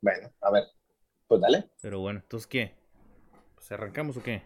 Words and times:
Bueno, 0.00 0.30
a 0.40 0.50
ver. 0.50 0.64
Pues 1.28 1.40
dale. 1.40 1.68
Pero 1.82 2.00
bueno, 2.00 2.20
entonces, 2.20 2.46
¿qué? 2.46 2.74
¿Pues 3.54 3.70
arrancamos 3.72 4.16
o 4.16 4.22
qué? 4.22 4.42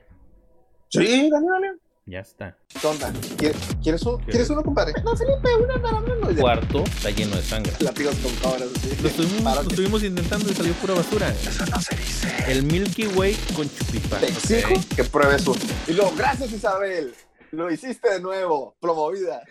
Sí, 0.88 1.28
dale, 1.30 1.46
dale. 1.46 1.72
Ya 2.06 2.20
está. 2.20 2.56
¿Qué 2.80 2.86
onda? 2.86 3.12
¿Quieres, 3.36 3.56
¿quieres, 3.82 4.02
un- 4.06 4.18
¿Qué? 4.20 4.30
¿quieres 4.32 4.50
uno, 4.50 4.62
compadre? 4.64 4.94
No, 5.04 5.14
Felipe, 5.14 5.54
una 5.62 5.76
nada 5.76 6.00
más. 6.00 6.30
El 6.30 6.36
cuarto 6.38 6.82
está 6.84 7.10
lleno 7.10 7.36
de 7.36 7.42
sangre. 7.42 7.72
Látigos 7.80 8.16
con 8.16 8.34
cabras. 8.36 8.68
así. 8.74 8.96
Lo 9.02 9.08
estuvimos, 9.08 9.42
Para 9.42 9.56
lo 9.56 9.68
que- 9.68 9.74
estuvimos 9.74 10.02
intentando 10.02 10.50
y 10.50 10.54
salió 10.54 10.72
pura 10.74 10.94
basura. 10.94 11.28
Eso 11.30 11.66
no 11.66 11.80
se 11.80 11.94
dice. 11.96 12.28
El 12.50 12.64
Milky 12.64 13.06
Way 13.08 13.34
con 13.54 13.68
chupipá. 13.68 14.18
Te 14.18 14.26
exijo 14.28 14.74
que 14.96 15.04
pruebes 15.04 15.46
uno. 15.46 15.60
Y 15.86 15.92
luego, 15.92 16.12
gracias, 16.16 16.50
Isabel. 16.52 17.14
Lo 17.52 17.70
hiciste 17.70 18.10
de 18.10 18.20
nuevo. 18.20 18.74
Promovida. 18.80 19.42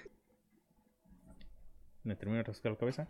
Me 2.03 2.15
termino 2.15 2.37
de 2.39 2.43
rascar 2.43 2.71
la 2.71 2.77
cabeza. 2.77 3.07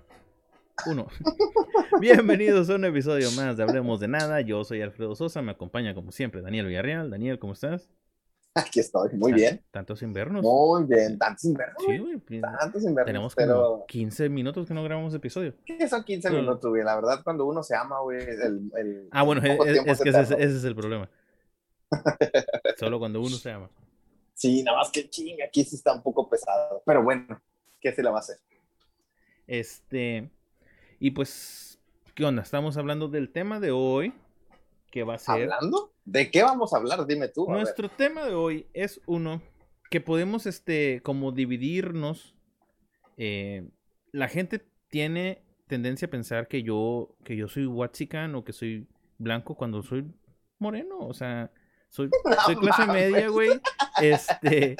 Uno. 0.85 1.07
Bienvenidos 2.01 2.69
a 2.69 2.75
un 2.75 2.85
episodio 2.85 3.29
más 3.31 3.57
de 3.57 3.63
Hablemos 3.63 3.99
de 3.99 4.07
Nada. 4.07 4.41
Yo 4.41 4.63
soy 4.63 4.81
Alfredo 4.81 5.15
Sosa. 5.15 5.41
Me 5.41 5.51
acompaña 5.51 5.93
como 5.93 6.11
siempre 6.11 6.41
Daniel 6.41 6.67
Villarreal. 6.67 7.09
Daniel, 7.09 7.39
¿cómo 7.39 7.53
estás? 7.53 7.89
Aquí 8.55 8.79
estoy. 8.79 9.09
Muy 9.13 9.33
bien. 9.33 9.63
Tantos 9.71 10.01
invernos. 10.01 10.43
Muy 10.43 10.83
bien. 10.85 11.17
Tantos 11.17 11.43
invernos. 11.45 11.83
Sí, 11.85 11.97
güey. 11.97 12.17
pues, 12.17 12.41
Tantos 12.41 12.83
invernos. 12.83 13.05
Tenemos 13.05 13.35
como 13.35 13.47
pero. 13.47 13.85
15 13.87 14.29
minutos 14.29 14.67
que 14.67 14.73
no 14.73 14.83
grabamos 14.83 15.13
episodio. 15.13 15.53
¿Qué 15.65 15.87
son 15.87 16.03
15 16.03 16.29
Pero- 16.29 16.41
minutos, 16.41 16.69
güey? 16.69 16.83
La 16.83 16.95
verdad, 16.95 17.21
cuando 17.23 17.45
uno 17.45 17.63
se 17.63 17.75
ama, 17.75 17.99
güey, 18.01 18.21
el, 18.21 18.71
el 18.77 19.07
Ah, 19.11 19.23
bueno, 19.23 19.41
es, 19.43 20.01
que 20.01 20.09
ese, 20.09 20.21
ese 20.21 20.43
es 20.57 20.63
el 20.63 20.75
problema. 20.75 21.09
Solo 22.77 22.99
cuando 22.99 23.19
uno 23.19 23.29
se 23.35 23.51
ama. 23.51 23.69
Sí, 24.33 24.63
nada 24.63 24.77
más 24.79 24.89
que 24.91 25.09
chinga, 25.09 25.45
aquí 25.45 25.63
sí 25.63 25.75
está 25.75 25.93
un 25.93 26.01
poco 26.01 26.29
pesado. 26.29 26.81
Pero 26.85 27.03
bueno, 27.03 27.41
¿qué 27.81 27.91
se 27.93 28.01
le 28.01 28.09
va 28.09 28.17
a 28.17 28.19
hacer? 28.19 28.37
Este. 29.47 30.29
Y 30.99 31.11
pues, 31.11 31.79
¿qué 32.13 32.25
onda? 32.25 32.41
Estamos 32.41 32.75
hablando 32.77 33.07
del 33.07 33.31
tema 33.31 33.59
de 33.59 33.71
hoy. 33.71 34.13
Que 34.91 35.03
va 35.03 35.15
a 35.15 35.17
ser. 35.17 35.43
¿Hablando? 35.43 35.93
¿De 36.03 36.29
qué 36.29 36.43
vamos 36.43 36.73
a 36.73 36.77
hablar? 36.77 37.05
Dime 37.05 37.29
tú. 37.29 37.47
ver. 37.47 37.57
Nuestro 37.57 37.89
tema 37.89 38.25
de 38.25 38.33
hoy 38.33 38.67
es 38.73 38.99
uno 39.05 39.41
que 39.89 40.01
podemos, 40.01 40.45
este, 40.45 41.01
como 41.03 41.31
dividirnos. 41.31 42.35
eh, 43.17 43.69
la 44.11 44.27
gente 44.27 44.65
tiene 44.89 45.43
tendencia 45.67 46.07
a 46.07 46.11
pensar 46.11 46.47
que 46.47 46.63
yo, 46.63 47.15
que 47.23 47.35
yo 47.35 47.47
soy 47.47 47.67
Watsican 47.67 48.33
o 48.33 48.43
que 48.43 48.53
soy 48.53 48.87
blanco 49.19 49.55
cuando 49.55 49.83
soy 49.83 50.11
moreno. 50.57 50.97
O 50.99 51.13
sea, 51.13 51.51
soy, 51.87 52.09
soy 52.45 52.55
clase 52.57 52.87
media, 52.87 53.29
güey. 53.29 53.61
Este. 54.01 54.75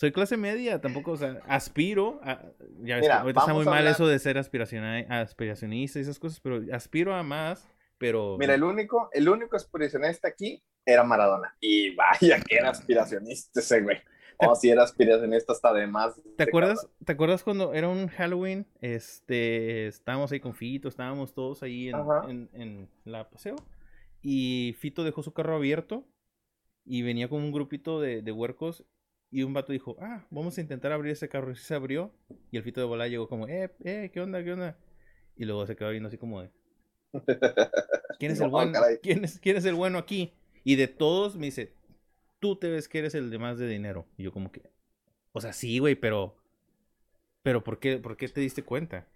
Soy 0.00 0.12
clase 0.12 0.38
media, 0.38 0.80
tampoco, 0.80 1.10
o 1.10 1.16
sea, 1.18 1.42
aspiro 1.46 2.20
a. 2.22 2.40
Ya 2.82 2.94
ves, 2.96 3.02
Mira, 3.02 3.16
que 3.16 3.20
ahorita 3.20 3.40
está 3.40 3.52
muy 3.52 3.66
mal 3.66 3.78
hablar- 3.80 3.92
eso 3.92 4.06
de 4.06 4.18
ser 4.18 4.38
aspiracionista 4.38 5.98
y 5.98 6.02
esas 6.02 6.18
cosas, 6.18 6.40
pero 6.40 6.58
aspiro 6.72 7.14
a 7.14 7.22
más, 7.22 7.68
pero. 7.98 8.38
Mira, 8.38 8.54
el 8.54 8.62
único, 8.62 9.10
el 9.12 9.28
único 9.28 9.56
aspiracionista 9.56 10.28
aquí 10.28 10.64
era 10.86 11.04
Maradona. 11.04 11.54
Y 11.60 11.94
vaya 11.94 12.40
que 12.40 12.56
era 12.56 12.70
aspiracionista 12.70 13.60
ese 13.60 13.82
güey. 13.82 13.98
O 14.38 14.54
si 14.54 14.70
era 14.70 14.84
aspiracionista 14.84 15.52
hasta 15.52 15.70
de 15.74 15.86
más. 15.86 16.18
¿Te 16.38 16.44
acuerdas, 16.44 16.88
¿Te 17.04 17.12
acuerdas 17.12 17.42
cuando 17.44 17.74
era 17.74 17.86
un 17.88 18.08
Halloween? 18.08 18.66
Este, 18.80 19.86
estábamos 19.86 20.32
ahí 20.32 20.40
con 20.40 20.54
Fito, 20.54 20.88
estábamos 20.88 21.34
todos 21.34 21.62
ahí 21.62 21.90
en- 22.26 22.48
en 22.54 22.88
la 23.04 23.28
paseo. 23.28 23.56
Y 24.22 24.74
Fito 24.78 25.04
dejó 25.04 25.22
su 25.22 25.34
carro 25.34 25.56
abierto 25.56 26.06
y 26.86 27.02
venía 27.02 27.28
con 27.28 27.42
un 27.42 27.52
grupito 27.52 28.00
de, 28.00 28.22
de 28.22 28.32
huercos. 28.32 28.86
Y 29.30 29.42
un 29.44 29.52
vato 29.52 29.72
dijo, 29.72 29.96
ah, 30.00 30.24
vamos 30.30 30.58
a 30.58 30.60
intentar 30.60 30.92
abrir 30.92 31.12
ese 31.12 31.28
carro. 31.28 31.52
Y 31.52 31.56
se 31.56 31.74
abrió. 31.74 32.12
Y 32.50 32.56
el 32.56 32.62
Fito 32.62 32.80
de 32.80 32.86
bola 32.86 33.06
llegó 33.08 33.28
como, 33.28 33.46
eh, 33.46 33.70
eh, 33.84 34.10
¿qué 34.12 34.20
onda, 34.20 34.42
qué 34.42 34.52
onda? 34.52 34.76
Y 35.36 35.44
luego 35.44 35.66
se 35.66 35.76
quedó 35.76 35.90
viendo 35.90 36.08
así 36.08 36.18
como 36.18 36.42
de, 36.42 36.50
¿quién 38.18 38.32
es 38.32 38.40
el 38.40 38.48
"Oh, 38.48 38.50
bueno? 38.50 38.72
caray". 38.72 38.98
¿Quién 39.02 39.24
es, 39.24 39.38
¿Quién 39.38 39.56
es 39.56 39.64
el 39.64 39.74
bueno 39.74 39.98
aquí? 39.98 40.32
Y 40.64 40.76
de 40.76 40.88
todos 40.88 41.36
me 41.36 41.46
dice, 41.46 41.72
tú 42.40 42.56
te 42.56 42.68
ves 42.70 42.88
que 42.88 42.98
eres 42.98 43.14
el 43.14 43.30
de 43.30 43.38
más 43.38 43.58
de 43.58 43.68
dinero. 43.68 44.06
Y 44.16 44.24
yo 44.24 44.32
como 44.32 44.50
que, 44.52 44.62
o 45.32 45.40
sea, 45.40 45.52
sí, 45.52 45.78
güey, 45.78 45.94
pero... 45.94 46.36
Pero 47.42 47.64
¿por 47.64 47.78
qué, 47.78 47.96
¿por 47.98 48.16
qué 48.16 48.28
te 48.28 48.40
diste 48.40 48.62
cuenta? 48.62 49.06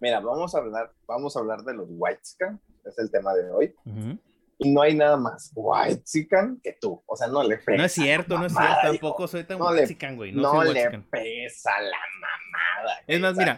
Mira, 0.00 0.20
vamos 0.20 0.54
a 0.54 0.58
hablar, 0.58 0.92
vamos 1.06 1.36
a 1.36 1.40
hablar 1.40 1.62
de 1.62 1.74
los 1.74 1.86
Whitescan, 1.88 2.60
es 2.84 2.98
el 2.98 3.10
tema 3.10 3.32
de 3.34 3.50
hoy. 3.50 3.74
Ujú. 3.86 4.18
Y 4.58 4.72
no 4.72 4.82
hay 4.82 4.94
nada 4.94 5.16
más 5.16 5.50
Whitescan 5.54 6.60
que 6.62 6.76
tú. 6.80 7.02
O 7.06 7.16
sea, 7.16 7.26
no 7.28 7.42
le 7.42 7.56
pesa. 7.58 7.76
No 7.78 7.84
es 7.84 7.92
cierto, 7.92 8.38
no 8.38 8.46
es 8.46 8.52
cierto. 8.54 8.76
Tampoco 8.82 9.26
soy 9.28 9.44
tan 9.44 9.58
No 9.58 9.72
le- 9.72 9.82
huachican, 9.82 10.16
güey. 10.16 10.32
No, 10.32 10.42
No, 10.54 10.62
soy 10.62 10.74
le 10.74 10.90
pesa 11.10 11.70
la 11.80 11.98
mamada. 12.20 13.00
Es 13.06 13.20
más, 13.20 13.36
mira, 13.36 13.56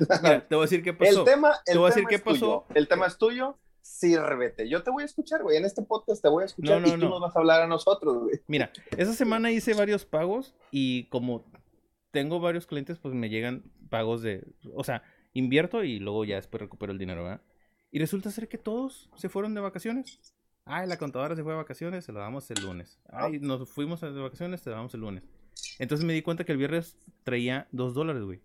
te 0.48 0.54
voy 0.54 0.62
a 0.62 0.66
decir 0.66 0.82
qué 0.82 0.92
pasó. 0.94 1.20
El 1.20 1.24
tema, 1.24 1.50
el 1.66 1.72
Te 1.74 1.78
voy 1.78 1.86
a 1.86 1.94
decir 1.94 2.04
qué 2.08 2.18
tuyo. 2.18 2.64
El 2.74 2.88
tema 2.88 3.06
es 3.06 3.18
tuyo. 3.18 3.58
Sírvete. 3.82 4.68
Yo 4.68 4.82
te 4.82 4.90
voy 4.90 5.02
a 5.04 5.06
escuchar, 5.06 5.42
güey. 5.42 5.56
En 5.56 5.64
este 5.64 5.82
podcast 5.82 6.20
te 6.20 6.28
voy 6.28 6.42
a 6.42 6.46
escuchar 6.46 6.80
No, 6.80 6.86
no, 6.88 6.88
y 6.88 6.98
tú 6.98 7.04
no. 7.04 7.08
nos 7.10 7.20
vas 7.20 7.36
a 7.36 7.38
hablar 7.38 7.62
a 7.62 7.66
nosotros, 7.66 8.18
güey. 8.24 8.40
Mira, 8.48 8.70
esa 8.96 9.12
semana 9.12 9.50
hice 9.52 9.74
varios 9.74 10.04
pagos 10.04 10.54
y 10.72 11.04
como 11.08 11.44
tengo 12.10 12.40
varios 12.40 12.66
clientes, 12.66 12.98
pues 12.98 13.14
me 13.14 13.28
llegan 13.28 13.70
pagos 13.88 14.22
de... 14.22 14.44
O 14.74 14.82
sea, 14.82 15.02
invierto 15.34 15.84
y 15.84 15.98
luego 16.00 16.24
ya 16.24 16.34
después 16.36 16.60
recupero 16.60 16.92
el 16.92 16.98
dinero, 16.98 17.22
¿verdad? 17.22 17.42
Y 17.92 17.98
resulta 18.00 18.30
ser 18.30 18.48
que 18.48 18.58
todos 18.58 19.08
se 19.16 19.28
fueron 19.28 19.54
de 19.54 19.60
vacaciones. 19.60 20.34
Ay, 20.68 20.88
la 20.88 20.98
contadora 20.98 21.36
se 21.36 21.44
fue 21.44 21.52
de 21.52 21.58
vacaciones, 21.58 22.04
se 22.04 22.12
la 22.12 22.20
damos 22.20 22.50
el 22.50 22.60
lunes. 22.60 22.98
Ay, 23.08 23.38
nos 23.38 23.70
fuimos 23.70 24.00
de 24.00 24.10
vacaciones, 24.10 24.60
se 24.60 24.70
la 24.70 24.76
damos 24.76 24.92
el 24.94 25.00
lunes. 25.00 25.22
Entonces 25.78 26.04
me 26.04 26.12
di 26.12 26.22
cuenta 26.22 26.44
que 26.44 26.50
el 26.50 26.58
viernes 26.58 26.98
traía 27.22 27.68
dos 27.70 27.94
dólares, 27.94 28.24
güey. 28.24 28.40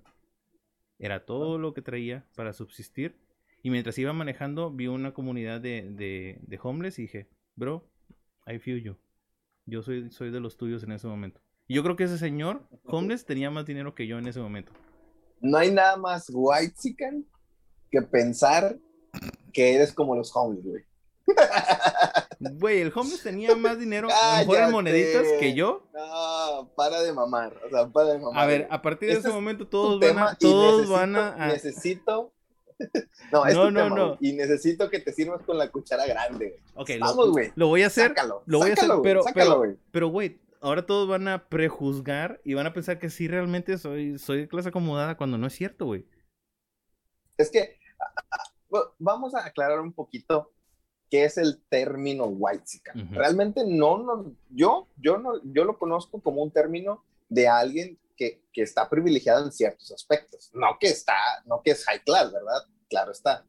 Era 0.99 1.25
todo 1.25 1.57
lo 1.57 1.73
que 1.73 1.81
traía 1.81 2.23
para 2.35 2.53
subsistir. 2.53 3.17
Y 3.63 3.71
mientras 3.71 3.97
iba 3.97 4.13
manejando, 4.13 4.69
vi 4.69 4.85
una 4.85 5.15
comunidad 5.15 5.61
de, 5.61 5.89
de, 5.89 6.37
de 6.41 6.59
homeless 6.61 6.99
y 6.99 7.03
dije, 7.03 7.27
bro, 7.55 7.89
I 8.45 8.59
feel 8.59 8.83
you. 8.83 8.97
Yo 9.65 9.81
soy, 9.81 10.11
soy 10.11 10.29
de 10.29 10.39
los 10.39 10.57
tuyos 10.57 10.83
en 10.83 10.91
ese 10.91 11.07
momento. 11.07 11.41
Y 11.67 11.73
yo 11.73 11.81
creo 11.81 11.95
que 11.95 12.03
ese 12.03 12.19
señor, 12.19 12.67
homeless, 12.83 13.25
tenía 13.25 13.49
más 13.49 13.65
dinero 13.65 13.95
que 13.95 14.05
yo 14.05 14.19
en 14.19 14.27
ese 14.27 14.39
momento. 14.39 14.73
No 15.39 15.57
hay 15.57 15.71
nada 15.71 15.97
más 15.97 16.29
Whitesican 16.31 17.25
que 17.89 18.03
pensar 18.03 18.77
que 19.53 19.73
eres 19.73 19.91
como 19.91 20.15
los 20.15 20.35
homeless, 20.35 20.63
güey. 20.63 20.90
Güey, 22.39 22.81
el 22.81 22.91
homeless 22.95 23.21
tenía 23.23 23.55
más 23.55 23.77
dinero, 23.79 24.07
lo 24.07 24.13
mejor 24.13 24.41
en 24.41 24.47
Cállate. 24.47 24.71
moneditas 24.71 25.27
que 25.39 25.53
yo. 25.53 25.87
No, 25.93 26.71
para 26.75 27.01
de 27.01 27.13
mamar. 27.13 27.55
O 27.65 27.69
sea, 27.69 27.87
para 27.87 28.13
de 28.13 28.19
mamar. 28.19 28.43
A 28.43 28.47
ver, 28.47 28.67
a 28.71 28.81
partir 28.81 29.09
de 29.09 29.13
Este 29.15 29.19
ese 29.19 29.29
es 29.29 29.33
momento 29.35 29.67
todos 29.67 29.99
van 29.99 30.17
a, 30.19 30.35
todos 30.35 30.81
necesito- 30.81 30.91
van 30.91 31.15
a, 31.15 31.47
Necesito. 31.47 32.33
No, 33.31 33.45
es 33.45 33.53
No, 33.53 33.65
tu 33.65 33.71
no, 33.71 33.83
tema, 33.83 33.95
no. 33.95 34.07
güey, 34.15 34.17
Y 34.21 34.33
necesito 34.33 34.89
que 34.89 34.99
te 34.99 35.13
sirvas 35.13 35.43
con 35.43 35.55
la 35.57 35.69
cuchara 35.69 36.05
grande, 36.07 36.59
güey. 36.73 36.97
Ok, 36.97 36.99
Vamos, 36.99 37.29
güey. 37.31 37.51
lo 37.55 37.67
voy 37.67 37.83
a 37.83 37.87
hacer, 37.87 38.07
Sácalo. 38.07 38.41
lo 38.47 38.57
voy 38.57 38.71
a 38.71 38.73
hacer, 38.73 38.89
pero- 39.03 39.21
sácalo, 39.21 39.45
pero- 39.51 39.57
güey. 39.59 39.77
pero 39.91 40.07
güey, 40.07 40.41
ahora 40.61 40.85
todos 40.87 41.07
van 41.07 41.27
a 41.27 41.47
prejuzgar 41.47 42.41
y 42.43 42.55
van 42.55 42.65
a 42.65 42.73
pensar 42.73 42.97
que 42.97 43.11
sí 43.11 43.27
realmente 43.27 43.77
soy, 43.77 44.17
soy 44.17 44.39
de 44.41 44.47
clase 44.47 44.69
acomodada 44.69 45.15
cuando 45.15 45.37
no 45.37 45.45
es 45.45 45.53
cierto, 45.53 45.85
güey. 45.85 46.07
Es 47.37 47.51
que 47.51 47.77
vamos 48.97 49.35
a 49.35 49.45
aclarar 49.45 49.79
un 49.79 49.93
poquito 49.93 50.51
qué 51.11 51.25
es 51.25 51.37
el 51.37 51.61
término 51.69 52.23
whitezican. 52.25 53.01
Ujú. 53.01 53.15
Realmente 53.15 53.63
no, 53.67 53.97
no, 53.99 54.33
yo, 54.49 54.87
yo 54.95 55.17
no, 55.17 55.33
yo 55.43 55.65
lo 55.65 55.77
conozco 55.77 56.21
como 56.21 56.41
un 56.41 56.51
término 56.51 57.03
de 57.27 57.49
alguien 57.49 57.99
que, 58.15 58.41
que 58.53 58.61
está 58.61 58.89
privilegiado 58.89 59.43
en 59.43 59.51
ciertos 59.51 59.91
aspectos. 59.91 60.49
No 60.53 60.77
que 60.79 60.87
está, 60.87 61.17
no 61.45 61.61
que 61.61 61.71
es 61.71 61.85
high 61.85 62.01
class, 62.03 62.31
¿verdad? 62.31 62.65
Claro 62.89 63.11
está. 63.11 63.45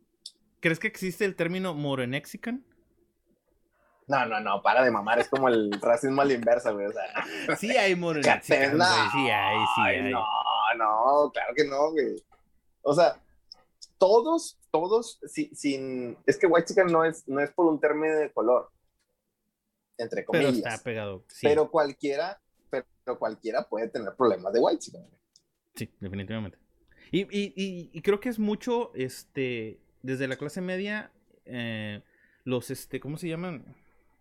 ¿Crees 0.60 0.80
que 0.80 0.88
existe 0.88 1.24
el 1.24 1.36
término 1.36 1.72
morenexican? 1.72 2.64
No, 4.08 4.26
no, 4.26 4.40
no, 4.40 4.60
para 4.62 4.82
de 4.82 4.90
mamar, 4.90 5.20
es 5.20 5.28
como 5.28 5.48
el 5.48 5.70
racismo 5.80 6.22
a 6.22 6.24
la 6.24 6.32
inversa, 6.32 6.72
güey. 6.72 6.86
O 6.86 6.92
sea, 6.92 7.56
Sí 7.56 7.76
hay 7.76 7.94
morenexican, 7.94 8.76
no, 8.76 8.84
güey. 8.84 9.10
Sí 9.12 9.30
hay, 9.30 9.56
sí 9.76 9.80
hay. 9.82 10.12
No, 10.12 10.24
no, 10.76 11.30
claro 11.32 11.54
que 11.54 11.64
no, 11.64 11.92
güey. 11.92 12.16
O 12.82 12.92
sea, 12.92 13.20
todos, 13.98 14.58
todos, 14.72 15.20
si- 15.26 15.54
sin, 15.56 16.18
es 16.26 16.38
que 16.38 16.48
white 16.48 16.66
chicken 16.68 16.88
no 16.88 17.04
es, 17.06 17.28
no 17.28 17.40
es 17.40 17.52
por 17.52 17.66
un 17.66 17.80
término 17.80 18.16
de 18.16 18.32
color, 18.32 18.70
entre 19.98 20.24
Pero 20.30 20.48
comillas. 20.48 20.50
está 20.50 20.82
pegado. 20.82 21.24
Sí, 21.28 21.48
Pero 21.50 21.70
cualquiera, 21.70 22.40
pero 22.70 23.18
cualquiera 23.18 23.68
puede 23.68 23.88
tener 23.88 24.14
problemas 24.16 24.52
de 24.52 24.60
white 24.60 24.78
chicken. 24.78 25.06
sí, 25.74 25.90
definitivamente. 26.00 26.58
Y, 27.10 27.22
y, 27.22 27.52
y, 27.56 27.90
y 27.92 28.02
creo 28.02 28.20
que 28.20 28.28
es 28.28 28.38
mucho, 28.38 28.92
este, 28.94 29.80
desde 30.02 30.28
la 30.28 30.36
clase 30.36 30.60
media, 30.60 31.12
eh, 31.44 32.02
los, 32.44 32.70
este, 32.70 33.00
¿cómo 33.00 33.18
se 33.18 33.28
llaman? 33.28 33.64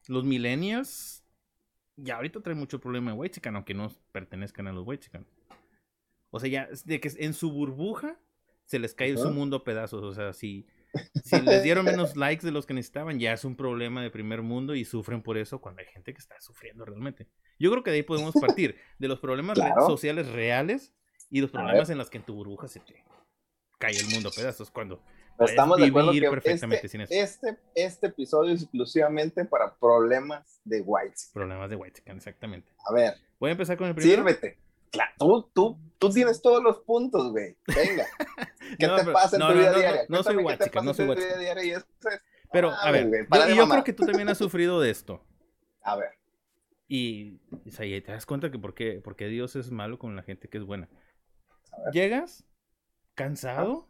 Los 0.08 0.26
millennials, 0.26 1.24
ya 1.98 2.18
ahorita 2.18 2.42
traen 2.42 2.60
mucho 2.60 2.80
problema 2.82 3.12
de 3.14 3.18
white 3.18 3.42
aunque 3.50 3.74
no 3.76 3.92
pertenezcan 4.12 4.68
a 4.68 4.74
los 4.74 4.88
white 4.88 5.08
O 6.30 6.40
sea, 6.40 6.50
ya, 6.50 6.64
es 6.64 6.86
de 6.86 7.00
que 7.00 7.12
en 7.18 7.34
su 7.34 7.52
burbuja 7.52 8.18
se 8.72 8.80
les 8.80 8.94
cae 8.94 9.18
su 9.18 9.30
mundo 9.30 9.58
a 9.58 9.64
pedazos. 9.66 10.02
O 10.02 10.14
sea, 10.14 10.32
si, 10.34 10.66
si 11.24 11.42
les 11.42 11.62
dieron 11.62 11.84
menos 11.86 12.16
likes 12.16 12.46
de 12.46 12.52
los 12.52 12.66
que 12.66 12.74
necesitaban, 12.74 13.20
ya 13.20 13.34
es 13.34 13.44
un 13.44 13.56
problema 13.58 14.02
de 14.02 14.10
primer 14.10 14.42
mundo 14.42 14.76
y 14.76 14.86
sufren 14.86 15.22
por 15.22 15.38
eso 15.38 15.60
cuando 15.60 15.82
hay 15.82 15.88
gente 15.88 16.14
que 16.14 16.20
está 16.20 16.40
sufriendo 16.40 16.86
realmente. 16.86 17.28
Yo 17.60 17.70
creo 17.70 17.84
que 17.84 17.92
de 17.92 17.98
ahí 17.98 18.04
podemos 18.04 18.34
partir, 18.34 18.78
de 19.00 19.08
los 19.10 19.20
problemas 19.20 19.56
Claro. 19.60 19.86
sociales 19.86 20.30
reales 20.30 20.94
y 21.30 21.42
los 21.42 21.52
problemas 21.52 21.90
en 21.90 21.98
los 21.98 22.10
que 22.10 22.18
en 22.20 22.26
tu 22.26 22.34
burbuja 22.34 22.68
se 22.70 22.80
te 22.80 23.04
cae 23.78 23.98
el 23.98 24.08
mundo 24.08 24.30
a 24.30 24.32
pedazos. 24.32 24.72
Cuando 24.72 25.04
Estamos 25.40 25.78
de 25.80 25.88
acuerdo 25.88 26.12
que 26.12 26.22
perfectamente 26.30 26.86
este, 26.86 26.88
sin 26.90 27.02
eso. 27.02 27.14
este, 27.14 27.58
este 27.76 28.08
episodio 28.08 28.54
es 28.54 28.62
exclusivamente 28.62 29.44
para 29.44 29.76
problemas 29.76 30.62
de 30.64 30.82
white. 30.82 31.16
Problemas 31.34 31.70
de 31.70 31.76
white 31.76 32.02
exactamente. 32.06 32.72
A 32.88 32.94
ver, 32.94 33.16
Voy 33.40 33.50
a 33.50 33.52
empezar 33.54 33.76
con 33.76 33.88
el 33.88 33.96
primero. 33.96 34.18
sírvete. 34.18 34.60
Claro, 34.92 35.12
tú, 35.18 35.50
tú, 35.54 35.80
tú 35.98 36.10
tienes 36.10 36.42
todos 36.42 36.62
los 36.62 36.80
puntos, 36.82 37.32
güey. 37.32 37.58
Venga. 37.68 38.06
¿Qué 38.80 38.88
No, 38.88 38.96
te 38.98 39.02
pero- 39.04 39.14
pasa 39.14 39.36
en 39.38 39.40
no, 39.40 39.48
tu 39.52 39.58
vida 39.58 39.72
no, 39.72 39.78
diaria? 39.78 40.02
no 40.10 40.24
soy 40.24 40.44
pasa 40.44 40.82
no 40.84 40.94
soy 40.94 41.10
es- 41.72 41.86
Pero, 42.52 42.72
Ah, 42.72 42.80
a 42.84 42.92
ver, 42.92 43.08
güey, 43.08 43.22
yo- 43.32 43.50
y 43.50 43.56
yo 43.58 43.68
creo 43.70 43.84
que 43.84 43.94
tú 43.94 44.06
también 44.06 44.28
has 44.30 44.38
sufrido 44.38 44.80
de 44.82 44.90
esto. 44.90 45.24
A 45.84 45.96
ver, 45.96 46.10
Y, 46.88 47.40
y 47.66 47.72
ahí 47.80 48.02
te 48.02 48.12
das 48.12 48.26
cuenta 48.26 48.52
que 48.52 48.60
por 48.60 48.74
qué, 48.76 49.00
por 49.02 49.16
qué 49.16 49.28
Dios 49.28 49.56
es 49.56 49.72
malo 49.72 49.98
con 49.98 50.16
la 50.16 50.24
gente 50.24 50.48
que 50.50 50.58
es 50.58 50.66
buena. 50.66 50.90
Llegas 51.94 52.44
cansado 53.16 53.88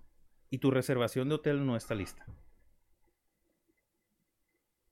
y 0.51 0.59
tu 0.59 0.69
reservación 0.69 1.27
de 1.29 1.35
hotel 1.35 1.65
no 1.65 1.75
está 1.75 1.95
lista. 1.95 2.25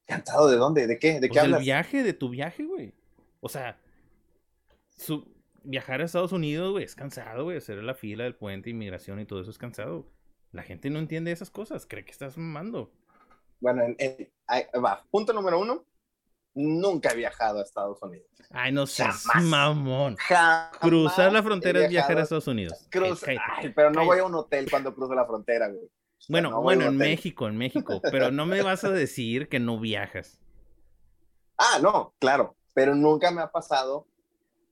¿cantado 0.07 0.49
de 0.49 0.57
dónde? 0.57 0.87
¿De 0.87 0.97
qué? 0.97 1.19
¿De 1.19 1.27
Pues 1.27 1.31
qué 1.33 1.39
hablas? 1.39 1.61
viaje, 1.61 2.01
de 2.03 2.13
tu 2.13 2.29
viaje, 2.29 2.63
güey. 2.65 2.93
O 3.41 3.47
sea, 3.49 3.79
su- 4.97 5.31
viajar 5.63 6.01
a 6.01 6.05
Estados 6.05 6.31
Unidos, 6.31 6.71
güey, 6.71 6.83
es 6.85 6.95
cansado, 6.95 7.43
güey. 7.45 7.57
Hacer 7.57 7.81
la 7.83 7.93
fila 7.93 8.23
del 8.23 8.35
puente, 8.35 8.69
inmigración 8.69 9.19
y 9.19 9.25
todo 9.25 9.41
eso 9.41 9.51
es 9.51 9.57
cansado. 9.57 10.05
La 10.51 10.63
gente 10.63 10.89
no 10.89 10.99
entiende 10.99 11.31
esas 11.31 11.49
cosas, 11.51 11.85
cree 11.85 12.03
que 12.05 12.11
estás 12.11 12.37
mamando. 12.37 12.91
Bueno, 13.59 13.83
en- 13.83 13.95
en- 13.99 14.31
ahí 14.47 14.63
va. 14.83 15.03
Punto 15.11 15.33
número 15.33 15.59
uno. 15.59 15.85
Nunca 16.55 17.11
he 17.11 17.15
viajado 17.15 17.59
a 17.59 17.63
Estados 17.63 18.01
Unidos. 18.01 18.25
Ay, 18.49 18.71
no 18.71 18.85
Jamás. 18.87 19.25
mamón. 19.43 20.15
Jamás 20.17 20.77
Cruzar 20.79 21.31
la 21.31 21.43
frontera 21.43 21.83
es 21.83 21.89
viajar 21.89 22.17
a 22.17 22.23
Estados 22.23 22.47
Unidos. 22.47 22.87
Cruz-. 22.89 23.23
Ay, 23.27 23.69
pero 23.75 23.91
no 23.91 24.03
voy 24.03 24.17
a 24.19 24.23
un 24.25 24.33
hotel 24.33 24.67
cuando 24.69 24.93
cruzo 24.95 25.13
la 25.13 25.25
frontera, 25.25 25.67
güey. 25.67 25.83
O 25.85 26.21
sea, 26.21 26.33
Bueno, 26.33 26.49
no 26.49 26.61
bueno, 26.61 26.85
en. 26.85 26.97
México, 26.97 27.47
en 27.47 27.55
México. 27.57 28.01
Pero 28.11 28.31
no 28.31 28.45
me 28.45 28.61
vas 28.61 28.83
a 28.83 28.89
decir 28.89 29.47
que 29.47 29.59
no 29.59 29.79
viajas. 29.79 30.41
Ah, 31.57 31.79
no, 31.81 32.13
claro. 32.19 32.55
Pero 32.73 32.93
nunca 32.95 33.31
me 33.31 33.41
ha 33.41 33.51
pasado 33.51 34.07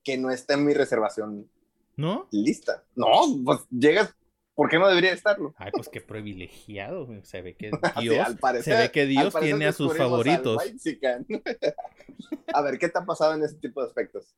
que 0.08 0.16
no 0.16 0.30
esté 0.30 0.54
en 0.54 0.64
mi 0.64 0.72
reservación 0.72 1.50
¿No? 1.94 2.28
lista. 2.32 2.82
No, 2.96 3.06
pues 3.44 3.60
llegas. 3.70 4.14
¿Por 4.54 4.70
qué 4.70 4.78
no 4.78 4.88
debería 4.88 5.12
estarlo? 5.12 5.54
Ay, 5.58 5.70
pues 5.70 5.90
qué 5.90 6.00
privilegiado. 6.00 7.06
Se 7.24 7.42
ve 7.42 7.54
que 7.56 7.70
Dios, 8.00 8.26
al 8.26 8.38
parecer- 8.38 8.74
se 8.74 8.82
ve 8.82 8.90
que 8.90 9.04
Dios 9.04 9.34
tiene 9.38 9.66
a 9.66 9.72
sus 9.72 9.94
favoritos. 9.96 10.62
a 12.54 12.62
ver, 12.62 12.78
¿qué 12.78 12.88
te 12.88 12.98
ha 12.98 13.04
pasado 13.04 13.34
en 13.34 13.42
ese 13.42 13.56
tipo 13.56 13.82
de 13.82 13.88
aspectos? 13.88 14.34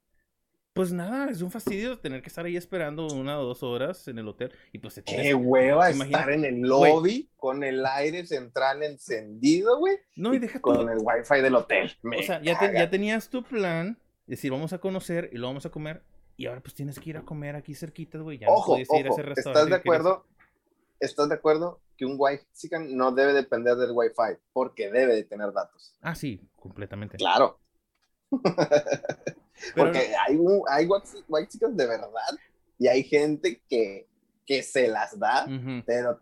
Pues 0.73 0.93
nada, 0.93 1.31
es 1.31 1.41
un 1.43 1.51
fastidio 1.51 1.99
tener 1.99 2.23
que 2.23 2.29
estar 2.29 2.45
ahí 2.45 2.57
esperando 2.57 3.07
una 3.09 3.39
o 3.41 3.45
dos 3.45 3.63
horas 3.63 4.07
en 4.09 4.19
el 4.19 4.27
hotel. 4.29 4.53
Y 4.73 4.79
pues 4.79 4.95
te 4.95 5.03
Qué 5.05 5.35
hueva 5.35 5.91
estar 5.91 6.31
en 6.31 6.45
el 6.45 6.61
lobby 6.63 7.31
con 7.37 7.63
el 7.65 7.87
aire 7.87 8.27
central 8.27 8.83
encendido, 8.83 9.79
güey. 9.79 9.97
No, 10.17 10.35
y 10.35 10.39
deja 10.41 10.61
con 10.61 10.89
el 10.89 10.99
wifi 11.01 11.41
del 11.41 11.55
hotel. 11.55 11.93
Me 12.03 12.19
O 12.19 12.23
sea, 12.23 12.41
ya, 12.43 12.59
te- 12.59 12.67
caga. 12.67 12.79
ya 12.81 12.91
tenías 12.91 13.29
tu 13.29 13.43
plan. 13.45 13.97
Decir, 14.31 14.51
vamos 14.53 14.73
a 14.73 14.79
conocer 14.79 15.29
y 15.33 15.39
lo 15.39 15.49
vamos 15.49 15.67
a 15.67 15.71
comer. 15.71 16.03
Y 16.37 16.47
ahora 16.47 16.61
pues 16.63 16.75
tienes 16.75 16.99
que 16.99 17.11
ir 17.11 17.17
a 17.17 17.23
comer 17.23 17.57
aquí 17.57 17.75
cerquita, 17.75 18.19
güey. 18.19 18.39
Ya 18.39 18.47
no 18.47 18.55
Ojo, 18.55 18.79
ir 18.79 18.87
a 18.89 18.93
ojo, 18.93 18.97
ese 18.99 19.09
¿estás 19.11 19.27
restaurante. 19.27 19.71
de 19.71 19.77
que 19.79 19.83
querías. 19.83 20.01
acuerdo? 20.01 20.27
¿Estás 21.01 21.29
de 21.29 21.35
acuerdo 21.35 21.81
que 21.97 22.05
un 22.07 22.15
whitezican 22.19 22.97
no 22.97 23.11
debe 23.13 23.33
depender 23.33 23.77
del 23.77 23.91
wifi? 23.93 24.39
Porque 24.53 24.91
debe 24.91 25.15
de 25.17 25.25
tener 25.25 25.53
datos. 25.53 25.95
Ah, 26.01 26.15
sí, 26.15 26.41
completamente. 26.57 27.17
Claro. 27.17 27.59
Porque 29.77 30.15
hay, 30.27 30.37
un- 30.37 30.63
hay 30.69 30.87
white- 30.87 31.59
de 31.71 31.87
verdad 31.87 32.09
y 32.79 32.87
hay 32.89 33.03
gente 33.05 33.63
que, 33.69 34.09
que 34.47 34.63
se 34.63 34.89
las 34.89 35.19
da, 35.19 35.47
pero 35.85 36.21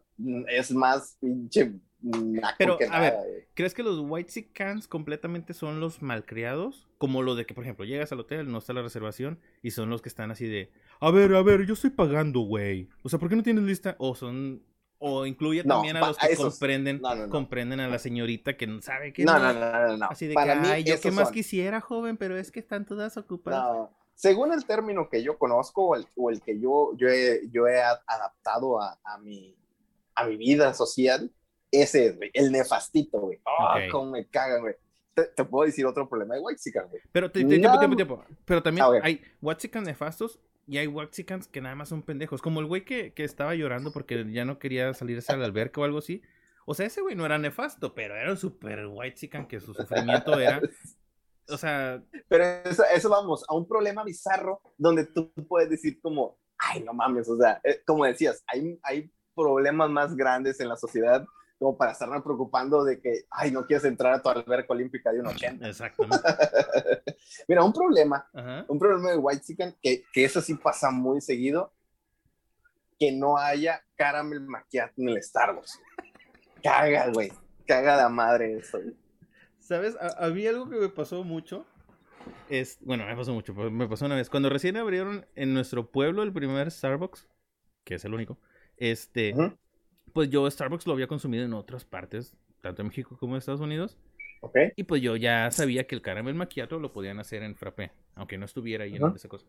es 0.48 0.72
más 0.72 1.16
pinche 1.20 1.72
naco 2.00 2.54
Pero, 2.58 2.78
que 2.78 2.84
a 2.86 3.00
ver. 3.00 3.48
¿Crees 3.54 3.74
que 3.74 3.82
los 3.82 3.98
white 4.00 4.50
cans 4.52 4.86
completamente 4.86 5.52
son 5.54 5.80
los 5.80 6.00
malcriados? 6.02 6.88
Como 6.98 7.22
lo 7.22 7.34
de 7.34 7.44
que, 7.46 7.54
por 7.54 7.64
ejemplo, 7.64 7.84
llegas 7.84 8.12
al 8.12 8.20
hotel, 8.20 8.50
no 8.50 8.58
está 8.58 8.72
la 8.72 8.82
reservación 8.82 9.40
y 9.62 9.72
son 9.72 9.90
los 9.90 10.02
que 10.02 10.08
están 10.08 10.30
así 10.30 10.46
de, 10.46 10.70
a 11.00 11.10
ver, 11.10 11.34
a 11.34 11.42
ver, 11.42 11.66
yo 11.66 11.74
estoy 11.74 11.90
pagando, 11.90 12.40
güey. 12.40 12.88
O 13.02 13.08
sea, 13.08 13.18
¿por 13.18 13.28
qué 13.28 13.36
no 13.36 13.42
tienes 13.42 13.64
lista? 13.64 13.96
O 13.98 14.14
son, 14.14 14.62
o 14.98 15.26
incluye 15.26 15.62
No, 15.64 15.74
también 15.74 15.96
a 15.96 16.06
los 16.06 16.18
a 16.22 16.26
que 16.26 16.32
esos- 16.34 16.50
comprenden, 16.58 17.00
no, 17.00 17.14
no, 17.14 17.26
no. 17.26 17.30
comprenden 17.32 17.80
a 17.80 17.88
la 17.88 17.98
señorita 17.98 18.56
que 18.56 18.66
no 18.66 18.80
sabe 18.82 19.12
que 19.12 19.24
No, 19.24 19.38
no, 19.38 19.52
no, 19.52 19.88
no, 19.88 19.96
no. 19.96 20.06
Así 20.10 20.26
de 20.28 20.34
Para 20.34 20.60
que, 20.60 20.68
ay, 20.68 20.84
yo 20.84 21.00
qué 21.00 21.10
más 21.10 21.30
quisiera, 21.32 21.80
joven, 21.80 22.16
pero 22.16 22.36
es 22.36 22.50
que 22.52 22.60
están 22.60 22.84
todas 22.86 23.16
ocupadas. 23.16 23.62
No. 23.76 23.90
Según 24.14 24.52
el 24.52 24.64
término 24.64 25.08
que 25.08 25.22
yo 25.22 25.38
conozco 25.38 25.86
o 25.88 25.94
el, 25.96 26.06
o 26.16 26.30
el 26.30 26.40
que 26.42 26.58
yo, 26.60 26.92
yo, 26.96 27.06
he, 27.08 27.48
yo 27.52 27.68
he 27.68 27.80
adaptado 27.80 28.80
a, 28.80 28.98
a 29.04 29.18
mi, 29.18 29.54
a 30.16 30.24
mi 30.26 30.36
vida 30.36 30.74
social, 30.74 31.30
ese 31.70 32.06
es, 32.06 32.16
güey, 32.16 32.30
el 32.34 32.50
nefastito, 32.52 33.20
güey. 33.20 33.38
Ah, 33.46 33.76
Ok. 33.86 33.90
cómo 33.92 34.10
me 34.12 34.26
cagan, 34.26 34.60
güey. 34.62 34.74
Te, 35.14 35.24
te 35.24 35.44
puedo 35.44 35.66
decir 35.66 35.84
otro 35.86 36.08
problema 36.08 36.34
de 36.34 36.40
whitezican, 36.40 36.88
güey. 36.88 37.02
Pero, 37.12 37.30
te- 37.30 37.40
te- 37.40 37.46
tiempo, 37.46 37.66
Nada- 37.68 37.78
tiempo, 37.80 37.96
tiempo. 37.96 38.24
Pero 38.44 38.62
también 38.62 38.84
A 38.84 38.90
ver. 38.90 39.02
hay 39.04 39.20
Waxicans 39.42 39.86
nefastos 39.86 40.40
y 40.66 40.78
hay 40.78 40.86
Waxicans 40.86 41.48
que 41.48 41.60
nada 41.60 41.74
más 41.74 41.88
son 41.88 42.02
pendejos. 42.02 42.40
Como 42.40 42.60
el 42.60 42.66
güey 42.66 42.84
que, 42.84 43.12
que 43.14 43.24
estaba 43.24 43.54
llorando 43.54 43.92
porque 43.92 44.24
ya 44.32 44.44
no 44.44 44.58
quería 44.58 44.94
salirse 44.94 45.32
al 45.32 45.42
alberca 45.42 45.80
o 45.80 45.84
algo 45.84 45.98
así. 45.98 46.22
O 46.66 46.74
sea, 46.74 46.86
ese 46.86 47.00
güey 47.00 47.16
no 47.16 47.24
era 47.26 47.38
nefasto, 47.38 47.94
pero 47.94 48.14
era 48.14 48.30
un 48.30 48.36
super 48.36 48.86
Whitezican 48.86 49.48
que 49.48 49.58
su 49.60 49.72
sufrimiento 49.74 50.38
era. 50.38 50.60
O 51.50 51.56
sea, 51.56 52.02
Pero 52.28 52.44
eso, 52.44 52.84
eso 52.94 53.08
vamos, 53.08 53.42
a 53.48 53.54
un 53.54 53.66
problema 53.66 54.04
bizarro 54.04 54.60
donde 54.76 55.06
tú 55.06 55.32
puedes 55.48 55.70
decir 55.70 55.98
como, 56.02 56.36
ay, 56.58 56.82
no 56.84 56.92
mames, 56.92 57.26
o 57.28 57.38
sea, 57.38 57.58
eh, 57.64 57.80
como 57.86 58.04
decías, 58.04 58.44
hay, 58.46 58.78
hay 58.82 59.10
problemas 59.34 59.88
más 59.88 60.14
grandes 60.14 60.60
en 60.60 60.68
la 60.68 60.76
sociedad 60.76 61.24
como 61.58 61.76
para 61.76 61.92
estarme 61.92 62.20
preocupando 62.22 62.84
de 62.84 63.00
que, 63.00 63.24
ay, 63.30 63.50
no 63.50 63.66
quieres 63.66 63.84
entrar 63.84 64.14
a 64.14 64.22
tu 64.22 64.28
alberca 64.28 64.72
olímpica 64.72 65.12
de 65.12 65.20
un 65.20 65.26
80. 65.26 65.68
exactamente. 65.68 66.24
Mira, 67.48 67.64
un 67.64 67.72
problema, 67.72 68.28
Ajá. 68.32 68.64
un 68.68 68.78
problema 68.78 69.10
de 69.10 69.16
White 69.16 69.42
Chicken, 69.44 69.76
que, 69.82 70.04
que 70.12 70.24
eso 70.24 70.40
sí 70.40 70.54
pasa 70.54 70.90
muy 70.90 71.20
seguido, 71.20 71.72
que 72.98 73.12
no 73.12 73.36
haya 73.38 73.82
caramel 73.96 74.40
macchiato 74.40 74.94
en 74.98 75.08
el 75.08 75.22
Starbucks. 75.22 75.80
Caga, 76.62 77.10
güey, 77.12 77.32
caga 77.66 77.96
la 77.96 78.08
madre 78.08 78.56
eso. 78.56 78.80
güey. 78.80 78.96
¿Sabes? 79.58 79.96
A, 80.00 80.24
a 80.26 80.28
mí 80.30 80.46
algo 80.46 80.68
que 80.68 80.76
me 80.76 80.88
pasó 80.88 81.24
mucho. 81.24 81.66
Es, 82.48 82.78
bueno, 82.80 83.06
me 83.06 83.16
pasó 83.16 83.32
mucho, 83.32 83.54
me 83.54 83.88
pasó 83.88 84.06
una 84.06 84.14
vez. 84.16 84.28
Cuando 84.30 84.48
recién 84.48 84.76
abrieron 84.76 85.26
en 85.34 85.54
nuestro 85.54 85.90
pueblo 85.90 86.22
el 86.22 86.32
primer 86.32 86.70
Starbucks, 86.70 87.26
que 87.84 87.94
es 87.94 88.04
el 88.04 88.14
único, 88.14 88.38
este, 88.76 89.32
Ujú. 89.34 89.56
Pues 90.18 90.30
yo 90.30 90.50
Starbucks 90.50 90.84
lo 90.88 90.94
había 90.94 91.06
consumido 91.06 91.44
en 91.44 91.52
otras 91.52 91.84
partes, 91.84 92.34
tanto 92.60 92.82
en 92.82 92.88
México 92.88 93.16
como 93.20 93.34
en 93.34 93.38
Estados 93.38 93.60
Unidos. 93.60 93.96
¿Ok? 94.40 94.56
Y 94.74 94.82
pues 94.82 95.00
yo 95.00 95.14
ya 95.14 95.48
sabía 95.52 95.86
que 95.86 95.94
el 95.94 96.02
caramel 96.02 96.34
macchiato 96.34 96.80
lo 96.80 96.92
podían 96.92 97.20
hacer 97.20 97.44
en 97.44 97.54
frappé, 97.54 97.92
aunque 98.16 98.36
no 98.36 98.44
estuviera 98.44 98.82
ahí 98.82 98.96
en 98.96 99.04
Ajá. 99.04 99.14
esa 99.14 99.28
cosa. 99.28 99.46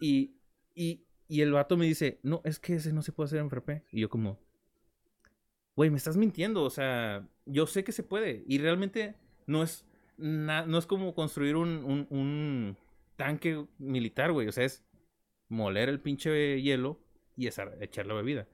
Y, 0.00 0.36
y, 0.76 1.02
y 1.26 1.40
el 1.40 1.50
vato 1.50 1.76
me 1.76 1.86
dice, 1.86 2.20
no, 2.22 2.40
es 2.44 2.60
que 2.60 2.76
ese 2.76 2.92
no 2.92 3.02
se 3.02 3.10
puede 3.10 3.26
hacer 3.26 3.40
en 3.40 3.50
frappé. 3.50 3.82
Y 3.90 4.02
yo 4.02 4.08
como, 4.08 4.38
güey, 5.74 5.90
me 5.90 5.96
estás 5.96 6.16
mintiendo, 6.16 6.62
o 6.62 6.70
sea, 6.70 7.26
yo 7.44 7.66
sé 7.66 7.82
que 7.82 7.90
se 7.90 8.04
puede. 8.04 8.44
Y 8.46 8.58
realmente 8.58 9.16
no 9.46 9.64
es, 9.64 9.84
na- 10.16 10.66
no 10.66 10.78
es 10.78 10.86
como 10.86 11.16
construir 11.16 11.56
un, 11.56 11.82
un, 11.82 12.06
un 12.10 12.76
tanque 13.16 13.66
militar, 13.78 14.30
güey. 14.30 14.46
O 14.46 14.52
sea, 14.52 14.66
es 14.66 14.84
moler 15.48 15.88
el 15.88 15.98
pinche 15.98 16.62
hielo 16.62 17.00
y 17.36 17.48
echar 17.48 18.06
la 18.06 18.14
bebida. 18.14 18.46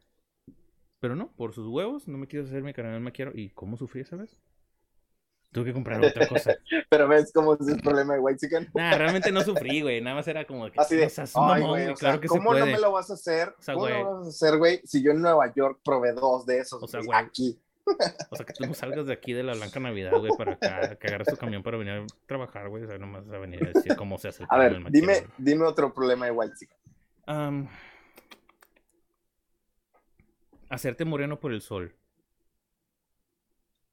Pero 1.01 1.15
no, 1.15 1.31
por 1.37 1.53
sus 1.53 1.67
huevos, 1.69 2.09
no 2.09 2.19
me 2.19 2.27
quiso 2.27 2.45
hacer 2.45 2.63
mi 2.63 2.73
caramel 2.73 3.01
macchiato. 3.01 3.33
¿Y 3.37 3.51
cómo 3.51 3.77
sufrí 3.77 4.01
esa 4.01 4.17
vez? 4.17 4.41
Tuve 5.53 5.67
que 5.67 5.73
comprar 5.73 6.05
otra 6.05 6.27
cosa. 6.29 6.55
Pero 6.91 7.09
ves 7.09 7.31
cómo 7.33 7.55
es 7.55 7.67
el 7.69 7.81
problema 7.81 8.15
de 8.15 8.21
White 8.21 8.39
Chicken. 8.41 8.69
Nah, 8.75 8.97
realmente 8.97 9.31
no 9.33 9.43
sufrí, 9.43 9.81
güey. 9.83 10.01
Nada 10.01 10.17
más 10.17 10.29
era 10.29 10.47
como 10.47 10.71
que. 10.71 10.81
Así 10.81 10.97
de, 10.97 11.05
"No 11.05 11.11
seas 11.11 11.33
ay, 11.37 11.43
mamón, 11.63 11.69
güey, 11.71 11.89
o 11.89 11.97
sea, 11.97 12.19
se 12.19 12.27
¿cómo 12.29 12.51
puede. 12.51 12.61
no 12.61 12.67
me 12.67 12.79
lo 12.79 12.93
vas 12.93 13.11
a 13.11 13.15
hacer? 13.15 13.55
O 13.59 13.63
sea, 13.63 13.75
¿Cómo 13.75 13.89
no 13.89 13.93
güey. 13.95 14.05
lo 14.05 14.17
vas 14.19 14.27
a 14.27 14.31
hacer, 14.31 14.59
güey? 14.59 14.81
Si 14.85 15.03
yo 15.03 15.13
en 15.13 15.21
Nueva 15.23 15.53
York 15.55 15.81
probé 15.85 16.13
dos 16.13 16.45
de 16.47 16.59
esos, 16.59 16.83
O 16.83 16.87
sea, 16.89 17.01
güey, 17.03 17.19
aquí. 17.19 17.59
O 18.31 18.37
sea, 18.37 18.45
que 18.45 18.53
tú 18.53 18.67
no 18.67 18.75
salgas 18.75 19.07
de 19.07 19.13
aquí 19.13 19.33
de 19.33 19.45
la 19.45 19.55
Blanca 19.55 19.79
Navidad, 19.79 20.19
güey, 20.19 20.33
para 20.37 20.55
acá, 20.55 20.97
que 20.97 21.07
agarres 21.07 21.29
tu 21.29 21.37
camión 21.37 21.63
para 21.63 21.77
venir 21.77 21.93
a 21.95 22.07
trabajar, 22.27 22.69
güey. 22.69 22.83
O 22.83 22.87
sea, 22.89 22.99
nomás 22.99 23.29
a 23.29 23.39
venir 23.39 23.63
a 23.65 23.71
decir 23.73 23.95
cómo 23.95 24.19
se 24.19 24.29
hace 24.29 24.43
el 24.43 24.49
A 24.51 24.59
ver, 24.59 24.83
dime, 24.91 25.23
dime 25.39 25.65
otro 25.65 25.95
problema 25.95 26.27
de 26.27 26.33
White 26.33 26.55
Chicken. 26.59 26.77
güey. 27.27 27.69
Hacerte 30.69 31.05
moreno 31.05 31.39
por 31.39 31.53
el 31.53 31.61
sol. 31.61 31.95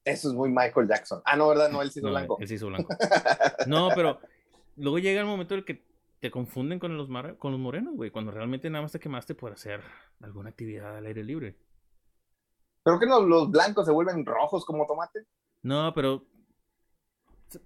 Eso 0.05 0.29
es 0.29 0.33
muy 0.35 0.49
Michael 0.49 0.87
Jackson. 0.87 1.21
Ah, 1.23 1.37
no, 1.37 1.47
¿verdad? 1.47 1.69
No, 1.69 1.81
él 1.81 1.89
sí 1.91 1.99
hizo 1.99 2.07
No, 2.07 2.13
blanco. 2.13 2.37
Él 2.39 2.47
se 2.47 2.55
hizo 2.55 2.67
blanco. 2.67 2.93
No, 3.67 3.89
pero 3.95 4.19
luego 4.75 4.99
llega 4.99 5.21
el 5.21 5.25
momento 5.27 5.53
en 5.53 5.59
el 5.59 5.65
que 5.65 5.85
te 6.19 6.29
confunden 6.31 6.79
con 6.79 6.97
los, 6.97 7.07
mar- 7.09 7.37
con 7.37 7.51
los 7.51 7.59
morenos, 7.59 7.95
güey. 7.95 8.11
Cuando 8.11 8.31
realmente 8.31 8.69
nada 8.69 8.81
más 8.81 8.91
te 8.91 8.99
quemaste 8.99 9.35
por 9.35 9.53
hacer 9.53 9.81
alguna 10.21 10.49
actividad 10.49 10.97
al 10.97 11.05
aire 11.05 11.23
libre. 11.23 11.55
¿Pero 12.83 12.99
que 12.99 13.05
no, 13.05 13.21
los 13.21 13.49
blancos 13.49 13.85
se 13.85 13.91
vuelven 13.93 14.25
rojos 14.25 14.65
como 14.65 14.85
tomate? 14.85 15.25
No, 15.61 15.93
pero. 15.93 16.25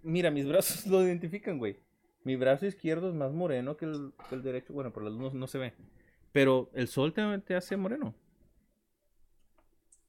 Mira, 0.04 0.30
mis 0.30 0.48
brazos 0.48 0.86
lo 0.88 1.02
identifican, 1.04 1.58
güey. 1.58 1.80
Mi 2.24 2.36
brazo 2.36 2.66
izquierdo 2.68 3.10
es 3.10 3.16
más 3.16 3.32
moreno 3.32 3.78
que 3.78 3.86
el, 3.86 4.14
que 4.30 4.36
el 4.36 4.44
derecho. 4.44 4.74
Bueno, 4.74 4.92
por 4.94 5.02
la 5.04 5.10
luz 5.10 5.34
no, 5.34 5.40
no 5.40 5.48
se 5.48 5.58
ve. 5.58 5.74
Pero 6.32 6.70
el 6.74 6.88
sol 6.88 7.14
te, 7.14 7.40
te 7.40 7.56
hace 7.56 7.78
moreno. 7.78 8.14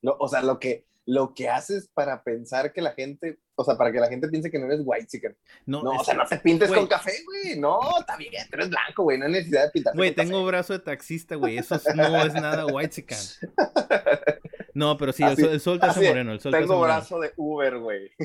No, 0.02 0.17
o 0.19 0.28
sea, 0.28 0.43
lo 0.43 0.59
que, 0.59 0.87
lo 1.07 1.33
que 1.35 1.49
haces 1.49 1.88
para 1.93 2.23
pensar 2.23 2.73
que 2.73 2.83
la 2.83 2.93
gente, 2.93 3.38
o 3.55 3.64
sea, 3.64 3.76
para 3.76 3.90
que 3.90 3.99
la 3.99 4.09
gente 4.09 4.28
piense 4.28 4.50
que 4.50 4.59
no 4.59 4.67
eres 4.67 4.81
white 4.85 5.07
chicken. 5.07 5.37
No, 5.67 5.83
no 5.83 5.93
o 5.93 6.05
sea, 6.05 6.14
no 6.14 6.26
te 6.26 6.38
pintes 6.38 6.71
con 6.71 6.87
café, 6.87 7.12
güey. 7.25 7.59
No, 7.59 7.81
está 7.99 8.17
bien, 8.17 8.33
tú 8.50 8.57
eres 8.57 8.69
blanco, 8.69 9.05
güey. 9.05 9.19
No 9.19 9.26
hay 9.26 9.33
necesidad 9.33 9.64
de 9.64 9.71
pintarte. 9.71 9.97
Güey, 9.97 10.14
tengo 10.14 10.45
brazo 10.45 10.75
de 10.75 10.81
taxista, 10.81 11.35
güey. 11.37 11.59
Eso 11.59 11.81
no 11.95 12.23
es 12.23 12.35
nada 12.35 12.67
white 12.67 12.95
chicken. 12.95 13.19
No, 14.75 14.97
pero 14.97 15.12
sí, 15.12 15.25
el, 15.25 15.59
sol, 15.59 15.81
te 15.81 15.87
hace 15.87 16.07
moreno. 16.07 16.31
El 16.31 16.38
sol 16.38 16.52
tengo 16.52 16.81
brazo 16.81 17.19
de 17.19 17.33
Uber, 17.37 17.78
güey. 17.78 18.12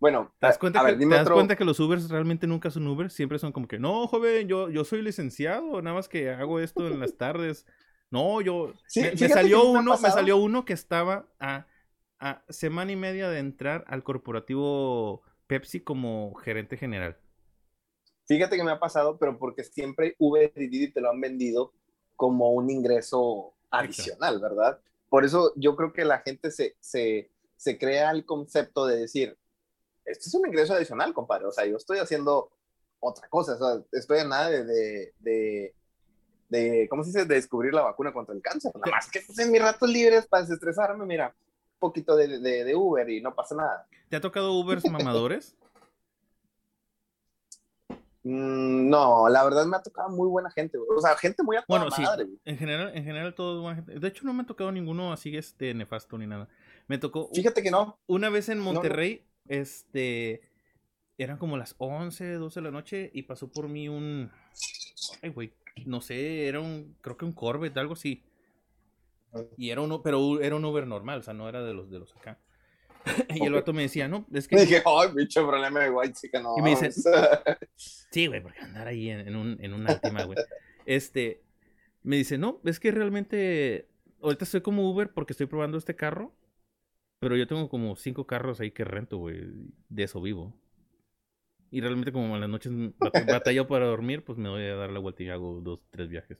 Bueno, 0.00 0.32
¿te 0.40 0.48
das, 0.48 0.58
cuenta, 0.58 0.84
que, 0.84 0.94
¿te 0.94 1.06
das 1.06 1.30
cuenta 1.30 1.54
que 1.54 1.64
los 1.64 1.78
Ubers 1.78 2.10
realmente 2.10 2.48
nunca 2.48 2.72
son 2.72 2.88
Ubers? 2.88 3.12
Siempre 3.12 3.38
son 3.38 3.52
como 3.52 3.68
que, 3.68 3.78
no, 3.78 4.08
joven, 4.08 4.48
yo, 4.48 4.68
yo 4.68 4.84
soy 4.84 5.00
licenciado, 5.00 5.80
nada 5.80 5.94
más 5.94 6.08
que 6.08 6.28
hago 6.28 6.58
esto 6.58 6.88
en 6.88 6.98
las 6.98 7.16
tardes. 7.16 7.64
No, 8.12 8.40
yo. 8.42 8.74
me, 8.94 9.28
salió 9.28 9.64
uno, 9.64 9.98
me, 9.98 10.10
salió 10.10 10.36
uno 10.36 10.64
que 10.64 10.74
estaba 10.74 11.26
a, 11.40 11.66
a, 12.20 12.44
semana 12.50 12.92
y 12.92 12.96
media 12.96 13.28
de 13.30 13.38
entrar 13.38 13.84
al 13.88 14.04
corporativo 14.04 15.22
Pepsi 15.46 15.80
como 15.80 16.34
gerente 16.34 16.76
general. 16.76 17.18
Fíjate 18.26 18.56
que 18.56 18.64
me 18.64 18.70
ha 18.70 18.78
pasado, 18.78 19.18
pero 19.18 19.38
porque 19.38 19.64
siempre 19.64 20.14
Uber 20.18 20.52
y 20.56 20.68
Didi 20.68 20.92
te 20.92 21.00
lo 21.00 21.10
han 21.10 21.20
vendido 21.20 21.72
como 22.14 22.52
un 22.52 22.70
ingreso 22.70 23.54
adicional, 23.70 24.40
¿verdad? 24.40 24.78
Por 25.08 25.24
eso 25.24 25.52
yo 25.56 25.74
creo 25.74 25.92
que 25.92 26.04
la 26.04 26.20
gente 26.20 26.50
se, 26.50 26.76
se, 26.80 27.30
se 27.56 27.78
crea 27.78 28.10
el 28.10 28.24
concepto 28.26 28.86
de 28.86 28.98
decir, 28.98 29.38
esto 30.04 30.28
es 30.28 30.34
un 30.34 30.46
ingreso 30.46 30.74
adicional, 30.74 31.14
compadre. 31.14 31.46
O 31.46 31.52
sea, 31.52 31.64
yo 31.64 31.76
estoy 31.76 31.98
haciendo 31.98 32.50
otra 33.00 33.28
cosa. 33.28 33.54
O 33.54 33.58
sea, 33.58 33.82
estoy 33.92 34.20
en 34.20 34.28
nada 34.28 34.50
de, 34.50 34.64
de, 34.64 35.14
de, 35.18 35.74
¿cómo 36.88 37.04
se 37.04 37.10
dice? 37.10 37.24
De 37.24 37.34
descubrir 37.36 37.72
la 37.74 37.82
vacuna 37.82 38.12
contra 38.12 38.34
el 38.34 38.42
cáncer. 38.42 38.72
Nada 38.74 38.90
más 38.90 39.10
que 39.10 39.20
pues, 39.20 39.38
en 39.38 39.50
mis 39.50 39.62
ratos 39.62 39.88
libres 39.88 40.26
para 40.26 40.42
desestresarme, 40.42 41.04
mira, 41.04 41.28
un 41.28 41.78
poquito 41.78 42.16
de, 42.16 42.38
de, 42.38 42.74
Uber 42.74 43.08
y 43.08 43.20
no 43.20 43.34
pasa 43.34 43.54
nada. 43.54 43.86
¿Te 44.08 44.16
ha 44.16 44.20
tocado 44.20 44.52
Ubers 44.52 44.88
mamadores? 44.90 45.56
Mm, 48.24 48.88
no, 48.88 49.28
la 49.28 49.42
verdad 49.42 49.66
me 49.66 49.76
ha 49.76 49.82
tocado 49.82 50.08
muy 50.08 50.28
buena 50.28 50.48
gente, 50.50 50.78
O 50.78 51.00
sea, 51.00 51.16
gente 51.16 51.42
muy 51.42 51.56
a 51.56 51.64
Bueno, 51.66 51.90
sí, 51.90 52.04
en 52.44 52.56
general, 52.56 52.92
en 52.94 53.04
general 53.04 53.34
todo 53.34 53.56
es 53.56 53.62
buena 53.62 53.76
gente. 53.76 53.98
De 53.98 54.08
hecho, 54.08 54.24
no 54.24 54.32
me 54.32 54.44
ha 54.44 54.46
tocado 54.46 54.70
ninguno 54.70 55.12
así 55.12 55.36
este 55.36 55.74
nefasto 55.74 56.16
ni 56.18 56.28
nada. 56.28 56.48
Me 56.86 56.98
tocó. 56.98 57.30
Fíjate 57.34 57.62
que 57.62 57.72
no. 57.72 57.98
Una 58.06 58.28
vez 58.28 58.48
en 58.48 58.60
Monterrey, 58.60 59.26
este, 59.48 60.42
eran 61.18 61.36
como 61.36 61.56
las 61.56 61.74
11, 61.78 62.34
12 62.34 62.60
de 62.60 62.64
la 62.64 62.70
noche 62.70 63.10
y 63.12 63.22
pasó 63.22 63.50
por 63.50 63.68
mí 63.68 63.88
un, 63.88 64.30
ay 65.22 65.30
güey, 65.30 65.52
no 65.86 66.00
sé, 66.00 66.46
era 66.46 66.60
un, 66.60 66.96
creo 67.00 67.16
que 67.16 67.24
un 67.24 67.32
Corvette, 67.32 67.76
algo 67.78 67.94
así. 67.94 68.24
Y 69.56 69.70
era 69.70 69.80
uno, 69.80 70.02
pero 70.02 70.40
era 70.40 70.56
un 70.56 70.64
Uber 70.64 70.86
normal, 70.86 71.20
o 71.20 71.22
sea, 71.22 71.34
no 71.34 71.48
era 71.48 71.62
de 71.62 71.74
los 71.74 71.90
de 71.90 71.98
los 71.98 72.14
acá. 72.16 72.38
y 73.34 73.44
el 73.44 73.52
vato 73.52 73.72
me 73.72 73.82
decía, 73.82 74.08
no, 74.08 74.26
es 74.32 74.46
que. 74.48 74.60
Dije, 74.60 74.82
ay, 74.84 75.08
bicho, 75.14 75.46
problema 75.46 75.80
de 75.80 75.90
white 75.90 76.14
chica, 76.14 76.40
no. 76.40 76.54
Y 76.58 76.62
me 76.62 76.70
dice, 76.70 76.90
sí, 77.76 78.26
güey, 78.26 78.42
porque 78.42 78.60
andar 78.60 78.86
ahí 78.86 79.10
en, 79.10 79.34
un, 79.36 79.56
en 79.60 79.72
una 79.72 79.94
última, 79.94 80.24
güey. 80.24 80.38
Este, 80.84 81.42
me 82.02 82.16
dice, 82.16 82.38
no, 82.38 82.60
es 82.64 82.80
que 82.80 82.90
realmente, 82.90 83.88
ahorita 84.20 84.44
estoy 84.44 84.60
como 84.60 84.90
Uber 84.90 85.12
porque 85.12 85.32
estoy 85.32 85.46
probando 85.46 85.78
este 85.78 85.96
carro 85.96 86.34
pero 87.22 87.36
yo 87.36 87.46
tengo 87.46 87.68
como 87.68 87.94
cinco 87.94 88.26
carros 88.26 88.58
ahí 88.58 88.72
que 88.72 88.82
rento, 88.82 89.16
güey. 89.16 89.38
De 89.88 90.02
eso 90.02 90.20
vivo. 90.20 90.52
Y 91.72 91.80
realmente 91.80 92.12
como 92.12 92.34
en 92.34 92.40
las 92.42 92.50
noches 92.50 92.70
batallo 93.26 93.66
para 93.66 93.86
dormir, 93.86 94.22
pues 94.22 94.36
me 94.36 94.50
voy 94.50 94.62
a 94.62 94.76
dar 94.76 94.90
la 94.90 95.00
vuelta 95.00 95.22
y 95.22 95.30
hago 95.30 95.60
dos, 95.62 95.80
tres 95.90 96.10
viajes. 96.10 96.38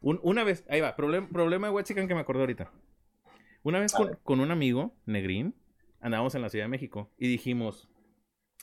una 0.00 0.44
vez, 0.44 0.64
ahí 0.68 0.80
va, 0.80 0.96
problema 0.96 1.68
de 1.68 1.74
Huachican 1.74 2.08
que 2.08 2.14
me 2.14 2.22
acordé 2.22 2.40
ahorita. 2.40 2.72
Una 3.62 3.78
vez 3.78 3.92
con, 4.24 4.40
un 4.40 4.50
amigo, 4.50 4.96
Negrín, 5.04 5.54
andábamos 6.00 6.34
en 6.34 6.40
la 6.40 6.48
Ciudad 6.48 6.64
de 6.64 6.70
México 6.70 7.12
y 7.18 7.28
dijimos, 7.28 7.90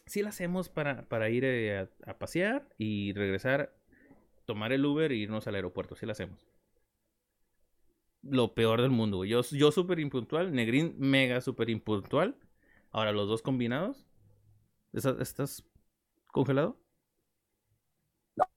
sí 0.07 0.24
la 0.24 0.29
hacemos 0.29 0.67
para, 0.67 1.07
para 1.07 1.29
ir 1.29 1.45
eh, 1.45 1.88
a, 2.05 2.17
pasear 2.17 2.67
y 2.79 3.13
regresar, 3.13 3.74
tomar 4.45 4.74
el 4.74 4.83
Uber 4.83 5.12
e 5.12 5.15
irnos 5.15 5.48
al 5.48 5.55
aeropuerto, 5.55 5.95
sí 5.95 6.07
la 6.07 6.13
hacemos 6.13 6.50
lo 8.21 8.53
peor 8.53 8.81
del 8.81 8.91
mundo, 8.91 9.24
Yo, 9.24 9.41
yo 9.43 9.71
súper 9.71 9.98
impuntual, 10.00 10.53
Negrín 10.53 10.95
mega 10.98 11.39
súper 11.39 11.69
impuntual. 11.69 12.36
Ahora, 12.91 13.13
los 13.13 13.29
dos 13.29 13.41
combinados. 13.41 14.09
¿Estás 14.93 15.63
congelado? 16.31 16.79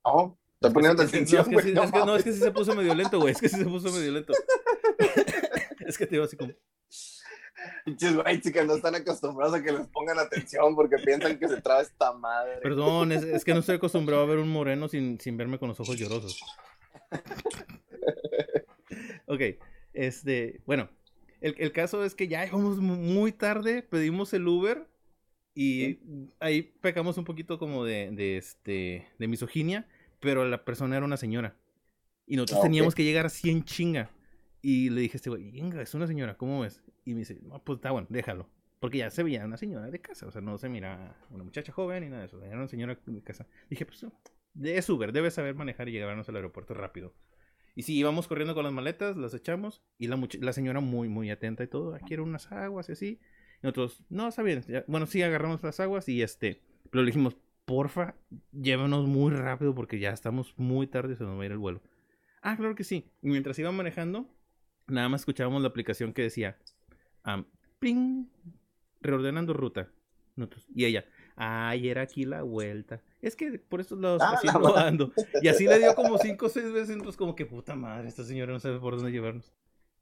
No, 0.05 0.39
estoy 0.55 0.73
poniendo 0.73 1.03
atención. 1.03 1.45
No, 1.51 1.59
es 1.59 1.65
que, 1.65 1.71
sí, 1.71 1.75
no, 1.75 2.15
es 2.15 2.23
que 2.23 2.33
sí 2.33 2.39
se 2.39 2.51
puso 2.51 2.75
medio 2.75 2.95
lento, 2.95 3.19
güey. 3.19 3.33
Es 3.33 3.41
que 3.41 3.49
sí 3.49 3.57
se 3.57 3.65
puso 3.65 3.91
medio 3.91 4.11
lento. 4.11 4.33
es 5.87 5.97
que 5.97 6.05
te 6.05 6.15
digo 6.15 6.23
así 6.23 6.37
como. 6.37 6.53
Pinches 7.85 8.15
güey, 8.15 8.41
chicas, 8.41 8.65
no 8.65 8.75
están 8.75 8.95
acostumbrados 8.95 9.55
a 9.55 9.63
que 9.63 9.71
les 9.71 9.87
pongan 9.87 10.19
atención 10.19 10.75
porque 10.75 10.97
piensan 10.97 11.37
que 11.37 11.47
se 11.47 11.61
traba 11.61 11.81
esta 11.81 12.11
madre. 12.13 12.59
Perdón, 12.61 13.11
es, 13.11 13.23
es, 13.23 13.45
que 13.45 13.53
no 13.53 13.59
estoy 13.59 13.75
acostumbrado 13.75 14.23
a 14.23 14.25
ver 14.25 14.39
un 14.39 14.49
moreno 14.49 14.87
sin, 14.87 15.19
sin 15.19 15.37
verme 15.37 15.59
con 15.59 15.69
los 15.69 15.79
ojos 15.79 15.97
llorosos. 15.97 16.43
ok, 19.27 19.41
este, 19.93 20.61
bueno, 20.65 20.89
el, 21.41 21.71
caso 21.73 22.03
es 22.05 22.15
que 22.15 22.27
ya 22.27 22.43
llegamos 22.43 22.77
muy 22.77 23.33
tarde, 23.33 23.81
pedimos 23.81 24.33
el 24.33 24.47
Uber 24.47 24.87
y 25.55 25.99
ahí 26.39 26.63
pecamos 26.81 27.17
un 27.17 27.25
poquito 27.25 27.59
como 27.59 27.85
de, 27.85 28.11
de, 28.11 28.37
este, 28.37 29.07
de 29.19 29.27
misoginia, 29.27 29.87
pero 30.19 30.45
la 30.45 30.65
persona 30.65 30.97
era 30.97 31.05
una 31.05 31.17
señora. 31.17 31.55
Y 32.25 32.35
nosotros 32.37 32.59
ah, 32.61 32.63
teníamos 32.63 32.95
que 32.95 33.03
llegar 33.03 33.25
así 33.25 33.49
en 33.49 33.63
chinga. 33.63 34.09
Y 34.61 34.89
le 34.89 35.01
dije 35.01 35.15
a 35.15 35.17
este 35.17 35.29
güey, 35.29 35.51
venga, 35.51 35.81
es 35.81 35.93
una 35.93 36.07
señora, 36.07 36.37
¿cómo 36.37 36.61
ves? 36.61 36.81
Y 37.05 37.13
me 37.13 37.19
dice, 37.19 37.39
no, 37.43 37.61
pues 37.63 37.77
está 37.77 37.91
bueno, 37.91 38.07
déjalo. 38.09 38.49
Porque 38.79 38.97
ya 38.99 39.09
se 39.09 39.23
veía 39.23 39.45
una 39.45 39.57
señora 39.57 39.89
de 39.89 39.99
casa, 39.99 40.25
o 40.25 40.31
sea, 40.31 40.41
no 40.41 40.57
se 40.57 40.69
mira 40.69 41.17
una 41.29 41.43
muchacha 41.43 41.71
joven 41.71 42.03
ni 42.03 42.09
nada 42.09 42.21
de 42.21 42.27
eso, 42.27 42.43
era 42.43 42.57
una 42.57 42.67
señora 42.67 42.97
de 43.05 43.21
casa. 43.21 43.47
Dije, 43.69 43.85
pues 43.85 44.05
es 44.61 44.89
Uber, 44.89 45.11
debe 45.11 45.31
saber 45.31 45.55
manejar 45.55 45.89
y 45.89 45.91
llevarnos 45.91 46.27
al 46.29 46.37
aeropuerto 46.37 46.73
rápido. 46.73 47.13
Y 47.75 47.83
sí, 47.83 47.97
íbamos 47.97 48.27
corriendo 48.27 48.53
con 48.53 48.63
las 48.63 48.73
maletas, 48.73 49.17
las 49.17 49.33
echamos. 49.33 49.81
Y 49.97 50.07
la, 50.07 50.19
la 50.41 50.53
señora 50.53 50.79
muy, 50.79 51.09
muy 51.09 51.31
atenta 51.31 51.63
y 51.63 51.67
todo. 51.67 51.95
Aquí 51.95 52.13
eran 52.13 52.27
unas 52.27 52.51
aguas 52.51 52.89
y 52.89 52.91
así. 52.91 53.19
Nosotros, 53.63 54.03
no, 54.09 54.27
está 54.27 54.43
bien. 54.43 54.63
bueno, 54.87 55.05
sí, 55.05 55.21
agarramos 55.23 55.63
las 55.63 55.79
aguas 55.79 56.07
y 56.09 56.21
este. 56.21 56.61
Pero 56.91 57.01
le 57.01 57.07
dijimos, 57.07 57.37
porfa, 57.65 58.15
llévanos 58.51 59.07
muy 59.07 59.31
rápido 59.31 59.73
porque 59.73 59.99
ya 59.99 60.11
estamos 60.11 60.53
muy 60.57 60.85
tarde 60.85 61.13
y 61.13 61.15
se 61.15 61.23
nos 61.23 61.39
va 61.39 61.43
a 61.43 61.45
ir 61.45 61.53
el 61.53 61.57
vuelo. 61.57 61.81
Ah, 62.41 62.57
claro 62.57 62.75
que 62.75 62.83
sí. 62.83 63.09
Y 63.21 63.29
mientras 63.29 63.57
iba 63.57 63.71
manejando, 63.71 64.27
nada 64.87 65.07
más 65.07 65.21
escuchábamos 65.21 65.61
la 65.61 65.69
aplicación 65.69 66.11
que 66.11 66.23
decía, 66.23 66.57
um, 67.25 67.45
ping, 67.79 68.25
reordenando 68.99 69.53
ruta. 69.53 69.89
Nosotros, 70.35 70.67
y 70.75 70.83
ella, 70.83 71.05
ay, 71.37 71.87
era 71.87 72.01
aquí 72.01 72.25
la 72.25 72.41
vuelta. 72.41 73.01
Es 73.21 73.37
que 73.37 73.59
por 73.59 73.79
estos 73.79 73.97
lados 73.99 74.21
ah, 74.21 74.33
así 74.33 74.47
ando. 74.75 75.13
Y 75.41 75.47
así 75.47 75.67
le 75.67 75.79
dio 75.79 75.95
como 75.95 76.17
cinco 76.17 76.47
o 76.47 76.49
seis 76.49 76.69
veces, 76.73 76.89
entonces 76.89 77.15
como 77.15 77.33
que 77.33 77.45
puta 77.45 77.75
madre, 77.75 78.09
esta 78.09 78.25
señora 78.25 78.51
no 78.51 78.59
sabe 78.59 78.79
por 78.79 78.97
dónde 78.97 79.11
llevarnos. 79.11 79.53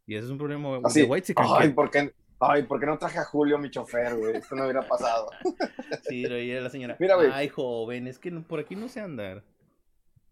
Y 0.07 0.15
ese 0.15 0.25
es 0.25 0.31
un 0.31 0.39
problema 0.39 0.79
de 0.79 1.03
White 1.03 1.35
Ay, 1.37 1.73
¿por 1.73 1.91
qué, 1.91 2.11
ay, 2.41 2.63
¿por 2.63 2.79
qué 2.79 2.85
no 2.85 2.97
traje 2.97 3.19
a 3.19 3.23
Julio, 3.23 3.57
mi 3.57 3.69
chofer, 3.69 4.15
güey? 4.15 4.37
Esto 4.37 4.55
no 4.55 4.63
hubiera 4.63 4.87
pasado. 4.87 5.29
Sí, 6.07 6.23
lo 6.23 6.61
la 6.61 6.69
señora. 6.69 6.97
Ay, 7.33 7.49
joven, 7.49 8.07
es 8.07 8.17
que 8.17 8.31
por 8.31 8.59
aquí 8.59 8.75
no 8.75 8.87
sé 8.87 9.01
andar. 9.01 9.43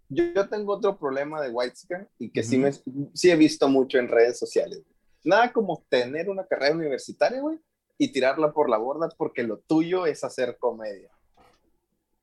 Yo, 0.09 0.49
tengo 0.49 0.73
otro 0.73 0.97
problema 0.97 1.41
de 1.41 1.49
White 1.49 2.07
y 2.17 2.31
que 2.31 2.43
sí, 2.43 2.57
me, 2.57 2.71
sí 3.13 3.29
he 3.29 3.35
visto 3.35 3.69
mucho 3.69 3.99
en 3.99 4.07
redes 4.07 4.39
sociales. 4.39 4.81
Nada 5.23 5.53
como 5.53 5.85
tener 5.89 6.29
una 6.29 6.45
carrera 6.45 6.75
universitaria, 6.75 7.39
güey, 7.41 7.59
y 7.97 8.11
tirarla 8.11 8.51
por 8.51 8.69
la 8.69 8.77
borda 8.77 9.09
porque 9.17 9.43
lo 9.43 9.59
tuyo 9.59 10.05
es 10.05 10.23
hacer 10.23 10.57
comedia. 10.57 11.11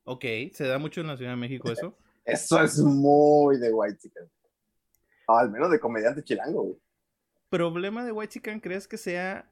Ok, 0.03 0.25
¿se 0.53 0.65
da 0.65 0.77
mucho 0.77 1.01
en 1.01 1.07
la 1.07 1.17
Ciudad 1.17 1.31
de 1.31 1.37
México 1.37 1.71
eso? 1.71 1.95
eso 2.25 2.61
es 2.61 2.77
muy 2.79 3.57
de 3.57 3.71
White 3.71 3.99
Chicken. 3.99 4.29
al 5.27 5.49
menos 5.51 5.71
de 5.71 5.79
comediante 5.79 6.23
chilango, 6.23 6.63
güey. 6.63 6.77
¿Problema 7.49 8.03
de 8.03 8.11
White 8.11 8.33
Chicken 8.33 8.59
crees 8.59 8.87
que 8.87 8.97
sea 8.97 9.49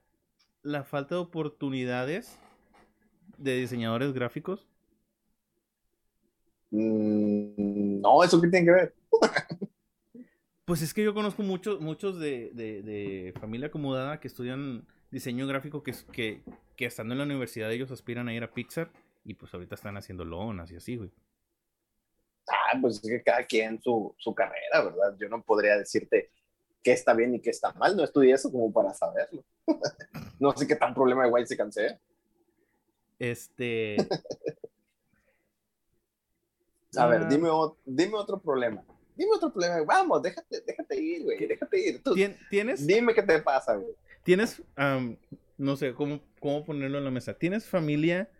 la 0.66 0.82
falta 0.82 1.14
de 1.14 1.20
oportunidades 1.20 2.38
de 3.38 3.56
diseñadores 3.56 4.12
gráficos? 4.12 4.66
Mm, 6.70 8.00
no, 8.00 8.24
¿eso 8.24 8.40
qué 8.40 8.48
tiene 8.48 8.66
que 8.66 8.72
ver? 8.72 8.94
pues 10.64 10.82
es 10.82 10.92
que 10.92 11.04
yo 11.04 11.14
conozco 11.14 11.42
muchos, 11.44 11.80
muchos 11.80 12.18
de, 12.18 12.50
de 12.52 13.32
familia 13.38 13.68
acomodada 13.68 14.18
que 14.18 14.26
estudian 14.26 14.84
diseño 15.10 15.46
gráfico 15.46 15.84
que, 15.84 15.94
que, 16.12 16.42
que 16.76 16.86
estando 16.86 17.14
en 17.14 17.18
la 17.18 17.24
universidad 17.24 17.70
ellos 17.70 17.92
aspiran 17.92 18.28
a 18.28 18.34
ir 18.34 18.42
a 18.42 18.52
Pixar 18.52 18.90
y 19.24 19.34
pues 19.34 19.54
ahorita 19.54 19.76
están 19.76 19.96
haciendo 19.96 20.24
lonas 20.24 20.70
y 20.72 20.76
así, 20.76 20.96
güey. 20.96 21.12
Ah, 22.48 22.76
pues 22.80 22.96
es 22.96 23.08
que 23.08 23.22
cada 23.22 23.44
quien 23.44 23.80
su, 23.80 24.14
su 24.18 24.34
carrera, 24.34 24.84
¿verdad? 24.84 25.16
Yo 25.18 25.28
no 25.28 25.42
podría 25.42 25.76
decirte 25.78 26.30
qué 26.86 26.92
está 26.92 27.14
bien 27.14 27.34
y 27.34 27.40
qué 27.40 27.50
está 27.50 27.72
mal, 27.72 27.96
no 27.96 28.04
estudié 28.04 28.32
eso 28.32 28.48
como 28.48 28.72
para 28.72 28.94
saberlo. 28.94 29.42
no 30.38 30.56
sé 30.56 30.68
qué 30.68 30.76
tan 30.76 30.94
problema 30.94 31.26
de 31.26 31.46
se 31.46 31.56
cansé. 31.56 31.98
Este. 33.18 33.96
a 36.96 37.06
ver, 37.08 37.22
ah. 37.22 37.28
dime, 37.28 37.48
dime 37.84 38.14
otro 38.14 38.38
problema. 38.40 38.84
dime 39.16 39.32
otro 39.34 39.52
problema, 39.52 39.82
vamos, 39.82 40.22
déjate, 40.22 40.60
déjate 40.60 41.02
ir, 41.02 41.24
güey, 41.24 41.44
déjate 41.48 41.88
ir. 41.88 42.02
Tú, 42.04 42.14
¿Tienes? 42.48 42.86
Dime 42.86 43.12
qué 43.14 43.22
te 43.24 43.42
pasa, 43.42 43.74
güey. 43.74 43.96
¿Tienes, 44.22 44.62
no 45.58 45.76
sé, 45.76 45.92
¿cómo, 45.92 46.20
cómo 46.38 46.64
ponerlo 46.64 46.98
en 46.98 47.04
la 47.04 47.10
mesa? 47.10 47.34
¿Tienes 47.34 47.66
familia 47.66 48.30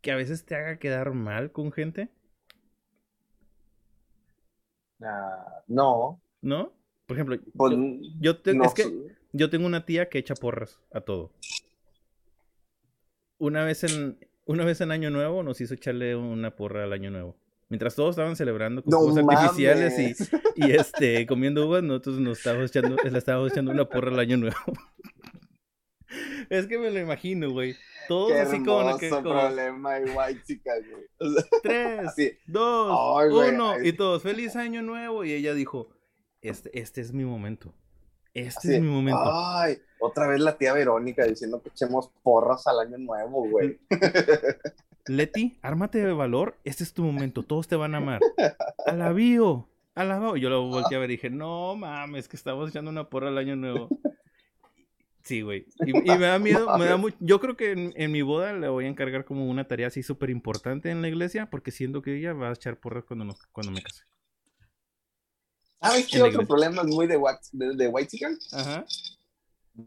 que 0.00 0.10
a 0.10 0.16
veces 0.16 0.44
te 0.44 0.56
haga 0.56 0.80
quedar 0.80 1.12
mal 1.12 1.52
con 1.52 1.70
gente? 1.70 2.08
Ah, 5.00 5.62
no. 5.68 6.20
¿No? 6.40 6.81
Por 7.12 7.16
ejemplo, 7.16 7.38
Pues, 7.56 7.74
yo, 8.20 8.38
te- 8.38 8.54
no 8.54 8.64
es 8.64 8.74
que 8.74 8.90
yo 9.32 9.50
tengo 9.50 9.66
una 9.66 9.84
tía 9.84 10.08
que 10.08 10.18
echa 10.18 10.34
porras 10.34 10.80
a 10.92 11.00
todo. 11.00 11.32
Una 13.38 13.64
vez 13.64 13.84
en 13.84 14.18
una 14.44 14.64
vez 14.64 14.80
en 14.80 14.90
Año 14.90 15.10
Nuevo 15.10 15.42
nos 15.42 15.60
hizo 15.60 15.74
echarle 15.74 16.16
una 16.16 16.54
porra 16.56 16.84
al 16.84 16.92
Año 16.92 17.10
Nuevo. 17.10 17.36
Mientras 17.68 17.94
todos 17.94 18.10
estaban 18.10 18.36
celebrando 18.36 18.82
con 18.82 18.90
No 18.90 18.98
fuegos 19.00 19.34
artificiales 19.34 19.98
y, 19.98 20.14
y 20.56 20.70
este 20.72 21.26
comiendo 21.26 21.66
uvas, 21.66 21.82
nosotros 21.82 22.18
nos 22.18 22.38
estábamos 22.38 22.74
echando, 22.74 22.96
le 23.02 23.18
estábamos 23.18 23.50
echando 23.52 23.70
una 23.70 23.88
porra 23.88 24.10
al 24.10 24.18
Año 24.18 24.36
Nuevo. 24.36 24.56
es 26.50 26.66
que 26.66 26.78
me 26.78 26.90
lo 26.90 26.98
imagino, 26.98 27.50
güey. 27.50 27.76
Todos 28.08 28.32
Qué 28.32 28.40
así 28.40 28.62
como, 28.62 28.98
que, 28.98 29.08
como 29.08 29.22
problema 29.22 29.94
de 29.94 30.10
white 30.10 30.42
chica, 30.44 30.72
güey. 30.90 31.34
Tres, 31.62 32.00
así. 32.08 32.32
dos, 32.46 33.30
güey, 33.30 33.54
uno, 33.54 33.70
ay. 33.70 33.88
y 33.88 33.92
todos, 33.92 34.22
feliz 34.22 34.56
año 34.56 34.82
nuevo. 34.82 35.24
Y 35.24 35.32
ella 35.32 35.54
dijo, 35.54 35.88
este, 36.42 36.78
este 36.78 37.00
es 37.00 37.12
mi 37.12 37.24
momento. 37.24 37.72
Este 38.34 38.58
así, 38.58 38.74
es 38.76 38.80
mi 38.80 38.88
momento. 38.88 39.20
Ay, 39.24 39.78
otra 40.00 40.26
vez 40.26 40.40
la 40.40 40.56
tía 40.56 40.72
Verónica 40.72 41.24
diciendo 41.24 41.62
que 41.62 41.68
echemos 41.68 42.10
porras 42.22 42.66
al 42.66 42.80
año 42.80 42.98
nuevo, 42.98 43.48
güey. 43.48 43.78
Leti, 45.06 45.58
ármate 45.62 45.98
de 46.04 46.12
valor, 46.12 46.56
este 46.64 46.84
es 46.84 46.94
tu 46.94 47.02
momento, 47.02 47.42
todos 47.42 47.66
te 47.68 47.76
van 47.76 47.94
a 47.94 47.98
amar. 47.98 48.20
Alabío, 48.86 49.68
alabao. 49.94 50.36
Yo 50.36 50.48
lo 50.48 50.66
volteé 50.68 50.96
a 50.96 51.00
ver 51.00 51.10
y 51.10 51.14
dije, 51.14 51.28
no 51.30 51.74
mames, 51.76 52.28
que 52.28 52.36
estamos 52.36 52.70
echando 52.70 52.90
una 52.90 53.08
porra 53.10 53.28
al 53.28 53.38
año 53.38 53.56
nuevo. 53.56 53.88
Sí, 55.24 55.42
güey. 55.42 55.66
Y, 55.86 55.90
y 55.90 56.16
me 56.18 56.26
da 56.26 56.38
miedo, 56.38 56.78
me 56.78 56.84
da 56.86 56.96
mucho. 56.96 57.16
Yo 57.20 57.38
creo 57.40 57.56
que 57.56 57.72
en, 57.72 57.92
en 57.96 58.10
mi 58.12 58.22
boda 58.22 58.52
le 58.54 58.68
voy 58.68 58.86
a 58.86 58.88
encargar 58.88 59.24
como 59.24 59.48
una 59.48 59.68
tarea 59.68 59.88
así 59.88 60.02
súper 60.02 60.30
importante 60.30 60.90
en 60.90 61.02
la 61.02 61.08
iglesia, 61.08 61.46
porque 61.50 61.70
siento 61.70 62.00
que 62.02 62.16
ella 62.16 62.32
va 62.32 62.48
a 62.48 62.52
echar 62.52 62.78
porras 62.78 63.04
cuando, 63.04 63.24
nos- 63.24 63.46
cuando 63.48 63.72
me 63.72 63.82
case. 63.82 64.02
¿Sabes 65.82 66.06
qué 66.08 66.22
otro 66.22 66.46
problema 66.46 66.82
es 66.82 66.88
muy 66.88 67.06
de, 67.06 67.20
de, 67.52 67.76
de 67.76 67.88
white 67.88 68.08
chicken? 68.08 68.38
Ajá. 68.52 68.84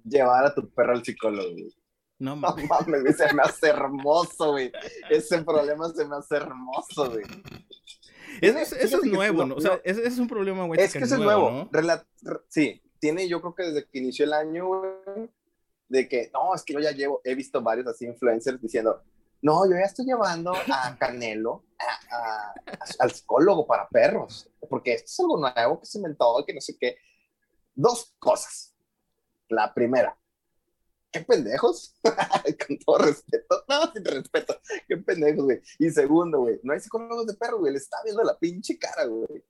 Llevar 0.04 0.46
a 0.46 0.54
tu 0.54 0.70
perro 0.70 0.94
al 0.94 1.04
psicólogo, 1.04 1.52
güey. 1.52 1.74
No 2.18 2.32
No 2.32 2.36
mames. 2.38 2.70
mames, 2.70 3.02
güey, 3.02 3.14
se 3.14 3.34
me 3.34 3.42
hace 3.42 3.68
hermoso, 3.68 4.52
güey. 4.52 4.72
Ese 5.10 5.42
problema 5.44 5.90
se 5.94 6.06
me 6.06 6.16
hace 6.16 6.36
hermoso, 6.38 7.12
güey. 7.12 7.24
Eso, 8.42 8.58
es- 8.58 8.72
eso 8.74 9.00
nuevo, 9.04 9.40
no- 9.40 9.48
¿no? 9.48 9.56
O 9.56 9.62
sea, 9.62 9.76
no- 9.76 9.82
ese 9.84 10.06
es 10.08 10.18
un 10.18 10.28
problema, 10.28 10.66
güey. 10.66 10.80
Es 10.80 10.94
que 10.94 11.00
eso 11.00 11.16
es 11.16 11.22
nuevo. 11.22 11.52
¿no? 11.52 11.70
Sí, 12.50 12.82
tiene 13.00 13.28
yo 13.28 13.42
creo 13.42 13.54
que 13.56 13.64
desde 13.64 13.86
que 13.88 14.00
inició 14.00 14.26
el 14.26 14.34
año, 14.34 14.68
güey, 14.68 15.30
de 15.88 16.08
que, 16.10 16.32
no, 16.34 16.56
es 16.56 16.64
que 16.64 16.74
yo 16.74 16.80
ya 16.80 16.92
llevo, 16.92 17.22
he 17.24 17.36
visto 17.36 17.62
varios 17.62 17.88
así 17.88 18.06
influencers 18.06 18.60
diciendo, 18.62 19.04
no, 19.46 19.70
yo 19.70 19.74
ya 19.74 19.86
estoy 19.86 20.06
llevando 20.06 20.54
a 20.56 20.98
Canelo 20.98 21.66
al 22.98 23.12
psicólogo 23.12 23.68
para 23.68 23.88
perros, 23.88 24.50
porque 24.68 24.94
esto 24.94 25.06
es 25.06 25.20
algo 25.20 25.38
nuevo 25.38 25.80
que 25.80 25.86
se 25.86 26.00
inventó, 26.00 26.44
que 26.48 26.56
no 26.56 26.62
sé 26.62 26.76
qué. 26.76 26.98
Dos 27.76 28.16
cosas. 28.18 28.74
La 29.50 29.72
primera, 29.72 30.18
qué 31.12 31.22
pendejos, 31.22 31.96
con 32.68 32.80
todo 32.80 32.98
respeto, 32.98 33.64
no, 33.70 33.94
sin 33.94 34.04
respeto, 34.04 34.60
qué 34.88 34.98
pendejos, 34.98 35.46
güey. 35.46 35.62
Y 35.78 35.92
segundo, 35.92 36.40
güey, 36.40 36.60
no 36.64 36.74
hay 36.74 36.80
psicólogos 36.80 37.28
de 37.28 37.36
perros, 37.36 37.60
güey, 37.60 37.74
le 37.74 37.78
está 37.78 37.98
viendo 38.04 38.24
la 38.24 38.36
pinche 38.40 38.80
cara, 38.80 39.06
güey. 39.06 39.46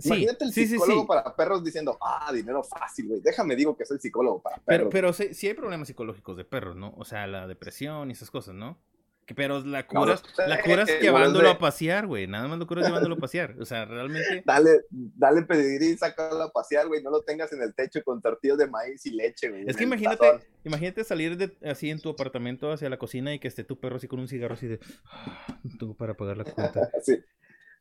Sí, 0.00 0.08
Imagínate 0.08 0.44
el 0.44 0.52
sí, 0.52 0.62
sí, 0.66 0.72
psicólogo 0.74 1.00
sí. 1.02 1.06
para 1.08 1.36
perros 1.36 1.62
diciendo, 1.64 1.98
ah, 2.00 2.30
dinero 2.32 2.62
fácil, 2.62 3.08
güey. 3.08 3.20
Déjame 3.20 3.56
digo 3.56 3.76
que 3.76 3.84
soy 3.84 3.98
psicólogo 3.98 4.40
para 4.42 4.56
Pero, 4.56 4.90
perros. 4.90 4.92
pero 4.92 5.12
sí, 5.12 5.34
sí 5.34 5.46
hay 5.48 5.54
problemas 5.54 5.88
psicológicos 5.88 6.36
de 6.36 6.44
perros, 6.44 6.76
¿no? 6.76 6.92
O 6.96 7.04
sea, 7.04 7.26
la 7.26 7.46
depresión 7.46 8.10
y 8.10 8.12
esas 8.12 8.30
cosas, 8.30 8.54
¿no? 8.54 8.78
Que, 9.26 9.34
pero 9.36 9.60
la 9.60 9.86
curas, 9.86 10.24
no 10.38 10.46
la 10.48 10.60
curas 10.62 10.88
igual 10.88 11.02
llevándolo 11.02 11.50
a 11.50 11.58
pasear, 11.58 12.08
güey. 12.08 12.26
Nada 12.26 12.48
más 12.48 12.58
lo 12.58 12.66
curas 12.66 12.84
llevándolo 12.86 13.14
a 13.14 13.18
pasear. 13.18 13.54
O 13.60 13.64
sea, 13.64 13.84
realmente. 13.84 14.42
Dale, 14.44 14.80
dale 14.90 15.42
pedigrí, 15.42 15.96
sácalo 15.96 16.42
a 16.42 16.50
pasear, 16.50 16.88
güey. 16.88 17.00
No 17.00 17.10
lo 17.10 17.22
tengas 17.22 17.52
en 17.52 17.62
el 17.62 17.72
techo 17.72 18.02
con 18.02 18.20
tortillas 18.20 18.58
de 18.58 18.66
maíz 18.66 19.06
y 19.06 19.10
leche, 19.10 19.48
güey. 19.50 19.64
Es 19.68 19.76
que 19.76 19.84
imagínate, 19.84 20.16
tazón. 20.26 20.42
imagínate 20.64 21.04
salir 21.04 21.36
de, 21.36 21.56
así 21.70 21.90
en 21.90 22.00
tu 22.00 22.08
apartamento 22.08 22.72
hacia 22.72 22.90
la 22.90 22.98
cocina 22.98 23.32
y 23.32 23.38
que 23.38 23.46
esté 23.46 23.62
tu 23.62 23.78
perro 23.78 23.96
así 23.96 24.08
con 24.08 24.18
un 24.18 24.26
cigarro 24.26 24.54
así 24.54 24.66
de. 24.66 24.80
"Ah, 25.04 25.60
No 25.62 25.78
tengo 25.78 25.94
para 25.94 26.14
pagar 26.14 26.36
la 26.36 26.42
cuenta. 26.44 26.90
Así. 27.00 27.16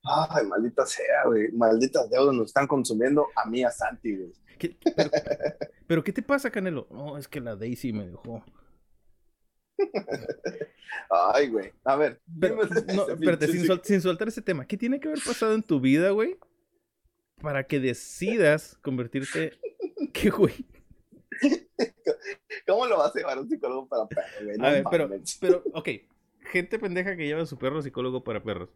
Ay, 0.03 0.45
maldita 0.45 0.85
sea, 0.85 1.25
güey. 1.25 1.51
Malditas 1.51 2.09
deudas 2.09 2.33
nos 2.33 2.47
están 2.47 2.67
consumiendo 2.67 3.27
a 3.35 3.45
mí, 3.49 3.63
a 3.63 3.71
Santi, 3.71 4.15
güey. 4.15 4.31
¿Qué- 4.57 4.77
pero, 4.95 5.09
pero, 5.87 6.03
¿qué 6.03 6.11
te 6.13 6.21
pasa, 6.21 6.49
Canelo? 6.51 6.87
No, 6.91 7.17
es 7.17 7.27
que 7.27 7.39
la 7.39 7.55
Daisy 7.55 7.93
me 7.93 8.07
dejó. 8.07 8.43
Ay, 11.09 11.47
güey. 11.49 11.71
A 11.83 11.95
ver. 11.95 12.21
Pero, 12.39 12.55
no, 12.55 13.07
espérate, 13.09 13.47
sin, 13.47 13.61
psic- 13.63 13.67
sol- 13.67 13.81
sin 13.83 14.01
soltar 14.01 14.27
ese 14.27 14.41
tema, 14.41 14.65
¿qué 14.67 14.77
tiene 14.77 14.99
que 14.99 15.07
haber 15.07 15.23
pasado 15.25 15.53
en 15.53 15.63
tu 15.63 15.79
vida, 15.79 16.09
güey? 16.11 16.37
Para 17.41 17.65
que 17.65 17.79
decidas 17.79 18.77
convertirte. 18.81 19.57
¿Qué, 20.13 20.29
güey? 20.29 20.53
¿Cómo 22.67 22.85
lo 22.85 22.97
vas 22.97 23.15
a 23.15 23.19
llevar 23.19 23.37
a 23.37 23.41
un 23.41 23.49
psicólogo 23.49 23.87
para 23.87 24.07
perros, 24.07 24.43
güey? 24.43 24.57
No 24.57 24.67
A 24.67 24.71
ver, 24.71 24.83
pero, 24.91 25.09
pero, 25.39 25.63
ok. 25.73 25.89
Gente 26.51 26.79
pendeja 26.79 27.15
que 27.15 27.25
lleva 27.27 27.43
a 27.43 27.45
su 27.45 27.57
perro 27.57 27.81
psicólogo 27.81 28.23
para 28.23 28.43
perros. 28.43 28.69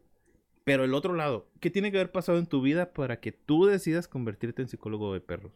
Pero 0.64 0.84
el 0.84 0.94
otro 0.94 1.14
lado, 1.14 1.46
¿qué 1.60 1.70
tiene 1.70 1.92
que 1.92 1.98
haber 1.98 2.10
pasado 2.10 2.38
en 2.38 2.46
tu 2.46 2.62
vida 2.62 2.92
para 2.92 3.20
que 3.20 3.32
tú 3.32 3.66
decidas 3.66 4.08
convertirte 4.08 4.62
en 4.62 4.68
psicólogo 4.68 5.12
de 5.12 5.20
perros? 5.20 5.52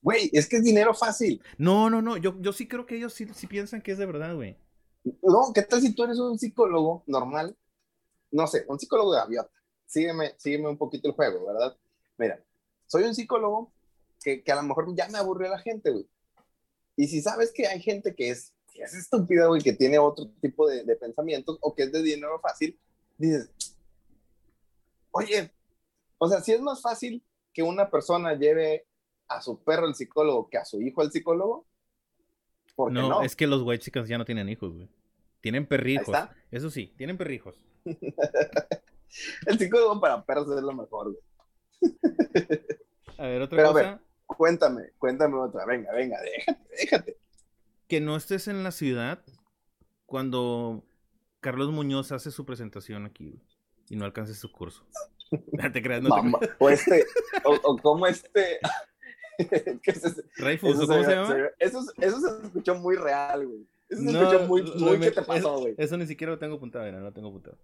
Güey, 0.00 0.30
es 0.32 0.48
que 0.48 0.56
es 0.56 0.64
dinero 0.64 0.94
fácil. 0.94 1.42
No, 1.58 1.90
no, 1.90 2.02
no. 2.02 2.16
Yo, 2.16 2.40
yo 2.40 2.52
sí 2.52 2.66
creo 2.66 2.86
que 2.86 2.96
ellos 2.96 3.12
sí, 3.12 3.26
sí 3.34 3.46
piensan 3.46 3.82
que 3.82 3.92
es 3.92 3.98
de 3.98 4.06
verdad, 4.06 4.34
güey. 4.34 4.56
No, 5.22 5.52
¿qué 5.52 5.62
tal 5.62 5.80
si 5.80 5.94
tú 5.94 6.04
eres 6.04 6.18
un 6.18 6.38
psicólogo 6.38 7.02
normal? 7.06 7.56
No 8.30 8.46
sé, 8.46 8.64
un 8.68 8.78
psicólogo 8.78 9.12
de 9.12 9.20
gaviota. 9.20 9.52
Sígueme, 9.86 10.34
sígueme 10.38 10.68
un 10.68 10.78
poquito 10.78 11.08
el 11.08 11.14
juego, 11.14 11.46
¿verdad? 11.46 11.76
Mira, 12.16 12.42
soy 12.86 13.04
un 13.04 13.14
psicólogo 13.14 13.72
que, 14.22 14.42
que 14.42 14.52
a 14.52 14.56
lo 14.56 14.62
mejor 14.62 14.94
ya 14.96 15.08
me 15.08 15.18
aburrió 15.18 15.48
la 15.48 15.58
gente, 15.58 15.90
güey. 15.90 16.06
Y 16.96 17.08
si 17.08 17.20
sabes 17.20 17.52
que 17.52 17.66
hay 17.66 17.80
gente 17.80 18.14
que 18.14 18.30
es, 18.30 18.52
que 18.72 18.82
es 18.82 18.94
estúpida, 18.94 19.46
güey, 19.46 19.62
que 19.62 19.72
tiene 19.72 19.98
otro 19.98 20.28
tipo 20.40 20.68
de, 20.68 20.84
de 20.84 20.96
pensamientos 20.96 21.58
o 21.60 21.74
que 21.74 21.84
es 21.84 21.92
de 21.92 22.02
dinero 22.02 22.38
fácil, 22.40 22.78
dices, 23.18 23.50
oye, 25.12 25.52
o 26.18 26.28
sea, 26.28 26.40
si 26.40 26.52
es 26.52 26.60
más 26.60 26.82
fácil 26.82 27.22
que 27.54 27.62
una 27.62 27.90
persona 27.90 28.34
lleve 28.34 28.86
a 29.28 29.40
su 29.40 29.62
perro 29.62 29.86
al 29.86 29.94
psicólogo 29.94 30.48
que 30.50 30.58
a 30.58 30.64
su 30.64 30.80
hijo 30.82 31.00
al 31.00 31.10
psicólogo, 31.12 31.66
¿por 32.74 32.92
qué 32.92 32.98
No, 32.98 33.08
no? 33.08 33.22
es 33.22 33.36
que 33.36 33.46
los 33.46 33.62
white 33.62 33.84
chickens 33.84 34.08
ya 34.08 34.18
no 34.18 34.24
tienen 34.24 34.48
hijos, 34.48 34.72
güey. 34.74 34.88
Tienen 35.40 35.66
perrijos. 35.66 36.08
está. 36.08 36.34
Eso 36.50 36.70
sí, 36.70 36.92
tienen 36.96 37.16
perrijos. 37.16 37.56
El 39.46 39.58
psicólogo 39.58 40.00
para 40.00 40.24
perros 40.24 40.48
es 40.56 40.62
lo 40.62 40.72
mejor, 40.72 41.12
güey. 41.12 41.22
A 43.18 43.26
ver, 43.26 43.42
otra 43.42 43.56
Pero 43.56 43.68
a 43.68 43.72
cosa. 43.72 43.90
ver. 43.90 44.00
Cuéntame, 44.26 44.82
cuéntame 44.98 45.36
otra. 45.36 45.66
Venga, 45.66 45.92
venga, 45.92 46.18
déjate, 46.22 46.68
déjate. 46.76 47.16
Que 47.86 48.00
no 48.00 48.16
estés 48.16 48.48
en 48.48 48.62
la 48.64 48.72
ciudad 48.72 49.22
cuando 50.06 50.82
Carlos 51.40 51.70
Muñoz 51.72 52.10
hace 52.12 52.30
su 52.30 52.46
presentación 52.46 53.04
aquí, 53.04 53.28
güey. 53.30 53.42
Y 53.92 53.96
no 53.96 54.06
alcances 54.06 54.38
su 54.38 54.50
curso. 54.50 54.84
No 55.52 55.72
te 55.72 55.82
creas, 55.82 56.02
no 56.02 56.14
te 56.14 56.22
Mamá, 56.22 56.38
o 56.58 56.68
este, 56.68 57.06
o, 57.44 57.54
o 57.62 57.76
como 57.78 58.06
este. 58.06 58.58
¿Qué 59.38 59.80
es? 59.90 60.22
Rayfus, 60.36 60.74
Eso 60.74 60.84
¿o 60.84 60.86
¿cómo 60.86 60.98
se, 61.02 61.04
se- 61.08 61.14
llama? 61.14 61.36
Eso, 61.58 61.80
eso 62.02 62.20
se 62.20 62.46
escuchó 62.46 62.74
muy 62.74 62.96
real, 62.96 63.46
güey. 63.46 63.66
Eso 63.88 64.02
se 64.02 64.12
No, 64.12 64.22
escuchó 64.22 64.46
muy, 64.46 64.62
muy 64.62 64.98
me- 64.98 65.06
¿qué 65.06 65.10
te 65.12 65.22
pasó, 65.22 65.38
eso- 65.38 65.58
güey? 65.60 65.74
Eso 65.78 65.96
ni 65.96 66.06
siquiera 66.06 66.32
lo 66.34 66.38
tengo 66.38 66.56
apuntado, 66.56 66.84
mira, 66.84 66.98
no 66.98 67.04
lo 67.04 67.12
tengo 67.14 67.28
apuntado. 67.28 67.56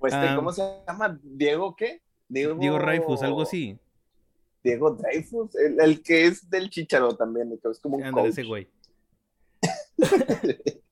O 0.00 0.06
este, 0.08 0.18
Ah. 0.18 0.34
¿Cómo 0.34 0.50
se 0.52 0.62
llama? 0.86 1.16
¿Diego 1.22 1.76
qué? 1.76 2.02
Diego, 2.28 2.54
Diego 2.58 2.78
Rayfus, 2.80 3.22
algo 3.22 3.42
así. 3.42 3.78
Diego 4.64 4.90
Dreyfus, 4.96 5.54
el, 5.54 5.80
el 5.80 6.02
que 6.02 6.26
es 6.26 6.50
del 6.50 6.70
Chicharo 6.70 7.14
también, 7.16 7.56
que 7.62 7.68
es 7.68 7.78
como 7.78 7.98
un 7.98 8.02
Ándale, 8.04 8.28
coach. 8.28 8.38
ese 8.38 8.42
güey. 8.48 8.68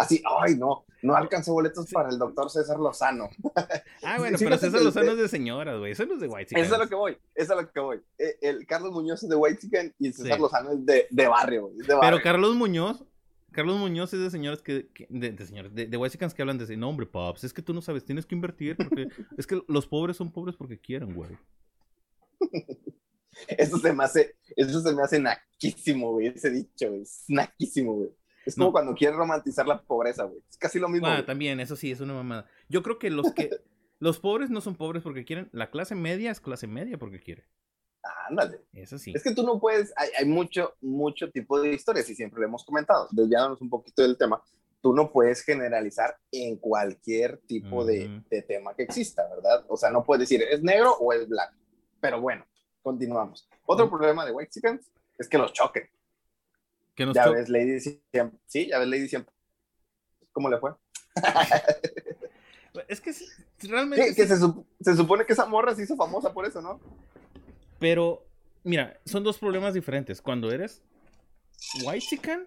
Así, 0.00 0.22
ay, 0.40 0.56
no, 0.56 0.86
no 1.02 1.14
alcancé 1.14 1.50
boletos 1.50 1.90
para 1.90 2.08
el 2.08 2.18
doctor 2.18 2.50
César 2.50 2.78
Lozano. 2.78 3.28
Ah, 4.02 4.16
bueno, 4.18 4.38
Sí, 4.38 4.44
pero 4.44 4.56
César 4.56 4.80
Lozano 4.80 5.10
es 5.12 5.18
de 5.18 5.28
señoras, 5.28 5.78
güey. 5.78 5.92
Eso 5.92 6.06
no 6.06 6.14
es 6.14 6.20
de 6.20 6.26
white 6.26 6.54
Eso 6.58 6.64
es 6.64 6.72
a 6.72 6.78
lo 6.78 6.88
que 6.88 6.94
voy, 6.94 7.12
eso 7.12 7.20
es 7.34 7.50
a 7.50 7.54
lo 7.62 7.70
que 7.70 7.80
voy. 7.80 8.00
El 8.40 8.66
Carlos 8.66 8.92
Muñoz 8.92 9.22
es 9.22 9.28
de 9.28 9.36
White 9.36 9.60
Chicken 9.60 9.94
y 9.98 10.12
César. 10.12 10.40
Lozano 10.40 10.72
es 10.72 10.86
de, 10.86 11.06
de 11.10 11.28
barrio, 11.28 11.66
güey, 11.66 11.86
Pero. 11.86 12.18
Carlos 12.22 12.56
Muñoz, 12.56 13.04
Carlos 13.52 13.78
Muñoz 13.78 14.14
es 14.14 14.20
de 14.20 14.30
señores 14.30 14.62
que, 14.62 14.88
que- 14.94 15.06
de, 15.10 15.32
de 15.32 15.46
señores, 15.46 15.74
de, 15.74 15.86
de 15.86 15.96
white 15.98 16.16
que 16.18 16.42
hablan 16.42 16.56
de, 16.56 16.76
no 16.78 16.88
hombre, 16.88 17.04
pops, 17.06 17.44
es 17.44 17.52
que 17.52 17.60
tú 17.62 17.74
no 17.74 17.82
sabes, 17.82 18.04
tienes 18.04 18.24
que 18.24 18.34
invertir 18.34 18.76
porque 18.76 19.08
es 19.36 19.46
que 19.46 19.60
los 19.68 19.86
pobres 19.86 20.16
son 20.16 20.32
pobres 20.32 20.56
porque 20.56 20.78
quieren, 20.78 21.14
güey. 21.14 21.36
Eso 23.48 23.78
se 23.78 23.92
me 23.92 24.04
hace, 24.04 24.36
eso 24.56 24.80
se 24.80 24.92
me 24.92 25.02
hace 25.02 25.18
naquísimo, 25.18 26.12
güey, 26.12 26.26
ese 26.28 26.50
dicho, 26.50 26.88
güey, 26.88 27.02
es 27.02 27.24
naquísimo, 27.28 27.94
güey. 27.94 28.10
Es 28.46 28.54
como 28.54 28.68
No. 28.68 28.72
cuando 28.72 28.94
quieren 28.94 29.16
romantizar 29.18 29.66
la 29.66 29.82
pobreza, 29.82 30.24
güey. 30.24 30.40
Es 30.48 30.56
casi 30.56 30.78
lo 30.78 30.88
mismo. 30.88 31.06
Ah, 31.06 31.24
también, 31.24 31.60
eso 31.60 31.76
sí, 31.76 31.90
es 31.90 32.00
una 32.00 32.14
mamada. 32.14 32.46
Yo 32.68 32.82
creo 32.82 32.98
que 32.98 33.10
los 33.10 33.32
que, 33.32 33.50
Los 34.00 34.18
pobres 34.18 34.48
no 34.48 34.62
son 34.62 34.76
pobres 34.76 35.02
porque 35.02 35.26
quieren. 35.26 35.50
La 35.52 35.70
clase 35.70 35.94
media 35.94 36.30
es 36.30 36.40
clase 36.40 36.66
media 36.66 36.96
porque 36.96 37.20
quiere. 37.20 37.44
Ándale. 38.30 38.62
Eso 38.72 38.96
sí. 38.96 39.12
Es 39.14 39.22
que 39.22 39.34
tú 39.34 39.42
no 39.42 39.60
puedes, 39.60 39.92
hay, 39.94 40.08
hay, 40.18 40.24
mucho, 40.24 40.74
mucho 40.80 41.30
tipo 41.30 41.60
de 41.60 41.74
historias 41.74 42.08
y 42.08 42.14
siempre 42.14 42.40
lo 42.40 42.46
hemos 42.46 42.64
comentado, 42.64 43.08
desviándonos 43.10 43.60
un 43.60 43.68
poquito 43.68 44.00
del 44.00 44.16
tema, 44.16 44.42
tú 44.80 44.94
no 44.94 45.12
puedes 45.12 45.42
generalizar 45.42 46.16
en 46.32 46.56
cualquier 46.56 47.38
tipo 47.46 47.84
de, 47.84 48.22
de 48.30 48.40
tema 48.40 48.74
que 48.74 48.84
exista, 48.84 49.28
¿verdad? 49.28 49.66
O 49.68 49.76
sea, 49.76 49.90
no 49.90 50.02
puedes 50.02 50.20
decir 50.20 50.42
es 50.48 50.62
negro 50.62 50.94
o 50.98 51.12
es 51.12 51.28
blanco. 51.28 51.52
Pero 52.00 52.22
bueno, 52.22 52.46
continuamos. 52.82 53.46
Otro 53.66 53.90
problema 53.90 54.24
de 54.24 54.32
White 54.32 54.50
Chickens 54.50 54.90
es 55.18 55.28
que 55.28 55.36
los 55.36 55.52
choquen. 55.52 55.90
Que 56.94 57.06
nos 57.06 57.14
Ya 57.14 57.28
ves, 57.28 57.48
Lady 57.48 57.80
siempre, 57.80 58.38
sí, 58.46 58.68
ya 58.68 58.78
ves, 58.78 58.88
Lady 58.88 59.08
siempre. 59.08 59.34
¿Cómo 60.32 60.48
le 60.48 60.58
fue? 60.58 60.72
Es 62.88 63.00
que 63.00 63.12
sí, 63.12 63.26
realmente. 63.62 64.08
Sí, 64.08 64.14
que 64.14 64.26
se 64.26 64.96
supone 64.96 65.26
que 65.26 65.32
esa 65.32 65.46
morra 65.46 65.74
se 65.74 65.82
hizo 65.82 65.96
famosa 65.96 66.32
por 66.32 66.46
eso, 66.46 66.62
¿no? 66.62 66.80
Pero, 67.78 68.24
mira, 68.62 69.00
son 69.04 69.24
dos 69.24 69.38
problemas 69.38 69.74
diferentes. 69.74 70.22
Cuando 70.22 70.52
eres 70.52 70.82
white 71.84 72.06
chican, 72.08 72.46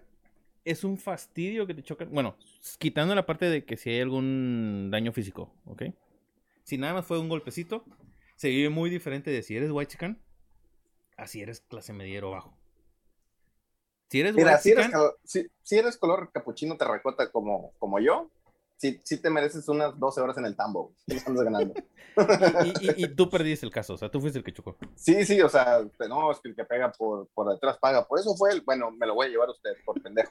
es 0.64 0.82
un 0.82 0.96
fastidio 0.96 1.66
que 1.66 1.74
te 1.74 1.82
chocan. 1.82 2.10
Bueno, 2.10 2.36
quitando 2.78 3.14
la 3.14 3.26
parte 3.26 3.46
de 3.46 3.64
que 3.64 3.76
si 3.76 3.90
hay 3.90 4.00
algún 4.00 4.88
daño 4.90 5.12
físico, 5.12 5.52
¿ok? 5.66 5.82
Si 6.62 6.78
nada 6.78 6.94
más 6.94 7.04
fue 7.06 7.18
un 7.18 7.28
golpecito, 7.28 7.84
se 8.36 8.48
vive 8.48 8.70
muy 8.70 8.88
diferente 8.88 9.30
de 9.30 9.42
si 9.42 9.56
eres 9.56 9.70
white 9.70 9.92
chican, 9.92 10.18
así 11.18 11.42
eres 11.42 11.60
clase 11.60 11.92
mediero 11.92 12.30
bajo. 12.30 12.56
Si 14.10 14.20
eres 14.20 14.34
Mira, 14.34 14.58
si 14.58 14.70
eres, 14.70 14.90
si, 15.24 15.46
si 15.62 15.76
eres 15.78 15.96
color 15.96 16.30
capuchino 16.32 16.76
terracota 16.76 17.30
como, 17.32 17.72
como 17.78 17.98
yo, 17.98 18.30
sí, 18.76 19.00
sí 19.04 19.20
te 19.20 19.30
mereces 19.30 19.68
unas 19.68 19.98
12 19.98 20.20
horas 20.20 20.38
en 20.38 20.46
el 20.46 20.54
tambo. 20.56 20.92
ganando. 21.06 21.74
y, 22.64 22.86
y- 22.86 23.04
y 23.04 23.08
tú 23.08 23.28
perdiste 23.28 23.66
el 23.66 23.72
caso, 23.72 23.94
o 23.94 23.96
sea, 23.96 24.10
tú 24.10 24.20
fuiste 24.20 24.38
el 24.38 24.44
que 24.44 24.52
chocó. 24.52 24.76
Sí, 24.94 25.24
sí, 25.24 25.40
o 25.40 25.48
sea, 25.48 25.80
no, 26.08 26.30
es 26.30 26.38
que 26.40 26.50
el 26.50 26.54
que 26.54 26.64
pega 26.64 26.92
por, 26.92 27.28
por 27.34 27.50
detrás 27.52 27.78
paga. 27.78 28.06
Por 28.06 28.20
eso 28.20 28.36
fue 28.36 28.52
el, 28.52 28.60
bueno, 28.60 28.90
me 28.92 29.06
lo 29.06 29.14
voy 29.14 29.26
a 29.26 29.30
llevar 29.30 29.48
a 29.48 29.52
usted, 29.52 29.72
por 29.84 30.00
pendejo. 30.00 30.30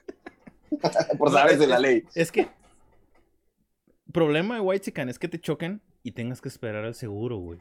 por 1.17 1.31
es- 1.51 1.59
de 1.59 1.67
la 1.67 1.79
ley. 1.79 2.03
Es 2.15 2.31
que 2.31 2.47
problema 4.11 4.55
de 4.55 4.61
White 4.61 4.85
Chican 4.85 5.09
es 5.09 5.19
que 5.19 5.27
te 5.27 5.39
choquen 5.41 5.81
y 6.03 6.11
tengas 6.11 6.41
que 6.41 6.49
esperar 6.49 6.85
al 6.85 6.95
seguro, 6.95 7.37
güey, 7.37 7.59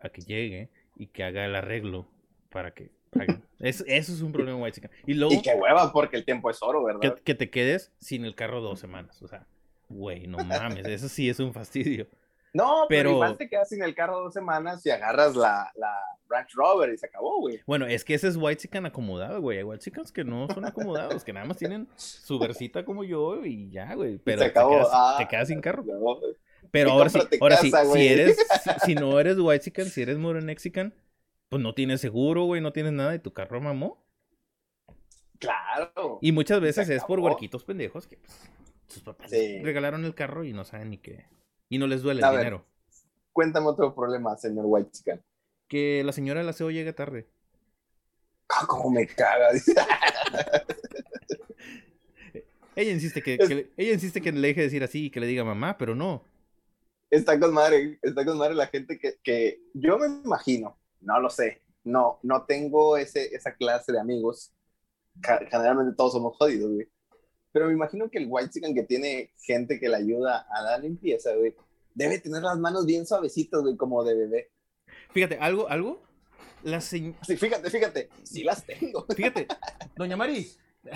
a 0.00 0.08
que 0.08 0.22
llegue 0.22 0.70
y 0.96 1.06
que 1.08 1.24
haga 1.24 1.44
el 1.44 1.54
arreglo 1.54 2.08
para 2.50 2.74
que 2.74 2.90
paguen. 3.10 3.44
Es- 3.62 3.82
eso 3.86 4.12
es 4.12 4.20
un 4.20 4.32
problema 4.32 4.58
White 4.58 4.74
Chican. 4.74 4.90
Y 5.06 5.14
luego 5.14 5.32
Y 5.32 5.40
qué 5.40 5.54
hueva, 5.54 5.90
porque 5.92 6.16
el 6.16 6.24
tiempo 6.24 6.50
es 6.50 6.62
oro, 6.62 6.84
¿verdad? 6.84 7.18
que 7.24 7.34
te 7.34 7.48
quedes 7.48 7.92
sin 7.98 8.24
el 8.24 8.34
carro 8.34 8.60
dos 8.60 8.78
semanas. 8.80 9.22
O 9.22 9.28
sea, 9.28 9.46
güey, 9.88 10.26
no 10.26 10.38
mames, 10.38 10.84
eso 10.86 11.08
sí 11.08 11.28
es 11.30 11.38
un 11.40 11.52
fastidio. 11.54 12.06
No, 12.54 12.84
pero, 12.88 13.08
pero- 13.08 13.10
igual 13.12 13.36
te 13.38 13.48
quedas 13.48 13.70
sin 13.70 13.82
el 13.82 13.94
carro 13.94 14.18
dos 14.24 14.34
semanas 14.34 14.84
y 14.84 14.90
agarras 14.90 15.34
la, 15.36 15.70
la 15.76 15.94
Range 16.28 16.50
Rover 16.54 16.92
y 16.92 16.98
se 16.98 17.06
acabó, 17.06 17.38
güey. 17.40 17.60
Bueno, 17.66 17.86
es 17.86 18.04
que 18.04 18.12
ese 18.14 18.28
es 18.28 18.36
White 18.36 18.60
Chican 18.62 18.84
acomodado, 18.84 19.40
güey. 19.40 19.58
Hay 19.58 19.64
White 19.64 19.82
Chicans 19.84 20.12
que 20.12 20.22
no 20.24 20.46
son 20.52 20.66
acomodados, 20.66 21.24
que 21.24 21.32
nada 21.32 21.46
más 21.46 21.56
tienen 21.56 21.88
su 21.96 22.38
versita 22.38 22.84
como 22.84 23.04
yo 23.04 23.44
y 23.46 23.70
ya, 23.70 23.94
güey. 23.94 24.18
Pero 24.18 24.38
se 24.42 24.44
te 24.46 24.50
acabó. 24.50 24.72
quedas, 24.72 24.88
Ah, 24.92 25.14
te 25.18 25.28
quedas 25.28 25.48
sin 25.48 25.60
carro. 25.62 25.84
Pero 26.70 26.90
ahora 26.92 27.08
sí, 27.10 27.18
ahora 27.40 27.56
sí, 27.58 27.70
si 27.92 28.06
eres, 28.08 28.36
si, 28.62 28.70
si 28.86 28.94
no 28.94 29.18
eres 29.20 29.38
white 29.38 29.64
chican, 29.64 29.86
si 29.86 30.02
eres 30.02 30.18
morenexican, 30.18 30.94
pues 31.52 31.62
no 31.62 31.74
tienes 31.74 32.00
seguro, 32.00 32.44
güey, 32.44 32.62
no 32.62 32.72
tienes 32.72 32.92
nada 32.94 33.14
y 33.14 33.18
tu 33.18 33.34
carro 33.34 33.60
mamó. 33.60 34.02
Claro. 35.38 36.18
Y 36.22 36.32
muchas 36.32 36.62
veces 36.62 36.88
es 36.88 37.04
por 37.04 37.20
huerquitos 37.20 37.62
pendejos 37.62 38.06
que 38.06 38.16
pues, 38.16 38.50
sus 38.88 39.02
papás 39.02 39.28
Sí. 39.30 39.60
regalaron 39.62 40.02
el 40.06 40.14
carro 40.14 40.44
y 40.44 40.54
no 40.54 40.64
saben 40.64 40.88
ni 40.88 40.96
qué. 40.96 41.26
Y 41.68 41.76
no 41.76 41.86
les 41.86 42.00
duele 42.00 42.24
A 42.24 42.28
el 42.28 42.32
ver. 42.36 42.40
dinero. 42.46 42.64
Cuéntame 43.34 43.66
otro 43.66 43.94
problema, 43.94 44.34
señor 44.38 44.64
White 44.66 44.90
Chicken. 44.92 45.22
Que 45.68 46.02
la 46.04 46.12
señora 46.12 46.40
del 46.40 46.48
aseo 46.48 46.70
llega 46.70 46.94
tarde. 46.94 47.28
Ah, 48.48 48.64
cómo 48.66 48.90
me 48.90 49.06
caga. 49.06 49.48
Ella 52.74 52.92
insiste 52.92 53.22
que, 53.22 53.36
que 53.36 53.54
le- 53.54 53.70
ella 53.76 53.92
insiste 53.92 54.22
que 54.22 54.32
le 54.32 54.40
deje 54.48 54.60
de 54.60 54.66
decir 54.68 54.82
así 54.82 55.06
y 55.06 55.10
que 55.10 55.20
le 55.20 55.26
diga 55.26 55.44
mamá, 55.44 55.76
pero 55.76 55.94
no. 55.94 56.24
está 57.10 57.38
con 57.38 57.52
madre, 57.52 57.98
está 58.00 58.24
con 58.24 58.38
madre 58.38 58.54
la 58.54 58.66
gente 58.68 58.98
que, 58.98 59.18
que 59.22 59.60
yo 59.74 59.98
me 59.98 60.06
imagino, 60.06 60.78
no 61.02 61.20
lo 61.20 61.28
sé, 61.30 61.62
no, 61.84 62.18
no 62.22 62.44
tengo 62.46 62.96
ese, 62.96 63.34
esa 63.34 63.54
clase 63.54 63.92
de 63.92 64.00
amigos. 64.00 64.52
Generalmente 65.50 65.94
todos 65.96 66.12
somos 66.12 66.36
jodidos, 66.36 66.70
güey. 66.72 66.88
Pero 67.52 67.66
me 67.66 67.72
imagino 67.74 68.08
que 68.10 68.18
el 68.18 68.26
white 68.28 68.50
chicken 68.50 68.74
que 68.74 68.84
tiene 68.84 69.32
gente 69.44 69.78
que 69.78 69.88
le 69.88 69.96
ayuda 69.96 70.46
a 70.50 70.62
la 70.62 70.78
limpieza, 70.78 71.34
güey, 71.34 71.54
debe 71.94 72.18
tener 72.18 72.42
las 72.42 72.58
manos 72.58 72.86
bien 72.86 73.04
suavecitas, 73.06 73.60
güey, 73.60 73.76
como 73.76 74.02
de 74.04 74.14
bebé. 74.14 74.50
Fíjate, 75.10 75.36
algo, 75.38 75.68
algo. 75.68 76.02
La 76.62 76.78
señ- 76.78 77.14
Sí, 77.26 77.36
fíjate, 77.36 77.68
fíjate, 77.70 78.08
sí 78.22 78.42
las 78.44 78.64
tengo. 78.64 79.04
Fíjate, 79.16 79.46
Doña 79.96 80.16
Mari. 80.16 80.48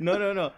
No, 0.00 0.18
no, 0.18 0.34
no. 0.34 0.52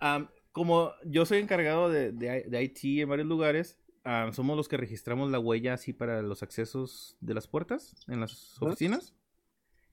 Am, 0.00 0.28
como 0.52 0.92
yo 1.04 1.24
soy 1.26 1.38
encargado 1.38 1.90
de, 1.90 2.12
de, 2.12 2.44
de 2.48 2.62
IT 2.62 3.00
en 3.02 3.08
varios 3.08 3.26
lugares, 3.28 3.78
am, 4.06 4.32
somos 4.32 4.56
los 4.56 4.68
que 4.68 4.76
registramos 4.76 5.30
la 5.30 5.38
huella 5.38 5.74
así 5.74 5.92
para 5.92 6.22
los 6.22 6.42
accesos 6.42 7.16
de 7.20 7.34
las 7.34 7.46
puertas 7.46 7.94
en 8.08 8.20
las 8.20 8.60
oficinas. 8.62 9.14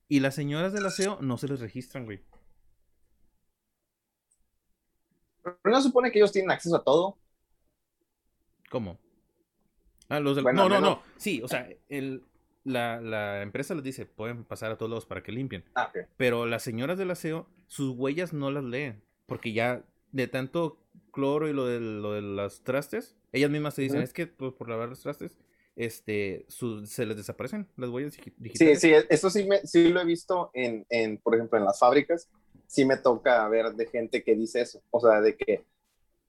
Y 0.08 0.20
las 0.20 0.36
señoras 0.36 0.74
del 0.74 0.86
aseo 0.86 1.18
no 1.22 1.38
se 1.38 1.48
les 1.48 1.60
registran, 1.60 2.06
güey. 2.06 2.22
Pero 5.42 5.58
no 5.66 5.82
supone 5.82 6.12
que 6.12 6.20
ellos 6.20 6.32
tienen 6.32 6.52
acceso 6.52 6.76
a 6.76 6.84
todo. 6.84 7.18
¿Cómo? 8.70 8.98
Ah, 10.10 10.20
los 10.20 10.36
del... 10.36 10.44
Bueno, 10.44 10.64
no, 10.64 10.70
no, 10.70 10.76
menos- 10.82 10.98
no. 10.98 11.04
Sí, 11.18 11.42
o 11.42 11.48
sea, 11.48 11.68
el, 11.90 12.24
la, 12.64 13.02
la 13.02 13.42
empresa 13.42 13.76
les 13.76 13.84
dice, 13.84 14.06
pueden 14.06 14.44
pasar 14.46 14.72
a 14.72 14.78
todos 14.78 14.90
lados 14.90 15.06
para 15.06 15.24
que 15.24 15.32
limpien. 15.32 15.64
Ah. 15.76 15.92
Pero 16.18 16.46
las 16.46 16.64
señoras 16.64 16.98
del 16.98 17.12
aseo, 17.12 17.48
sus 17.68 17.96
huellas 17.96 18.34
no 18.34 18.52
las 18.52 18.64
leen. 18.64 19.04
Porque 19.26 19.54
ya 19.54 19.84
de 20.12 20.28
tanto 20.28 20.78
cloro 21.12 21.48
y 21.50 21.54
lo 21.54 21.66
de, 21.66 21.80
lo 21.80 22.14
de 22.14 22.22
los 22.22 22.64
trastes, 22.64 23.16
ellas 23.34 23.52
mismas 23.52 23.74
se 23.74 23.82
dicen, 23.82 23.98
Ujú. 24.00 24.06
es 24.06 24.14
que 24.14 24.28
por, 24.28 24.56
por 24.56 24.70
lavar 24.70 24.88
los 24.90 25.02
trastes, 25.02 25.38
este, 25.76 26.46
su- 26.48 26.86
se 26.86 27.06
les 27.06 27.18
desaparecen 27.18 27.68
las 27.78 27.90
huellas 27.90 28.14
digi- 28.18 28.26
Sí, 28.26 28.34
digitales. 28.38 28.80
sí, 28.82 28.92
eso 29.10 29.30
sí, 29.30 29.46
me, 29.46 29.60
sí 29.66 29.90
lo 29.90 30.00
he 30.02 30.06
visto 30.06 30.52
en, 30.54 30.86
en, 30.90 31.18
por 31.18 31.36
ejemplo, 31.36 31.58
en 31.58 31.66
las 31.66 31.80
fábricas. 31.80 32.30
Sí 32.68 32.86
me 32.86 32.98
toca 32.98 33.48
ver 33.50 33.74
de 33.74 33.88
gente 33.88 34.24
que 34.24 34.36
dice 34.36 34.62
eso. 34.62 34.82
O 34.92 35.00
sea, 35.00 35.20
de 35.22 35.36
que, 35.36 35.64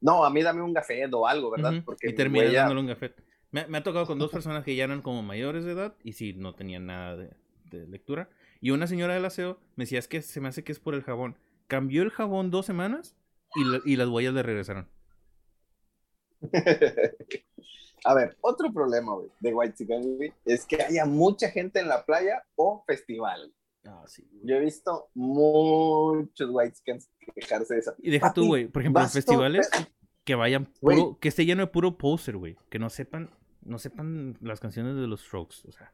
no, 0.01 0.25
a 0.25 0.31
mí 0.31 0.43
dame 0.43 0.62
un 0.62 0.73
gafet 0.75 1.12
o 1.14 1.27
algo, 1.27 1.51
¿verdad? 1.51 1.73
Ujú, 1.75 1.85
Porque 1.85 2.09
y 2.09 2.11
mi 2.11 2.17
terminan 2.17 2.47
huella- 2.49 2.59
dándole 2.61 2.81
un 2.81 2.87
gafet. 2.88 3.14
Me, 3.51 3.67
me 3.69 3.79
ha 3.79 3.83
tocado 3.83 4.07
con 4.07 4.19
dos 4.19 4.33
personas 4.33 4.64
que 4.64 4.75
ya 4.75 4.85
eran 4.85 5.01
como 5.03 5.23
mayores 5.23 5.64
de 5.64 5.73
edad 5.73 5.95
y 6.03 6.14
sí, 6.14 6.33
no 6.33 6.55
tenían 6.55 6.87
nada 6.87 7.17
de, 7.17 7.31
de 7.71 7.87
lectura. 7.87 8.29
Y 8.61 8.71
una 8.71 8.87
señora 8.87 9.14
del 9.14 9.25
aseo 9.27 9.61
me 9.77 9.85
decía, 9.85 9.99
es 9.99 10.09
que 10.09 10.23
se 10.23 10.40
me 10.40 10.49
hace 10.49 10.64
que 10.64 10.73
es 10.73 10.81
por 10.81 10.95
el 10.95 11.03
jabón. 11.03 11.37
Cambió 11.67 12.03
el 12.03 12.11
jabón 12.11 12.51
dos 12.51 12.67
semanas 12.67 13.14
y, 13.55 13.64
la- 13.64 13.81
y 13.85 13.97
las 13.97 14.09
huellas 14.09 14.35
le 14.35 14.43
regresaron. 14.43 14.88
A 18.07 18.14
ver, 18.14 18.37
otro 18.42 18.70
problema, 18.72 19.14
güey, 19.14 19.30
de 19.40 19.54
White 19.54 19.74
Chicken, 19.78 20.16
güey, 20.16 20.33
es 20.44 20.66
que 20.66 20.83
haya 20.83 21.07
mucha 21.07 21.48
gente 21.50 21.80
en 21.80 21.88
la 21.88 22.04
playa 22.04 22.44
o 22.54 22.85
festival. 22.87 23.50
Ah, 23.87 24.04
sí. 24.07 24.28
Yo 24.42 24.57
he 24.57 24.61
visto 24.61 25.09
muchos 25.14 26.50
White 26.50 26.74
Chickens 26.76 27.09
quejarse 27.35 27.74
de 27.74 27.80
eso. 27.80 27.94
Y 27.98 28.11
deja 28.11 28.33
tú, 28.33 28.46
güey, 28.46 28.66
por 28.68 28.83
ejemplo, 28.83 29.00
todo- 29.02 29.11
festivales 29.11 29.70
que 30.24 30.35
vayan 30.35 30.70
Güey. 30.80 30.98
puro, 30.98 31.18
que 31.18 31.28
esté 31.28 31.46
lleno 31.46 31.62
de 31.62 31.68
puro 31.72 31.96
poser, 31.96 32.37
güey, 32.37 32.57
que 32.70 32.78
no 32.78 32.90
sepan, 32.90 33.30
no 33.62 33.78
sepan 33.78 34.37
las 34.42 34.61
canciones 34.61 34.96
de 34.96 35.07
los 35.07 35.22
Strokes, 35.22 35.57
o 35.66 35.72
sea, 35.72 35.92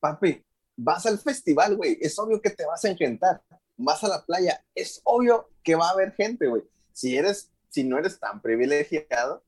Papi, 0.00 0.42
vas 0.76 1.06
al 1.06 1.18
festival, 1.18 1.76
güey, 1.76 1.96
es 2.02 2.18
obvio 2.18 2.40
que 2.42 2.50
te 2.50 2.66
vas 2.66 2.84
a 2.84 2.90
encantar. 2.90 3.42
Vas 3.78 4.04
a 4.04 4.08
la 4.08 4.24
playa, 4.24 4.62
es 4.74 5.00
obvio 5.04 5.48
que 5.62 5.74
va 5.74 5.88
a 5.88 5.92
haber 5.92 6.12
gente, 6.12 6.46
güey. 6.46 6.62
Si 6.92 7.16
eres, 7.16 7.50
si 7.70 7.82
no 7.84 7.98
eres 7.98 8.18
tan 8.20 8.40
privilegiado, 8.42 9.42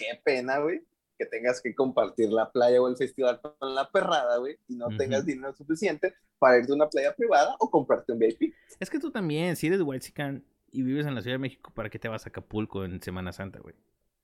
qué 0.00 0.18
pena, 0.24 0.58
güey, 0.58 0.82
que 1.18 1.26
tengas 1.26 1.60
que 1.60 1.74
compartir 1.74 2.30
la 2.30 2.50
playa 2.50 2.80
o 2.80 2.88
el 2.88 2.96
festival 2.96 3.40
con 3.40 3.74
la 3.74 3.90
perrada, 3.90 4.38
güey, 4.38 4.56
y 4.68 4.76
no 4.76 4.88
tengas 4.96 5.26
dinero 5.26 5.54
suficiente 5.54 6.14
para 6.38 6.58
irte 6.58 6.72
a 6.72 6.74
una 6.74 6.88
playa 6.88 7.14
privada 7.14 7.54
o 7.58 7.70
comprarte 7.70 8.12
un 8.12 8.18
VIP. 8.18 8.54
es 8.78 8.88
que 8.88 8.98
tú 8.98 9.10
también, 9.10 9.54
si 9.56 9.66
eres 9.66 9.82
white 9.82 10.42
y 10.72 10.82
vives 10.82 11.06
en 11.06 11.14
la 11.14 11.20
Ciudad 11.20 11.34
de 11.34 11.40
México, 11.40 11.70
¿para 11.74 11.90
qué 11.90 11.98
te 11.98 12.08
vas 12.08 12.24
a 12.24 12.30
Acapulco 12.30 12.84
en 12.84 13.02
Semana 13.02 13.32
Santa, 13.32 13.60
güey? 13.60 13.74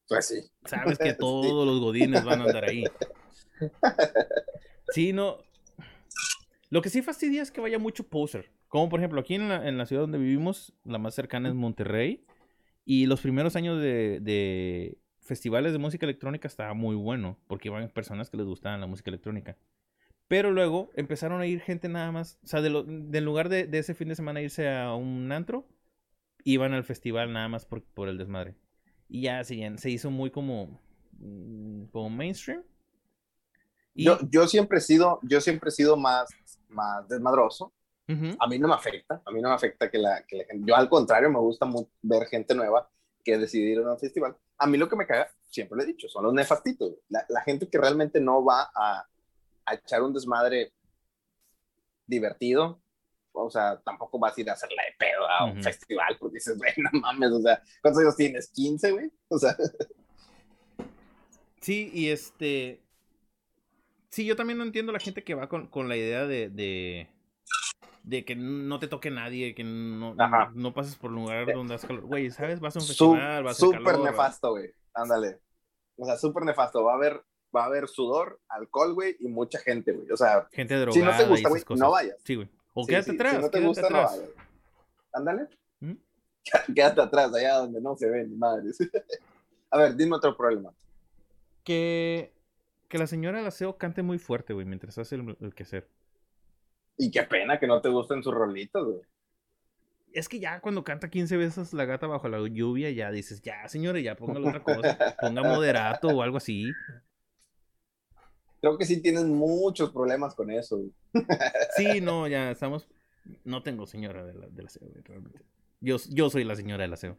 Pues 0.08 0.26
sí. 0.26 0.40
Sabes 0.64 0.98
que 0.98 1.12
todos 1.18 1.66
los 1.66 1.80
godines 1.80 2.24
van 2.24 2.40
a 2.40 2.44
andar 2.44 2.64
ahí. 2.64 2.84
Sí, 4.92 5.12
no. 5.12 5.38
Lo 6.70 6.80
que 6.80 6.90
sí 6.90 7.02
fastidia 7.02 7.42
es 7.42 7.50
que 7.50 7.60
vaya 7.60 7.76
mucho 7.76 8.04
poser. 8.04 8.52
Como 8.68 8.88
por 8.88 9.00
ejemplo, 9.00 9.20
aquí 9.20 9.34
en 9.34 9.48
la, 9.48 9.68
en 9.68 9.78
la 9.78 9.84
ciudad 9.84 10.02
donde 10.02 10.18
vivimos, 10.18 10.72
la 10.84 10.98
más 10.98 11.12
cercana 11.12 11.48
es 11.48 11.56
Monterrey. 11.56 12.24
Y 12.84 13.06
los 13.06 13.20
primeros 13.20 13.56
años 13.56 13.80
de, 13.80 14.20
de 14.20 14.96
festivales 15.26 15.72
de 15.72 15.78
música 15.78 16.06
electrónica 16.06 16.48
estaba 16.48 16.74
muy 16.74 16.96
bueno. 16.96 17.38
Porque 17.48 17.68
iban 17.68 17.88
personas 17.90 18.30
que 18.30 18.36
les 18.38 18.46
gustaban 18.46 18.80
la 18.80 18.86
música 18.88 19.10
electrónica. 19.10 19.56
Pero 20.28 20.52
luego 20.52 20.90
empezaron 20.96 21.40
a 21.40 21.46
ir 21.46 21.60
gente 21.60 21.88
nada 21.88 22.12
más. 22.12 22.38
O 22.44 22.48
sea, 22.48 22.62
de 22.62 22.70
lo- 22.70 22.84
del 22.84 23.24
lugar 23.24 23.48
de, 23.48 23.66
de 23.66 23.78
ese 23.78 23.94
fin 23.94 24.08
de 24.08 24.16
semana 24.16 24.42
irse 24.42 24.70
a 24.70 24.94
un 24.94 25.32
antro, 25.32 25.66
iban 26.44 26.72
al 26.74 26.84
festival 26.84 27.32
nada 27.32 27.48
más 27.48 27.66
por, 27.66 27.82
por 27.84 28.08
el 28.08 28.18
desmadre. 28.18 28.56
Y 29.08 29.22
ya 29.22 29.44
se, 29.44 29.78
se 29.78 29.90
hizo 29.90 30.10
muy 30.10 30.30
como 30.30 30.80
mm, 31.20 31.86
como 31.92 32.10
mainstream. 32.10 32.62
Yo, 33.94 34.18
yo 34.30 34.46
siempre 34.46 34.78
he 34.78 34.80
sido, 34.80 35.20
yo 35.22 35.40
siempre 35.40 35.68
he 35.68 35.72
sido 35.72 35.96
más, 35.96 36.28
más 36.68 37.08
desmadroso. 37.08 37.72
A 38.38 38.46
mí 38.48 38.58
no 38.58 38.68
me 38.68 38.74
afecta, 38.74 39.22
a 39.24 39.30
mí 39.32 39.40
no 39.42 39.48
me 39.50 39.54
afecta 39.54 39.90
que 39.90 39.98
la, 39.98 40.24
que 40.26 40.36
la 40.38 40.44
gente, 40.44 40.64
yo 40.68 40.76
al 40.76 40.88
contrario 40.88 41.30
me 41.30 41.40
gusta 41.40 41.66
ver 42.02 42.26
gente 42.28 42.54
nueva 42.54 42.90
que 43.24 43.38
decidir 43.38 43.80
un 43.80 43.98
festival. 43.98 44.36
A 44.58 44.66
mí 44.66 44.78
lo 44.78 44.88
que 44.88 44.96
me 44.96 45.06
caga, 45.06 45.30
siempre 45.50 45.76
lo 45.76 45.82
he 45.82 45.86
dicho, 45.86 46.08
son 46.08 46.24
los 46.24 46.34
nefastitos. 46.34 46.94
La, 47.08 47.24
la 47.28 47.42
gente 47.42 47.68
que 47.68 47.78
realmente 47.78 48.20
no 48.20 48.44
va 48.44 48.70
a, 48.74 49.06
a, 49.66 49.74
echar 49.74 50.02
un 50.02 50.12
desmadre 50.12 50.72
divertido, 52.06 52.80
o 53.32 53.50
sea, 53.50 53.80
tampoco 53.84 54.18
vas 54.18 54.36
a 54.36 54.40
ir 54.40 54.48
a 54.48 54.54
hacerla 54.54 54.82
de 54.84 54.94
pedo 54.98 55.28
a 55.28 55.44
un 55.44 55.62
festival 55.62 56.16
porque 56.18 56.36
dices, 56.36 56.56
güey, 56.56 56.72
no 56.76 57.00
mames, 57.00 57.32
o 57.32 57.40
sea, 57.40 57.62
¿cuántos 57.82 58.02
años 58.02 58.16
tienes? 58.16 58.52
¿15, 58.54 58.92
güey? 58.92 59.10
O 59.28 59.38
sea. 59.38 59.56
Sí, 61.60 61.90
y 61.92 62.10
este. 62.10 62.80
Sí, 64.08 64.24
yo 64.24 64.36
también 64.36 64.56
no 64.56 64.64
entiendo 64.64 64.92
la 64.92 65.00
gente 65.00 65.24
que 65.24 65.34
va 65.34 65.48
con, 65.48 65.66
con 65.66 65.88
la 65.88 65.96
idea 65.96 66.26
de, 66.26 66.48
de, 66.48 67.08
de, 68.06 68.24
que 68.24 68.36
no 68.36 68.78
te 68.78 68.86
toque 68.86 69.10
nadie, 69.10 69.54
que 69.54 69.64
no, 69.64 70.14
no, 70.54 70.74
pases 70.74 70.94
por 70.94 71.10
un 71.10 71.16
lugar 71.16 71.52
donde 71.52 71.74
has 71.74 71.84
calor. 71.84 72.04
Güey, 72.06 72.30
¿sabes? 72.30 72.60
Vas 72.60 72.76
a 72.76 72.78
un 72.78 72.86
festival, 72.86 73.42
vas 73.42 73.56
a 73.56 73.66
Súper 73.66 73.98
nefasto, 73.98 74.50
güey. 74.52 74.70
Ándale. 74.94 75.40
O 75.96 76.06
sea, 76.06 76.16
súper 76.16 76.44
nefasto. 76.44 76.84
Va 76.84 76.92
a 76.92 76.96
haber 76.96 77.22
va 77.54 77.64
a 77.64 77.66
haber 77.66 77.88
sudor, 77.88 78.40
alcohol, 78.48 78.94
güey, 78.94 79.16
y 79.20 79.28
mucha 79.28 79.58
gente, 79.58 79.92
güey. 79.92 80.10
O 80.10 80.16
sea, 80.16 80.48
gente 80.52 80.74
drogada. 80.74 80.92
Si 80.92 81.02
no 81.02 81.16
te 81.16 81.28
gusta, 81.28 81.48
güey, 81.48 81.62
no 81.76 81.90
vayas. 81.90 82.16
Sí, 82.24 82.34
güey. 82.34 82.48
O 82.74 82.86
quédate 82.86 83.12
atrás. 83.12 83.36
Si 83.36 83.40
no 83.40 83.50
te 83.50 83.60
gusta, 83.60 83.90
no 83.90 84.02
vayas. 84.02 84.30
Ándale. 85.12 85.48
¿Mm? 85.80 85.92
Quédate 86.74 87.00
atrás, 87.00 87.34
allá 87.34 87.56
donde 87.56 87.80
no 87.80 87.96
se 87.96 88.08
ven, 88.08 88.38
madres. 88.38 88.78
a 89.70 89.78
ver, 89.78 89.96
dime 89.96 90.16
otro 90.16 90.36
problema. 90.36 90.72
Que, 91.64 92.34
que 92.88 92.98
la 92.98 93.06
señora 93.06 93.38
del 93.38 93.46
aseo 93.46 93.78
cante 93.78 94.02
muy 94.02 94.18
fuerte, 94.18 94.52
güey, 94.52 94.66
mientras 94.66 94.98
hace 94.98 95.16
el, 95.16 95.36
el 95.40 95.54
quehacer. 95.54 95.88
Y 96.98 97.10
qué 97.10 97.22
pena 97.24 97.58
que 97.58 97.66
no 97.66 97.80
te 97.80 97.88
gusten 97.88 98.22
sus 98.22 98.34
rolitos, 98.34 98.86
güey. 98.86 99.00
Es 100.12 100.28
que 100.28 100.40
ya 100.40 100.60
cuando 100.60 100.82
canta 100.82 101.10
15 101.10 101.36
veces 101.36 101.72
la 101.74 101.84
gata 101.84 102.06
bajo 102.06 102.28
la 102.28 102.38
lluvia, 102.48 102.90
ya 102.90 103.10
dices, 103.10 103.42
ya, 103.42 103.68
señora, 103.68 104.00
ya 104.00 104.16
póngale 104.16 104.48
otra 104.48 104.62
cosa. 104.62 105.16
Ponga 105.20 105.42
moderato 105.42 106.08
o 106.08 106.22
algo 106.22 106.38
así 106.38 106.72
creo 108.66 108.78
que 108.78 108.84
sí 108.84 109.00
tienes 109.00 109.24
muchos 109.24 109.90
problemas 109.92 110.34
con 110.34 110.50
eso. 110.50 110.80
Sí, 111.76 112.00
no, 112.00 112.26
ya 112.26 112.50
estamos. 112.50 112.88
No 113.44 113.62
tengo 113.62 113.86
señora 113.86 114.24
de 114.24 114.34
la, 114.34 114.48
del 114.48 114.66
aseo, 114.66 114.88
realmente. 115.04 115.44
Yo, 115.80 115.96
yo 116.10 116.30
soy 116.30 116.44
la 116.44 116.56
señora 116.56 116.82
del 116.82 116.92
aseo. 116.92 117.16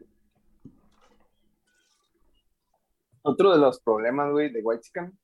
Otro 3.21 3.51
de 3.51 3.59
los 3.59 3.79
problemas, 3.81 4.31
güey, 4.31 4.51
de 4.51 4.61
White 4.61 4.81
Chicken 4.81 5.17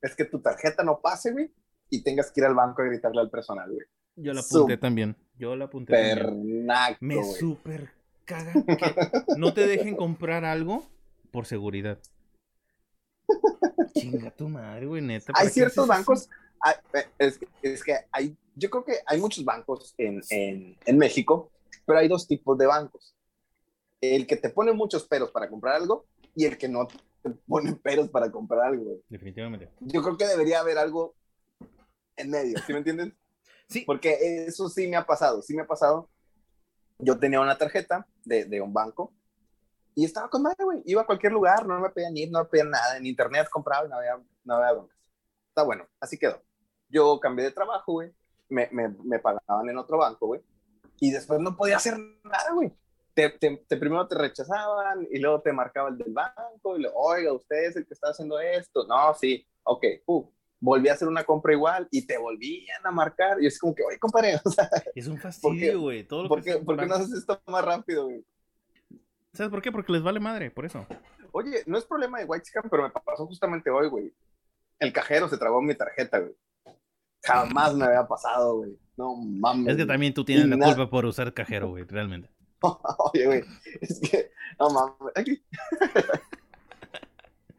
es 0.00 0.14
que 0.14 0.24
tu 0.24 0.40
tarjeta 0.40 0.82
no 0.82 1.00
pase, 1.00 1.32
güey, 1.32 1.52
y 1.90 2.02
tengas 2.02 2.30
que 2.30 2.40
ir 2.40 2.46
al 2.46 2.54
banco 2.54 2.82
a 2.82 2.86
gritarle 2.86 3.20
al 3.20 3.30
personal, 3.30 3.70
güey. 3.70 3.86
Yo 4.16 4.32
la 4.32 4.40
apunté 4.40 4.76
también. 4.76 5.16
Yo 5.38 5.54
la 5.56 5.66
apunté. 5.66 5.92
Pernaco, 5.92 6.96
Me 7.00 7.22
super 7.22 7.92
caga 8.26 8.52
que 8.52 8.76
no 9.38 9.54
te 9.54 9.66
dejen 9.66 9.96
comprar 9.96 10.44
algo 10.44 10.84
por 11.30 11.46
seguridad. 11.46 11.98
Chinga 13.94 14.30
tu 14.30 14.48
madre, 14.48 14.86
güey, 14.86 15.02
neta. 15.02 15.32
Hay 15.36 15.48
ciertos 15.48 15.86
bancos, 15.86 16.28
eh, 16.92 17.06
es, 17.18 17.38
que 17.82 17.94
hay, 18.10 18.36
yo 18.54 18.68
creo 18.68 18.84
que 18.84 18.94
hay 19.06 19.20
muchos 19.20 19.44
bancos 19.44 19.94
en, 19.96 20.20
en, 20.30 20.98
México, 20.98 21.50
pero 21.86 21.98
hay 21.98 22.08
dos 22.08 22.26
tipos 22.26 22.58
de 22.58 22.66
bancos. 22.66 23.14
El 24.00 24.26
que 24.26 24.36
te 24.36 24.50
pone 24.50 24.72
muchos 24.72 25.06
peros 25.06 25.30
para 25.30 25.48
comprar 25.48 25.76
algo 25.76 26.04
y 26.34 26.44
el 26.44 26.58
que 26.58 26.68
no 26.68 26.86
te 26.86 27.30
pone 27.46 27.74
peros 27.74 28.08
para 28.10 28.30
comprar 28.30 28.66
algo. 28.66 29.00
Definitivamente. 29.08 29.70
Yo 29.80 30.02
creo 30.02 30.16
que 30.16 30.26
debería 30.26 30.60
haber 30.60 30.78
algo 30.78 31.14
en 32.16 32.30
medio, 32.30 32.58
¿sí 32.66 32.72
me 32.72 32.78
entienden? 32.78 33.16
Sí. 33.68 33.84
Porque 33.84 34.46
eso 34.46 34.68
sí 34.68 34.86
me 34.86 34.96
ha 34.96 35.04
pasado, 35.04 35.42
sí 35.42 35.54
me 35.54 35.62
ha 35.62 35.66
pasado. 35.66 36.08
Yo 36.98 37.18
tenía 37.18 37.40
una 37.40 37.58
tarjeta 37.58 38.06
de, 38.24 38.60
un 38.60 38.72
banco 38.72 39.12
y 39.94 40.04
estaba 40.04 40.28
con 40.28 40.42
madre, 40.42 40.64
güey. 40.64 40.82
Iba 40.84 41.02
a 41.02 41.06
cualquier 41.06 41.32
lugar, 41.32 41.66
no 41.66 41.80
me 41.80 41.90
pedían 41.90 42.16
ir, 42.16 42.30
no 42.30 42.40
me 42.40 42.44
pedían 42.46 42.70
nada. 42.70 42.96
En 42.96 43.06
internet 43.06 43.48
compraba 43.50 43.86
y 43.86 43.90
no 43.90 43.96
había, 43.96 44.22
no 44.44 44.54
había 44.54 44.72
broncas. 44.72 44.98
Está 45.48 45.62
bueno, 45.62 45.86
así 46.00 46.18
quedó. 46.18 46.42
Yo 46.88 47.18
cambié 47.20 47.46
de 47.46 47.52
trabajo, 47.52 47.92
güey. 47.92 48.12
Me, 48.48 48.68
pagaban 49.18 49.68
en 49.68 49.78
otro 49.78 49.98
banco, 49.98 50.26
güey. 50.26 50.40
Y 51.00 51.10
después 51.10 51.40
no 51.40 51.56
podía 51.56 51.76
hacer 51.76 51.98
nada, 52.24 52.52
güey. 52.52 52.72
Te, 53.14 53.30
primero 53.68 54.06
te 54.06 54.14
rechazaban 54.14 55.06
y 55.10 55.18
luego 55.18 55.40
te 55.40 55.52
marcaba 55.52 55.88
el 55.88 55.96
del 55.96 56.12
banco 56.12 56.76
y 56.76 56.82
le, 56.82 56.90
oiga, 56.94 57.32
usted 57.32 57.64
es 57.64 57.76
el 57.76 57.86
que 57.86 57.94
está 57.94 58.10
haciendo 58.10 58.38
esto. 58.38 58.86
No, 58.86 59.14
sí, 59.14 59.46
ok, 59.64 59.84
uh, 60.06 60.30
volví 60.60 60.88
a 60.88 60.94
hacer 60.94 61.08
una 61.08 61.24
compra 61.24 61.52
igual 61.52 61.88
y 61.90 62.06
te 62.06 62.18
volvían 62.18 62.84
a 62.84 62.90
marcar. 62.90 63.42
Y 63.42 63.46
es 63.46 63.58
como 63.58 63.74
que, 63.74 63.82
oye, 63.82 63.98
compadre, 63.98 64.38
o 64.44 64.50
sea, 64.50 64.68
es 64.94 65.06
un 65.06 65.18
fastidio, 65.18 65.80
güey. 65.80 66.04
Todo 66.04 66.24
lo 66.24 66.28
¿por, 66.28 66.42
qué, 66.42 66.56
¿Por 66.56 66.78
qué 66.78 66.86
no 66.86 66.94
haces 66.94 67.12
esto 67.12 67.40
más 67.46 67.64
rápido, 67.64 68.04
güey? 68.04 68.24
¿Sabes 69.32 69.50
por 69.50 69.60
qué? 69.60 69.70
Porque 69.70 69.92
les 69.92 70.02
vale 70.02 70.18
madre, 70.18 70.50
por 70.50 70.64
eso. 70.64 70.86
Oye, 71.32 71.62
no 71.66 71.76
es 71.76 71.84
problema 71.84 72.18
de 72.18 72.24
White 72.24 72.44
Chicken, 72.46 72.70
pero 72.70 72.84
me 72.84 72.90
pasó 72.90 73.26
justamente 73.26 73.68
hoy, 73.70 73.88
güey. 73.88 74.14
El 74.78 74.92
cajero 74.92 75.28
se 75.28 75.36
tragó 75.36 75.60
mi 75.60 75.74
tarjeta, 75.74 76.20
güey. 76.20 76.34
Jamás 77.22 77.74
me 77.74 77.84
había 77.84 78.06
pasado, 78.06 78.56
güey. 78.56 78.78
No 78.96 79.14
mames. 79.14 79.72
Es 79.72 79.76
que 79.76 79.84
también 79.84 80.14
tú 80.14 80.24
tienes 80.24 80.46
la 80.46 80.56
culpa 80.56 80.88
por 80.88 81.04
usar 81.04 81.34
cajero, 81.34 81.68
güey, 81.68 81.84
realmente. 81.84 82.30
Oye, 83.12 83.26
güey, 83.26 83.44
es 83.82 84.00
que, 84.00 84.30
no 84.58 84.70
mames. 84.70 85.12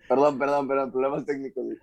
perdón, 0.09 0.39
perdón, 0.39 0.67
perdón, 0.67 0.91
problemas 0.91 1.25
técnicos, 1.25 1.63
güey. 1.63 1.77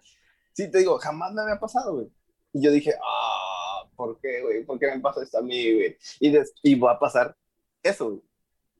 Sí, 0.54 0.70
te 0.70 0.78
digo, 0.78 0.98
jamás 0.98 1.34
me 1.34 1.42
había 1.42 1.60
pasado, 1.60 1.96
güey. 1.96 2.08
Y 2.54 2.62
yo 2.62 2.70
dije, 2.70 2.94
ah, 3.02 3.86
¿por 3.94 4.18
qué, 4.20 4.40
güey? 4.40 4.64
¿Por 4.64 4.78
qué 4.78 4.86
me 4.86 5.00
pasa 5.00 5.22
esto 5.22 5.38
a 5.38 5.42
mí, 5.42 5.74
güey? 5.74 5.98
Y, 6.20 6.32
y 6.62 6.74
va 6.76 6.92
a 6.92 6.98
pasar 6.98 7.36
eso, 7.82 8.08
güey 8.08 8.22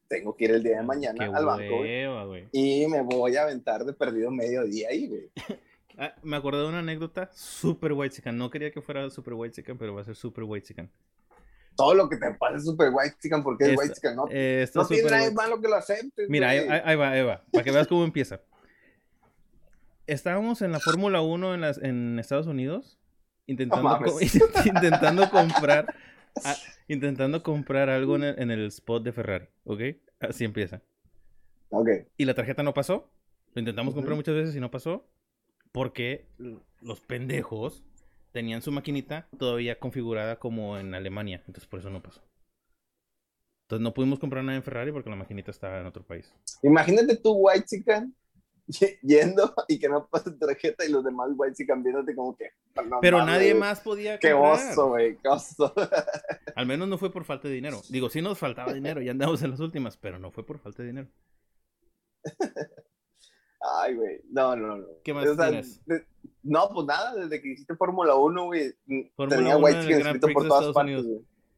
tengo 0.09 0.37
que 0.37 0.45
ir 0.45 0.51
el 0.53 0.63
día 0.63 0.77
de 0.77 0.83
mañana 0.83 1.25
al 1.35 1.45
banco 1.45 1.85
y 2.53 2.87
me 2.87 3.03
voy 3.03 3.37
a 3.37 3.43
aventar 3.43 3.85
de 3.85 3.93
perdido 3.93 4.31
medio 4.31 4.65
día 4.65 4.89
ahí, 4.91 5.09
güey. 5.09 5.31
Ah, 5.97 6.13
me 6.25 6.37
acordé 6.37 6.59
de 6.59 6.67
una 6.67 6.81
anécdota 6.81 7.31
super 7.33 7.93
white 7.93 8.17
chicken. 8.17 8.37
No 8.37 8.51
quería 8.51 8.73
que 8.73 8.83
fuera 8.83 9.09
super 9.11 9.35
white 9.35 9.55
chicken, 9.55 9.79
pero 9.79 9.95
va 9.95 10.01
a 10.01 10.05
ser 10.05 10.17
super 10.17 10.43
white 10.43 10.67
chicken. 10.67 10.91
Todo 11.77 11.95
lo 11.95 12.09
que 12.09 12.17
te 12.17 12.35
pasa 12.35 12.57
es 12.57 12.65
super 12.65 12.91
white 12.93 13.15
chicken 13.23 13.45
porque 13.45 13.67
es 13.67 13.79
white 13.79 13.95
chicken, 13.95 14.17
¿no? 14.17 14.25
no 14.25 14.87
tiene 14.89 15.09
nada 15.09 15.31
malo 15.31 15.61
que 15.61 15.69
lo 15.69 15.77
aceptes. 15.77 16.29
Mira, 16.29 16.49
ahí, 16.49 16.97
va, 16.97 17.11
ahí 17.11 17.23
va, 17.23 17.45
para 17.53 17.63
que 17.63 17.71
veas 17.71 17.87
cómo 17.87 18.03
empieza. 18.03 18.41
Estábamos 20.07 20.63
en 20.63 20.73
la 20.73 20.81
Fórmula 20.81 21.23
1 21.23 21.55
en, 21.55 21.61
las, 21.61 21.79
en 21.79 22.19
Estados 22.19 22.47
Unidos 22.47 22.99
intentando, 23.47 23.99
intentando 24.65 25.31
comprar 25.31 25.95
intentando 26.89 27.43
comprar 27.43 27.89
algo 27.89 28.17
en 28.17 28.51
el, 28.51 28.67
spot 28.67 29.05
de 29.05 29.13
Ferrari, 29.13 29.47
¿ok? 29.65 29.81
Así 30.21 30.45
empieza. 30.45 30.83
Ok. 31.71 31.89
Y 32.17 32.25
la 32.25 32.35
tarjeta 32.35 32.63
no 32.63 32.75
pasó. 32.75 33.11
Lo 33.55 33.61
intentamos 33.61 33.95
comprar 33.95 34.17
muchas 34.17 34.35
veces 34.35 34.57
y 34.57 34.61
no 34.61 34.71
pasó. 34.71 35.09
Porque 35.73 36.29
los 36.81 37.01
pendejos 37.01 37.85
tenían 38.33 38.63
su 38.63 38.71
maquinita 38.71 39.29
todavía 39.39 39.79
configurada 39.79 40.39
como 40.39 40.79
en 40.79 40.95
Alemania. 40.95 41.43
Entonces 41.47 41.67
por 41.67 41.81
eso 41.81 41.91
no 41.91 42.03
pasó. 42.03 42.23
Entonces 43.65 43.83
no 43.83 43.95
pudimos 43.95 44.19
comprar 44.19 44.45
nada 44.45 44.57
en 44.57 44.63
Ferrari 44.63 44.93
porque 44.93 45.11
la 45.11 45.17
maquinita 45.17 45.51
estaba 45.51 45.81
en 45.81 45.87
otro 45.87 46.05
país. 46.05 46.33
Imagínate 46.63 47.17
tú, 47.17 47.33
White 47.33 47.67
Chicken, 47.67 48.15
yendo 49.03 49.55
y 49.69 49.79
que 49.79 49.89
no 49.89 50.07
pase 50.09 50.33
tarjeta 50.33 50.85
y 50.85 50.91
los 50.91 51.05
demás 51.05 51.31
white 51.37 51.63
y 51.63 51.67
cambiándote 51.67 52.15
como 52.15 52.37
que. 52.37 52.51
Pero 53.01 53.25
nadie 53.25 53.55
más 53.55 53.81
podía. 53.81 54.19
Qué 54.19 54.33
oso, 54.33 54.89
güey, 54.89 55.17
qué 55.19 55.29
oso. 55.29 55.73
Al 56.57 56.67
menos 56.67 56.89
no 56.89 56.99
fue 56.99 57.13
por 57.13 57.25
falta 57.25 57.49
de 57.49 57.55
dinero. 57.55 57.81
Digo, 57.89 58.09
sí 58.09 58.23
nos 58.23 58.39
faltaba 58.39 58.73
dinero, 58.73 59.01
ya 59.01 59.13
andamos 59.13 59.43
en 59.43 59.51
las 59.51 59.61
últimas, 59.61 59.97
pero 59.97 60.19
no 60.19 60.31
fue 60.31 60.45
por 60.45 60.59
falta 60.59 60.83
de 60.83 60.89
dinero. 60.89 61.09
Ay, 63.61 63.95
güey, 63.95 64.21
no, 64.31 64.55
no, 64.57 64.77
no. 64.77 64.87
¿Qué 65.03 65.15
más 65.15 65.25
tienes? 65.25 65.83
no, 66.43 66.69
pues 66.73 66.87
nada, 66.87 67.15
desde 67.15 67.41
que 67.41 67.53
hiciste 67.53 67.75
Fórmula 67.77 68.15
1, 68.15 68.45
güey, 68.45 68.75
tenía 69.29 69.57
white 69.57 69.81
chicken 69.81 70.01
escrito 70.01 70.29
por 70.35 70.47
todas 70.47 70.75
partes, 70.75 71.07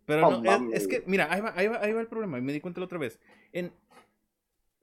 Pero 0.05 0.41
no, 0.41 0.73
es, 0.73 0.87
que, 0.87 1.03
mira, 1.07 1.27
ahí 1.31 1.41
va, 1.41 1.53
ahí, 1.57 1.67
va, 1.67 1.81
ahí 1.83 1.93
va 1.93 2.01
el 2.01 2.07
problema, 2.07 2.39
y 2.39 2.43
me 2.43 2.53
di 2.53 2.61
cuenta 2.61 2.81
la 2.81 2.87
otra 2.87 2.99
vez. 2.99 3.19
En, 3.53 3.73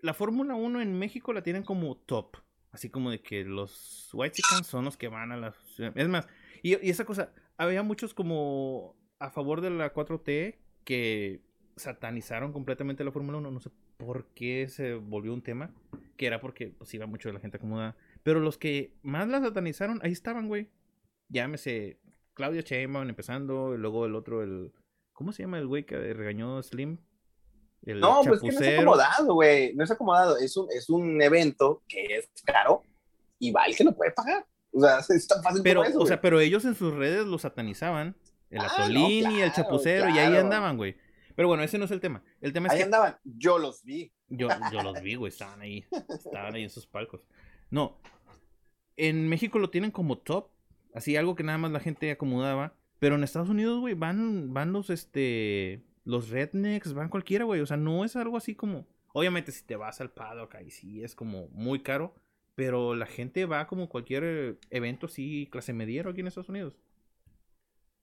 la 0.04 0.14
Fórmula 0.14 0.54
1 0.54 0.82
en 0.82 1.00
México 1.00 1.32
la 1.34 1.44
tienen 1.44 1.64
como 1.64 1.96
top. 1.96 2.36
Así 2.72 2.90
como 2.90 3.10
de 3.10 3.22
que 3.22 3.46
los 3.46 4.10
White 4.14 4.36
Chickens 4.36 4.68
son 4.68 4.86
los 4.86 4.98
que 4.98 5.08
van 5.08 5.32
a 5.32 5.38
la... 5.38 5.56
Es 5.96 6.10
más, 6.10 6.28
y, 6.62 6.74
esa 6.90 7.06
cosa, 7.06 7.34
había 7.58 7.84
muchos 7.84 8.14
como 8.14 8.96
a 9.20 9.30
favor 9.30 9.62
de 9.62 9.70
la 9.70 9.94
4T 9.94 10.58
que 10.84 11.42
satanizaron 11.78 12.52
completamente 12.52 13.06
la 13.06 13.12
Fórmula 13.12 13.38
1. 13.38 13.50
No 13.50 13.60
sé 13.62 13.70
por 13.98 14.26
qué 14.34 14.68
se 14.68 14.96
volvió 14.96 15.34
un 15.34 15.42
tema. 15.42 15.74
Que 16.18 16.28
era 16.28 16.42
porque 16.42 16.68
pues 16.68 16.94
iba 16.94 17.06
mucho 17.06 17.30
de 17.30 17.34
la 17.34 17.40
gente 17.40 17.58
acomodada. 17.58 17.96
Pero 18.24 18.42
los 18.42 18.58
que 18.58 18.98
más 19.04 19.30
la 19.30 19.40
satanizaron, 19.40 20.02
ahí 20.04 20.12
estaban, 20.12 20.48
güey. 20.50 20.70
Llámese 21.30 22.00
Claudia 22.34 22.62
Sheinbaum 22.62 23.08
empezando. 23.08 23.74
Y 23.74 23.78
luego 23.78 24.06
el 24.06 24.16
otro, 24.16 24.44
el... 24.44 24.74
¿Cómo 25.14 25.32
se 25.32 25.44
llama 25.44 25.60
el 25.60 25.68
güey 25.68 25.86
que 25.86 26.14
regañó 26.14 26.62
Slim? 26.62 26.98
No, 27.86 28.22
pues 28.24 28.42
que 28.42 28.52
no 28.52 28.60
es 28.60 28.80
acomodado, 28.80 29.34
güey. 29.34 29.74
No 29.76 29.84
es 29.84 29.92
acomodado. 29.92 30.38
Es 30.38 30.56
un, 30.58 30.68
es 30.72 30.90
un 30.90 31.22
evento 31.22 31.84
que 31.88 32.04
es 32.18 32.30
caro 32.46 32.84
y 33.40 33.52
va 33.52 33.66
el 33.66 33.76
que 33.76 33.84
lo 33.84 33.94
puede 33.96 34.12
pagar. 34.12 34.46
O 34.72 34.80
sea, 34.82 35.00
es 35.16 35.28
tan 35.28 35.44
fácil 35.44 35.62
Pero, 35.64 35.82
como 35.82 35.90
eso, 35.90 36.00
o 36.00 36.06
sea, 36.06 36.22
pero 36.22 36.40
ellos 36.40 36.66
en 36.66 36.76
sus 36.76 36.94
redes 36.94 37.26
lo 37.26 37.38
satanizaban. 37.38 38.16
El 38.50 38.62
Ah, 38.62 38.68
atolín 38.72 39.24
no, 39.24 39.32
y 39.32 39.42
el 39.42 39.52
claro, 39.52 39.54
chapucero, 39.56 40.10
y 40.10 40.20
ahí 40.20 40.36
andaban, 40.38 40.78
güey. 40.78 40.96
Pero 41.36 41.48
bueno, 41.48 41.64
ese 41.64 41.80
no 41.80 41.86
es 41.86 41.92
el 41.92 42.00
tema. 42.00 42.24
El 42.40 42.54
tema 42.54 42.68
es 42.68 42.74
Ahí 42.74 42.78
que 42.80 42.84
andaban, 42.84 43.18
yo 43.24 43.58
los 43.58 43.84
vi. 43.84 44.14
yo, 44.30 44.48
yo 44.72 44.84
los 44.84 45.02
vi, 45.02 45.16
güey, 45.16 45.30
estaban 45.32 45.60
ahí. 45.62 45.84
Estaban 46.10 46.54
ahí 46.54 46.64
en 46.64 46.70
sus 46.70 46.86
palcos. 46.86 47.22
No. 47.72 47.98
En 48.96 49.28
México 49.28 49.58
lo 49.58 49.72
tienen 49.72 49.90
como 49.90 50.20
top. 50.20 50.50
Así 50.94 51.18
algo 51.18 51.34
que 51.36 51.42
nada 51.44 51.58
más 51.58 51.72
la 51.72 51.80
gente 51.80 52.12
acomodaba. 52.12 52.76
Pero 53.00 53.16
en 53.16 53.24
Estados 53.24 53.50
Unidos, 53.50 53.80
güey, 53.80 53.96
van, 53.96 54.54
van 54.54 54.72
los 54.72 54.92
este. 54.92 55.82
Los 56.06 56.30
rednecks, 56.30 56.94
van 56.94 57.10
cualquiera, 57.10 57.46
güey. 57.46 57.62
O 57.62 57.66
sea, 57.66 57.78
no 57.78 58.04
es 58.04 58.16
algo 58.16 58.38
así 58.38 58.56
como. 58.56 58.86
Obviamente, 59.14 59.52
si 59.52 59.64
te 59.64 59.76
vas 59.76 60.02
al 60.02 60.12
paddock, 60.12 60.56
ahí 60.56 60.70
sí 60.72 61.04
es 61.04 61.16
como 61.16 61.48
muy 61.50 61.82
caro. 61.82 62.14
Pero 62.56 62.94
la 62.96 63.06
gente 63.08 63.46
va 63.46 63.66
como 63.68 63.90
cualquier 63.90 64.24
eh, 64.24 64.56
evento 64.70 65.08
así, 65.08 65.48
clase 65.52 65.74
mediero 65.74 66.12
aquí 66.12 66.20
en 66.22 66.28
Estados 66.28 66.50
Unidos. 66.50 66.76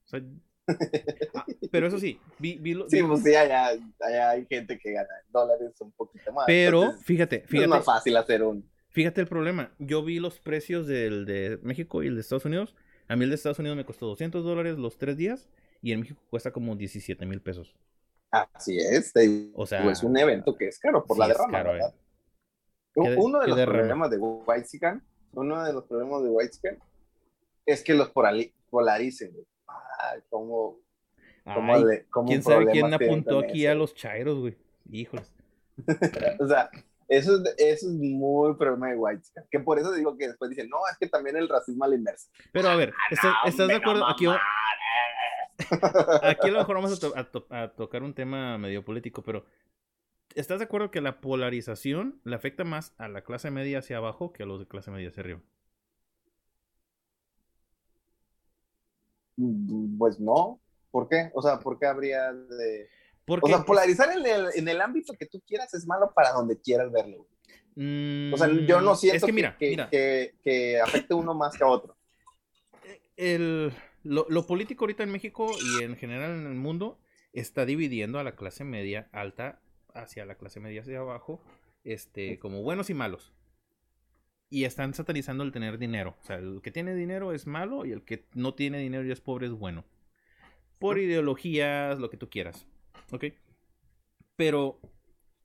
O 0.06 0.08
sea. 0.08 0.22
ah, 1.34 1.46
pero 1.70 1.86
eso 1.88 1.98
sí, 1.98 2.18
vi, 2.38 2.56
vi 2.58 2.74
lo- 2.74 2.88
Sí, 2.88 3.00
vi- 3.00 3.08
pues 3.08 3.22
sí, 3.22 3.34
allá, 3.34 3.70
allá 4.00 4.30
hay 4.30 4.46
gente 4.46 4.78
que 4.78 4.92
gana 4.92 5.08
dólares 5.32 5.72
un 5.80 5.90
poquito 5.92 6.32
más. 6.32 6.44
pero 6.46 6.82
entonces, 6.82 7.06
fíjate, 7.06 7.36
es 7.44 7.48
fíjate. 7.48 7.68
más 7.68 7.84
fácil 7.84 8.16
hacer 8.16 8.42
un. 8.42 8.68
Fíjate 8.88 9.20
el 9.20 9.26
problema. 9.28 9.72
Yo 9.78 10.02
vi 10.02 10.18
los 10.18 10.40
precios 10.40 10.86
del 10.86 11.26
de 11.26 11.58
México 11.62 12.02
y 12.02 12.08
el 12.08 12.14
de 12.16 12.20
Estados 12.22 12.44
Unidos. 12.44 12.74
A 13.08 13.14
mí 13.16 13.24
el 13.24 13.30
de 13.30 13.36
Estados 13.36 13.58
Unidos 13.60 13.76
me 13.76 13.84
costó 13.84 14.06
200 14.06 14.44
dólares 14.44 14.78
los 14.78 14.98
tres 14.98 15.16
días. 15.16 15.48
Y 15.82 15.92
en 15.92 16.00
México 16.00 16.20
cuesta 16.28 16.50
como 16.52 16.74
17 16.76 17.24
mil 17.24 17.40
pesos. 17.40 17.74
Así 18.30 18.78
es, 18.78 19.12
digo, 19.12 19.52
O 19.56 19.66
sea, 19.66 19.90
es 19.90 20.02
un 20.04 20.16
evento 20.16 20.56
que 20.56 20.68
es 20.68 20.78
caro 20.78 21.04
por 21.04 21.16
sí 21.16 21.20
la 21.20 21.28
derrama, 21.28 21.52
caro, 21.58 21.72
¿verdad? 21.72 21.94
eh. 21.94 22.00
¿Qué 22.94 23.10
de- 23.10 23.16
Uno 23.16 23.40
de 23.40 23.48
los 23.48 23.56
derrama? 23.56 23.78
problemas 23.78 24.10
de 24.10 24.18
Whitezican, 24.18 25.02
uno 25.32 25.64
de 25.64 25.72
los 25.72 25.84
problemas 25.84 26.22
de 26.22 26.28
Whitezican 26.30 26.78
es 27.66 27.82
que 27.82 27.94
los 27.94 28.10
polaricen. 28.10 29.32
Ay, 29.66 30.20
cómo, 30.28 30.78
cómo 31.44 31.74
Ay, 31.74 31.84
le- 31.84 32.06
cómo 32.08 32.28
¿Quién 32.28 32.42
sabe 32.42 32.66
quién 32.70 32.92
apuntó 32.92 33.38
aquí 33.40 33.64
eso. 33.64 33.72
a 33.72 33.74
los 33.74 33.94
chairos, 33.94 34.38
güey? 34.38 34.56
Híjoles. 34.90 35.32
O 36.40 36.46
sea, 36.46 36.70
eso 37.08 37.36
es, 37.42 37.54
eso 37.58 37.86
es 37.88 37.92
muy 37.94 38.54
problema 38.54 38.90
de 38.90 38.96
Whitezican. 38.96 39.44
Que 39.50 39.58
por 39.60 39.78
eso 39.78 39.92
digo 39.92 40.16
que 40.16 40.28
después 40.28 40.50
dicen, 40.50 40.68
no, 40.68 40.76
es 40.90 40.96
que 40.98 41.08
también 41.08 41.36
el 41.36 41.48
racismo 41.48 41.84
a 41.84 41.88
la 41.88 41.96
inversa. 41.96 42.30
Pero 42.52 42.68
a 42.68 42.76
ver, 42.76 42.92
¿estás, 43.10 43.32
Ah, 43.42 43.48
estás 43.48 43.66
de 43.68 43.74
acuerdo? 43.74 44.06
Aquí, 44.08 44.26
aquí 46.22 46.48
a 46.48 46.50
lo 46.52 46.58
mejor 46.58 46.76
vamos 46.76 46.92
a, 46.92 47.00
to- 47.00 47.16
a 47.16 47.24
to- 47.30 47.46
a 47.50 47.68
tocar 47.68 48.02
un 48.02 48.14
tema 48.14 48.58
medio 48.58 48.84
político, 48.84 49.22
pero 49.22 49.44
¿estás 50.34 50.58
de 50.58 50.64
acuerdo 50.64 50.90
que 50.90 51.00
la 51.00 51.20
polarización 51.20 52.20
le 52.24 52.36
afecta 52.36 52.64
más 52.64 52.94
a 52.98 53.08
la 53.08 53.22
clase 53.24 53.50
media 53.50 53.78
hacia 53.80 53.98
abajo 53.98 54.32
que 54.32 54.42
a 54.42 54.46
los 54.46 54.58
de 54.60 54.66
clase 54.66 54.90
media 54.90 55.08
hacia 55.08 55.22
arriba? 55.22 55.40
Pues 59.98 60.20
no. 60.20 60.60
¿Por 60.90 61.08
qué? 61.08 61.30
O 61.34 61.42
sea, 61.42 61.58
¿por 61.60 61.78
qué 61.78 61.86
habría 61.86 62.32
de...? 62.32 62.88
Porque 63.24 63.46
O 63.46 63.48
sea, 63.48 63.64
polarizar 63.64 64.10
en 64.16 64.26
el, 64.26 64.46
en 64.54 64.68
el 64.68 64.80
ámbito 64.80 65.12
que 65.18 65.26
tú 65.26 65.40
quieras 65.46 65.72
es 65.74 65.86
malo 65.86 66.12
para 66.14 66.32
donde 66.32 66.60
quieras 66.60 66.90
verlo. 66.90 67.18
O 68.32 68.36
sea, 68.36 68.48
yo 68.66 68.80
no 68.80 68.92
Mm, 68.92 68.96
siento 68.96 69.16
es 69.16 69.22
que 69.22 69.26
que, 69.26 69.32
mira, 69.32 69.56
que, 69.56 69.70
mira, 69.70 69.88
que- 69.88 70.34
que 70.42 70.80
afecte 70.80 71.14
uno 71.14 71.32
más 71.34 71.56
que 71.56 71.62
a 71.64 71.68
otro. 71.68 71.96
el, 73.16 73.72
lo, 74.02 74.26
lo 74.28 74.46
político 74.46 74.84
ahorita 74.84 75.02
en 75.02 75.12
México 75.12 75.50
y 75.60 75.84
en 75.84 75.96
general 75.96 76.32
en 76.32 76.46
el 76.46 76.54
mundo 76.54 76.98
está 77.32 77.64
dividiendo 77.66 78.18
a 78.18 78.24
la 78.24 78.36
clase 78.36 78.64
media 78.64 79.08
alta 79.12 79.60
hacia 79.94 80.24
la 80.24 80.36
clase 80.36 80.60
media 80.60 80.82
hacia 80.82 80.98
abajo, 80.98 81.42
este, 81.84 82.38
como 82.38 82.62
buenos 82.62 82.90
y 82.90 82.94
malos. 82.94 83.32
Y 84.48 84.64
están 84.64 84.94
satanizando 84.94 85.44
el 85.44 85.52
tener 85.52 85.78
dinero. 85.78 86.16
O 86.20 86.24
sea, 86.24 86.36
el 86.36 86.60
que 86.62 86.72
tiene 86.72 86.94
dinero 86.94 87.32
es 87.32 87.46
malo 87.46 87.86
y 87.86 87.92
el 87.92 88.02
que 88.02 88.26
no 88.34 88.54
tiene 88.54 88.78
dinero 88.78 89.04
y 89.04 89.12
es 89.12 89.20
pobre 89.20 89.46
es 89.46 89.52
bueno. 89.52 89.84
Por 90.78 90.98
ideologías, 90.98 91.98
lo 91.98 92.10
que 92.10 92.16
tú 92.16 92.28
quieras. 92.28 92.66
¿Ok? 93.12 93.26
Pero 94.36 94.80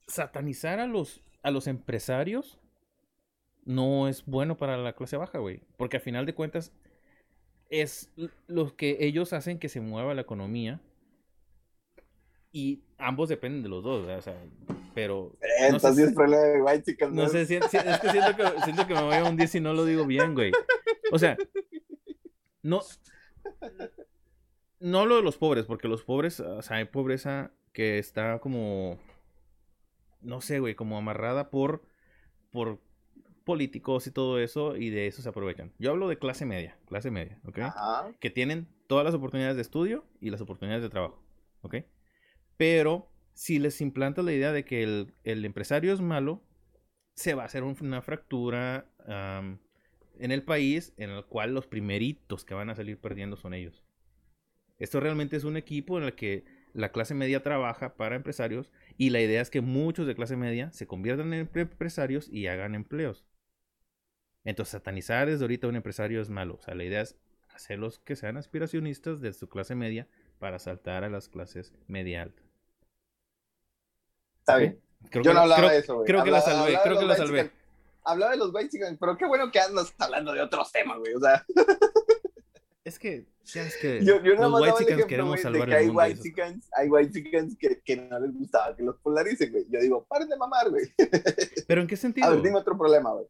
satanizar 0.08 0.80
a 0.80 0.86
los, 0.86 1.20
a 1.42 1.50
los 1.50 1.66
empresarios 1.66 2.58
no 3.64 4.08
es 4.08 4.24
bueno 4.24 4.56
para 4.56 4.76
la 4.76 4.94
clase 4.94 5.16
baja, 5.16 5.38
güey. 5.38 5.60
Porque 5.76 5.98
a 5.98 6.00
final 6.00 6.26
de 6.26 6.34
cuentas 6.34 6.72
es 7.70 8.10
l- 8.16 8.30
lo 8.46 8.76
que 8.76 8.98
ellos 9.00 9.32
hacen 9.32 9.58
que 9.58 9.68
se 9.68 9.80
mueva 9.80 10.14
la 10.14 10.22
economía. 10.22 10.80
Y 12.52 12.82
ambos 12.96 13.28
dependen 13.28 13.62
de 13.62 13.68
los 13.68 13.82
dos. 13.84 14.06
O 14.08 14.22
sea, 14.22 14.34
pero... 14.94 15.32
Eh, 15.42 15.70
no 15.72 15.78
sé 15.78 15.88
Entonces 15.88 16.08
es 16.08 16.14
problema 16.14 16.42
de 16.42 16.62
white 16.62 16.82
chicken. 16.84 17.14
no 17.14 17.28
sé, 17.28 17.44
si- 17.44 17.56
es 17.56 17.66
que 17.68 18.10
siento, 18.10 18.36
que 18.36 18.62
siento 18.62 18.86
que 18.86 18.94
me 18.94 19.02
voy 19.02 19.14
a 19.14 19.24
hundir 19.24 19.48
si 19.48 19.60
no 19.60 19.74
lo 19.74 19.84
digo 19.84 20.06
bien, 20.06 20.34
güey. 20.34 20.52
O 21.12 21.18
sea, 21.18 21.36
no. 22.62 22.80
No 24.80 25.00
hablo 25.00 25.16
de 25.16 25.22
los 25.22 25.36
pobres, 25.38 25.66
porque 25.66 25.88
los 25.88 26.02
pobres, 26.02 26.40
o 26.40 26.62
sea, 26.62 26.78
hay 26.78 26.84
pobreza 26.86 27.50
que 27.72 27.98
está 27.98 28.38
como. 28.40 28.98
No 30.20 30.40
sé, 30.40 30.58
güey, 30.60 30.74
como 30.74 30.96
amarrada 30.98 31.50
por. 31.50 31.82
por 32.50 32.80
políticos 33.46 34.06
y 34.06 34.10
todo 34.10 34.38
eso, 34.38 34.76
y 34.76 34.90
de 34.90 35.06
eso 35.06 35.22
se 35.22 35.28
aprovechan. 35.30 35.72
Yo 35.78 35.92
hablo 35.92 36.08
de 36.08 36.18
clase 36.18 36.44
media, 36.44 36.76
clase 36.86 37.10
media, 37.10 37.40
¿ok? 37.46 37.58
Ajá. 37.60 38.12
que 38.20 38.28
tienen 38.30 38.68
todas 38.88 39.06
las 39.06 39.14
oportunidades 39.14 39.56
de 39.56 39.62
estudio 39.62 40.04
y 40.20 40.28
las 40.30 40.42
oportunidades 40.42 40.82
de 40.82 40.90
trabajo, 40.90 41.22
¿ok? 41.62 41.76
Pero 42.56 43.10
si 43.34 43.58
les 43.58 43.80
implantas 43.80 44.24
la 44.24 44.32
idea 44.32 44.52
de 44.52 44.64
que 44.64 44.82
el, 44.82 45.14
el 45.24 45.44
empresario 45.44 45.92
es 45.94 46.00
malo, 46.00 46.42
se 47.14 47.34
va 47.34 47.44
a 47.44 47.46
hacer 47.46 47.62
un- 47.62 47.76
una 47.80 48.02
fractura 48.02 48.90
en 50.18 50.32
el 50.32 50.42
país 50.42 50.92
en 50.96 51.10
el 51.10 51.24
cual 51.24 51.54
los 51.54 51.66
primeritos 51.66 52.44
que 52.44 52.54
van 52.54 52.70
a 52.70 52.74
salir 52.74 52.98
perdiendo 52.98 53.36
son 53.36 53.54
ellos. 53.54 53.84
Esto 54.78 55.00
realmente 55.00 55.36
es 55.36 55.44
un 55.44 55.56
equipo 55.56 55.98
en 55.98 56.04
el 56.04 56.14
que 56.14 56.44
la 56.74 56.92
clase 56.92 57.14
media 57.14 57.42
trabaja 57.42 57.96
para 57.96 58.16
empresarios 58.16 58.70
y 58.98 59.10
la 59.10 59.20
idea 59.22 59.40
es 59.40 59.48
que 59.50 59.62
muchos 59.62 60.06
de 60.06 60.14
clase 60.14 60.36
media 60.36 60.70
se 60.72 60.86
conviertan 60.86 61.32
en 61.32 61.48
empresarios 61.54 62.28
y 62.30 62.46
hagan 62.48 62.74
empleos. 62.74 63.24
Entonces, 64.46 64.72
satanizar 64.72 65.28
desde 65.28 65.44
ahorita 65.44 65.66
a 65.66 65.70
un 65.70 65.76
empresario 65.76 66.22
es 66.22 66.30
malo. 66.30 66.54
O 66.54 66.62
sea, 66.62 66.74
la 66.74 66.84
idea 66.84 67.02
es 67.02 67.16
hacerlos 67.54 67.98
que 67.98 68.16
sean 68.16 68.36
aspiracionistas 68.36 69.20
de 69.20 69.32
su 69.32 69.48
clase 69.48 69.74
media 69.74 70.06
para 70.38 70.58
saltar 70.58 71.04
a 71.04 71.10
las 71.10 71.28
clases 71.28 71.74
media 71.88 72.22
alta. 72.22 72.42
Está 74.40 74.56
bien. 74.58 74.80
Creo 75.10 75.22
Yo 75.24 75.30
que 75.30 75.34
no 75.34 75.34
la- 75.34 75.42
hablaba 75.42 75.60
creo- 75.62 75.70
de 75.70 75.78
eso, 75.78 75.94
güey. 75.96 76.06
Creo 76.06 76.24
que 76.24 76.30
la 76.30 76.40
salvé, 76.40 76.78
creo 76.82 76.98
que 76.98 77.04
la 77.06 77.16
salvé. 77.16 77.50
Hablaba 78.04 78.32
de 78.32 78.38
los 78.38 78.52
chicken, 78.70 78.96
pero 78.98 79.16
qué 79.18 79.26
bueno 79.26 79.50
que 79.50 79.58
andas 79.58 79.92
hablando 79.98 80.32
de 80.32 80.40
otros 80.40 80.70
temas, 80.72 80.98
güey. 80.98 81.14
O 81.14 81.20
sea, 81.20 81.44
Es 82.84 83.00
que, 83.00 83.26
ya 83.42 83.62
es 83.64 83.76
que 83.78 84.04
yo, 84.04 84.22
yo 84.22 84.34
los 84.34 84.60
white 84.60 84.84
ejemplo, 84.84 85.08
queremos 85.08 85.40
salvar 85.40 85.66
que 85.68 85.74
el 85.74 85.80
hay 85.80 85.86
mundo. 85.86 86.02
white 86.02 86.20
chickens, 86.22 86.68
hay 86.72 86.88
white 86.88 87.10
chickens 87.12 87.56
que, 87.58 87.80
que 87.80 87.96
no 87.96 88.20
les 88.20 88.32
gustaba 88.32 88.76
que 88.76 88.84
los 88.84 88.96
polaricen, 89.00 89.50
güey. 89.50 89.66
Yo 89.68 89.80
digo, 89.80 90.04
paren 90.04 90.28
de 90.28 90.36
mamar, 90.36 90.70
güey. 90.70 90.84
Pero 91.66 91.80
¿en 91.80 91.88
qué 91.88 91.96
sentido? 91.96 92.28
A 92.28 92.30
ver, 92.30 92.42
dime 92.42 92.58
otro 92.58 92.78
problema, 92.78 93.10
güey. 93.12 93.26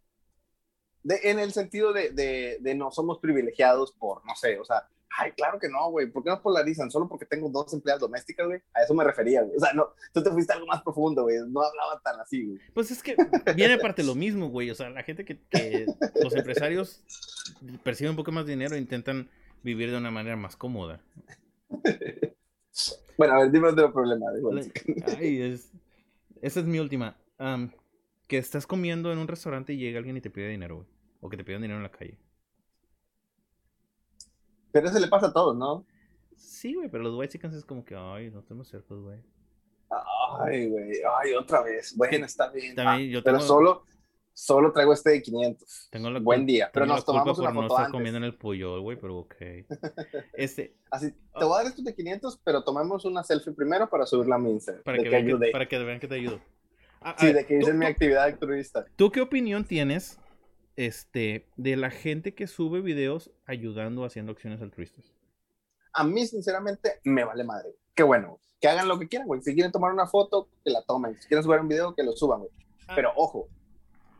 De- 1.06 1.30
en 1.30 1.38
el 1.38 1.52
sentido 1.52 1.92
de, 1.92 2.10
de, 2.10 2.58
de 2.60 2.74
no 2.74 2.90
somos 2.90 3.18
privilegiados 3.18 3.92
por, 3.92 4.24
no 4.26 4.34
sé, 4.34 4.58
o 4.58 4.64
sea, 4.64 4.88
ay, 5.18 5.30
claro 5.32 5.58
que 5.58 5.68
no, 5.68 5.90
güey. 5.90 6.10
¿Por 6.10 6.22
qué 6.24 6.30
nos 6.30 6.40
polarizan? 6.40 6.90
Solo 6.90 7.08
porque 7.08 7.24
tengo 7.24 7.48
dos 7.48 7.72
empleadas 7.72 8.00
domésticas, 8.00 8.46
güey. 8.46 8.60
A 8.74 8.82
eso 8.82 8.92
me 8.92 9.04
refería, 9.04 9.42
güey. 9.42 9.56
O 9.56 9.60
sea, 9.60 9.72
no, 9.72 9.90
tú 10.12 10.22
te 10.22 10.30
fuiste 10.30 10.52
algo 10.52 10.66
más 10.66 10.82
profundo, 10.82 11.22
güey. 11.22 11.36
No 11.48 11.62
hablaba 11.62 12.00
tan 12.04 12.20
así, 12.20 12.44
güey. 12.44 12.58
Pues 12.74 12.90
es 12.90 13.02
que 13.02 13.16
viene 13.54 13.74
aparte 13.74 14.02
lo 14.02 14.14
mismo, 14.14 14.50
güey. 14.50 14.70
O 14.70 14.74
sea, 14.74 14.90
la 14.90 15.02
gente 15.04 15.24
que, 15.24 15.38
que 15.48 15.86
los 16.22 16.34
empresarios 16.34 17.02
perciben 17.82 18.10
un 18.10 18.16
poco 18.16 18.32
más 18.32 18.46
dinero 18.46 18.74
e 18.74 18.78
intentan 18.78 19.30
vivir 19.62 19.90
de 19.90 19.96
una 19.96 20.10
manera 20.10 20.36
más 20.36 20.54
cómoda. 20.56 21.00
Bueno, 23.16 23.34
a 23.34 23.38
ver, 23.38 23.50
dime 23.50 23.68
otro 23.68 23.92
problema. 23.92 24.26
chicken. 24.62 25.04
Ay, 25.18 25.40
es, 25.40 25.70
esa 26.42 26.60
es 26.60 26.66
mi 26.66 26.78
última. 26.78 27.16
Que 28.26 28.38
estás 28.38 28.66
comiendo 28.66 29.12
en 29.12 29.18
un 29.18 29.28
restaurante 29.28 29.72
y 29.72 29.78
llega 29.78 29.98
alguien 29.98 30.16
y 30.16 30.20
te 30.20 30.30
pide 30.30 30.48
dinero, 30.48 30.76
güey. 30.76 30.88
O 31.26 31.28
que 31.28 31.36
te 31.36 31.42
piden 31.42 31.60
dinero 31.62 31.78
en 31.78 31.82
la 31.82 31.90
calle. 31.90 32.16
Pero 34.70 34.88
eso 34.88 35.00
le 35.00 35.08
pasa 35.08 35.26
a 35.26 35.32
todos, 35.32 35.56
¿no? 35.56 35.84
Sí, 36.36 36.74
güey, 36.74 36.88
pero 36.88 37.02
los 37.02 37.16
white 37.16 37.32
chickens 37.32 37.54
es 37.56 37.64
como 37.64 37.84
que, 37.84 37.96
ay, 37.96 38.30
no 38.30 38.38
estamos 38.40 38.68
cercos, 38.68 39.02
güey. 39.02 39.18
Ay, 40.38 40.68
güey. 40.68 40.92
Ay, 41.20 41.34
otra 41.34 41.62
vez. 41.62 41.96
Bueno, 41.96 42.24
está 42.26 42.48
bien. 42.50 42.76
También 42.76 43.10
Ah, 43.10 43.12
yo 43.14 43.24
pero 43.24 43.40
solo, 43.40 43.84
solo 44.34 44.70
traigo 44.72 44.92
este 44.92 45.10
de 45.10 45.22
500. 45.22 45.88
Tengo 45.90 46.10
la 46.10 46.20
Buen 46.20 46.46
día. 46.46 46.70
Pero 46.72 46.86
nos 46.86 47.04
tomamos 47.04 47.38
una 47.40 47.48
por 47.48 47.54
no 47.56 47.62
foto 47.62 47.74
estar 47.74 47.86
antes. 47.86 47.92
comiendo 47.98 48.18
en 48.18 48.24
el 48.24 48.34
pollo, 48.36 48.80
güey, 48.82 48.96
pero 49.00 49.16
ok. 49.18 49.34
Este, 50.34 50.76
Así, 50.92 51.10
te 51.10 51.44
voy 51.44 51.54
a 51.54 51.56
dar 51.56 51.66
estos 51.66 51.84
de 51.84 51.92
500, 51.92 52.38
pero 52.44 52.62
tomemos 52.62 53.04
una 53.04 53.24
selfie 53.24 53.52
primero 53.52 53.88
para 53.88 54.06
subirla 54.06 54.36
a 54.36 54.38
mi 54.38 54.50
Instagram. 54.52 54.84
para 54.84 54.98
que, 54.98 55.08
vean 55.08 55.26
que, 55.26 55.50
para 55.50 55.66
que 55.66 55.78
vean 55.78 55.98
que 55.98 56.06
te 56.06 56.14
ayudo. 56.14 56.40
Ah, 57.00 57.16
Sí, 57.18 57.26
ver, 57.26 57.34
de 57.36 57.46
que 57.46 57.58
hice 57.58 57.72
¿tú- 57.72 57.76
mi 57.78 57.86
actividad 57.86 58.24
altruista. 58.24 58.84
¿Tú 58.96 59.10
qué 59.10 59.20
opinión 59.20 59.64
tienes 59.64 60.18
este, 60.76 61.48
de 61.56 61.76
la 61.76 61.90
gente 61.90 62.34
que 62.34 62.46
sube 62.46 62.80
videos 62.80 63.30
ayudando 63.46 64.04
haciendo 64.04 64.32
acciones 64.32 64.60
altruistas? 64.62 65.12
A 65.92 66.04
mí, 66.04 66.26
sinceramente, 66.26 67.00
me 67.04 67.24
vale 67.24 67.44
madre. 67.44 67.70
Qué 67.94 68.02
bueno. 68.02 68.38
Que 68.60 68.68
hagan 68.68 68.88
lo 68.88 68.98
que 68.98 69.08
quieran, 69.08 69.26
güey. 69.26 69.40
Si 69.42 69.54
quieren 69.54 69.72
tomar 69.72 69.92
una 69.92 70.06
foto, 70.06 70.48
que 70.64 70.70
la 70.70 70.82
tomen. 70.82 71.14
Si 71.20 71.28
quieren 71.28 71.42
subir 71.42 71.60
un 71.60 71.68
video, 71.68 71.94
que 71.94 72.02
lo 72.02 72.12
suban, 72.12 72.40
güey. 72.40 72.50
Ah. 72.88 72.92
Pero 72.94 73.12
ojo, 73.16 73.48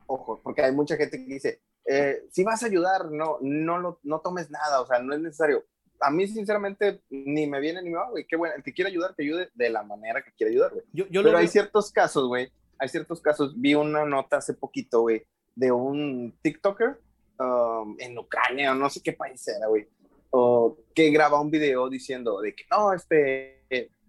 ojo, 0.07 0.41
porque 0.43 0.63
hay 0.63 0.73
mucha 0.73 0.97
gente 0.97 1.19
que 1.19 1.35
dice, 1.35 1.61
eh, 1.85 2.23
si 2.31 2.45
vas 2.45 2.63
a 2.63 2.67
ayudar, 2.67 3.11
no, 3.11 3.39
no, 3.41 3.79
lo, 3.79 4.01
no 4.03 4.21
tomes 4.21 4.51
nada, 4.51 4.81
o 4.81 4.87
sea, 4.87 4.99
no 4.99 5.15
es 5.15 5.21
necesario. 5.21 5.65
A 6.01 6.11
mí, 6.11 6.27
sinceramente, 6.27 7.03
ni 7.09 7.47
me 7.47 7.61
viene 7.61 7.81
ni 7.83 7.91
me 7.91 7.97
va, 7.97 8.11
güey. 8.11 8.27
Qué 8.27 8.37
bueno, 8.37 8.55
el 8.57 8.63
que 8.63 8.73
quiere 8.75 8.91
ayudar, 8.91 9.15
que 9.15 9.23
ayude 9.23 9.51
de 9.55 9.71
la 9.71 9.83
manera 9.83 10.23
que 10.23 10.33
quiere 10.33 10.53
ayudar, 10.53 10.73
güey. 10.73 10.85
Yo, 10.93 11.07
yo 11.09 11.23
Pero 11.23 11.39
hay 11.39 11.45
veo- 11.45 11.53
ciertos 11.53 11.91
casos, 11.91 12.27
güey. 12.29 12.51
Hay 12.79 12.89
ciertos 12.89 13.23
casos. 13.23 13.59
Vi 13.59 13.75
una 13.75 14.05
nota 14.05 14.37
hace 14.37 14.53
poquito, 14.53 15.01
güey, 15.03 15.27
de 15.57 15.73
un 15.73 16.39
TikToker 16.43 17.01
um, 17.41 17.97
en 17.99 18.17
Ucrania 18.17 18.75
no 18.75 18.89
sé 18.89 19.03
qué 19.03 19.13
país 19.13 19.47
era, 19.49 19.67
güey. 19.67 19.89
O 20.31 20.77
que 20.95 21.11
graba 21.11 21.41
un 21.41 21.51
video 21.51 21.89
diciendo 21.89 22.41
de 22.41 22.55
que 22.55 22.65
no, 22.71 22.93
este, 22.93 23.65